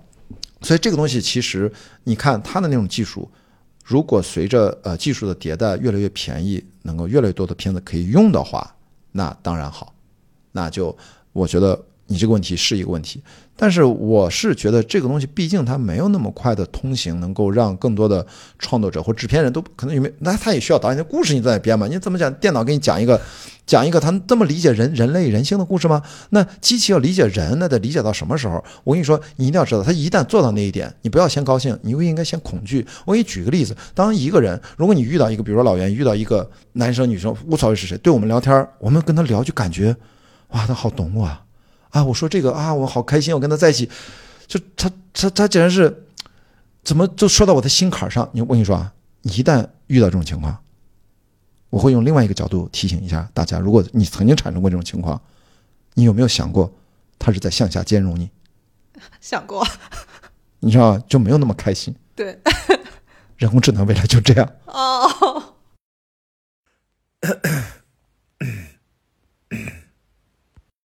[0.61, 1.73] 所以这个东西其实
[2.03, 3.31] 你看他的那种技术，
[3.85, 8.75] 如果随着呃技术的迭代越来越便宜，能够越来越多的片子可以用的话，
[9.13, 9.95] 那当然好，
[10.51, 10.99] 那就
[11.33, 11.81] 我觉得
[12.11, 13.23] 你这个问题是一个问题。
[13.57, 18.27] 但是我是觉得这个东西毕竟它没有那么快的通行，能够让更多的
[18.59, 21.87] 创作者或制片人都可能有没有，那他也需要导演的故事你在那编嘛？
[21.87, 22.33] 你怎么讲？
[22.35, 23.21] 电脑给你讲一个
[23.67, 26.03] 讲一个他这么理解人人类人性的故事吗？
[26.31, 28.65] 那机器要理解人，那得理解到什么时候？
[28.83, 32.87] 我跟你说，你一定要知道，他一旦做到那一点，你不要先高兴，你应该先恐惧。
[33.05, 39.95] 我给你举个例子，当一个人，如果你遇到一个，比如说老袁遇到一个男生女生，无所谓是谁，对我们聊天，我们跟他聊就感觉，
[40.49, 41.43] 哇，他好懂我啊。
[41.91, 43.91] 啊，我说这个啊，我好开心，我跟他在一起，
[44.47, 46.07] 就他他他竟然是，
[46.83, 48.29] 怎么就说到我的心坎上？
[48.33, 48.93] 你我跟你说啊，
[49.23, 50.57] 一旦遇到这种情况，
[51.69, 55.21] 我会用另外一个角度提醒一下大家：如果你曾经产生过这种情况，
[55.95, 56.73] 你有没有想过，
[57.19, 58.31] 他是在向下兼容你？
[59.21, 59.67] 想过，
[60.61, 61.95] 你知道就没有那么开心。
[62.15, 62.39] 对，
[63.37, 65.55] 人工智能未来就这样，哦，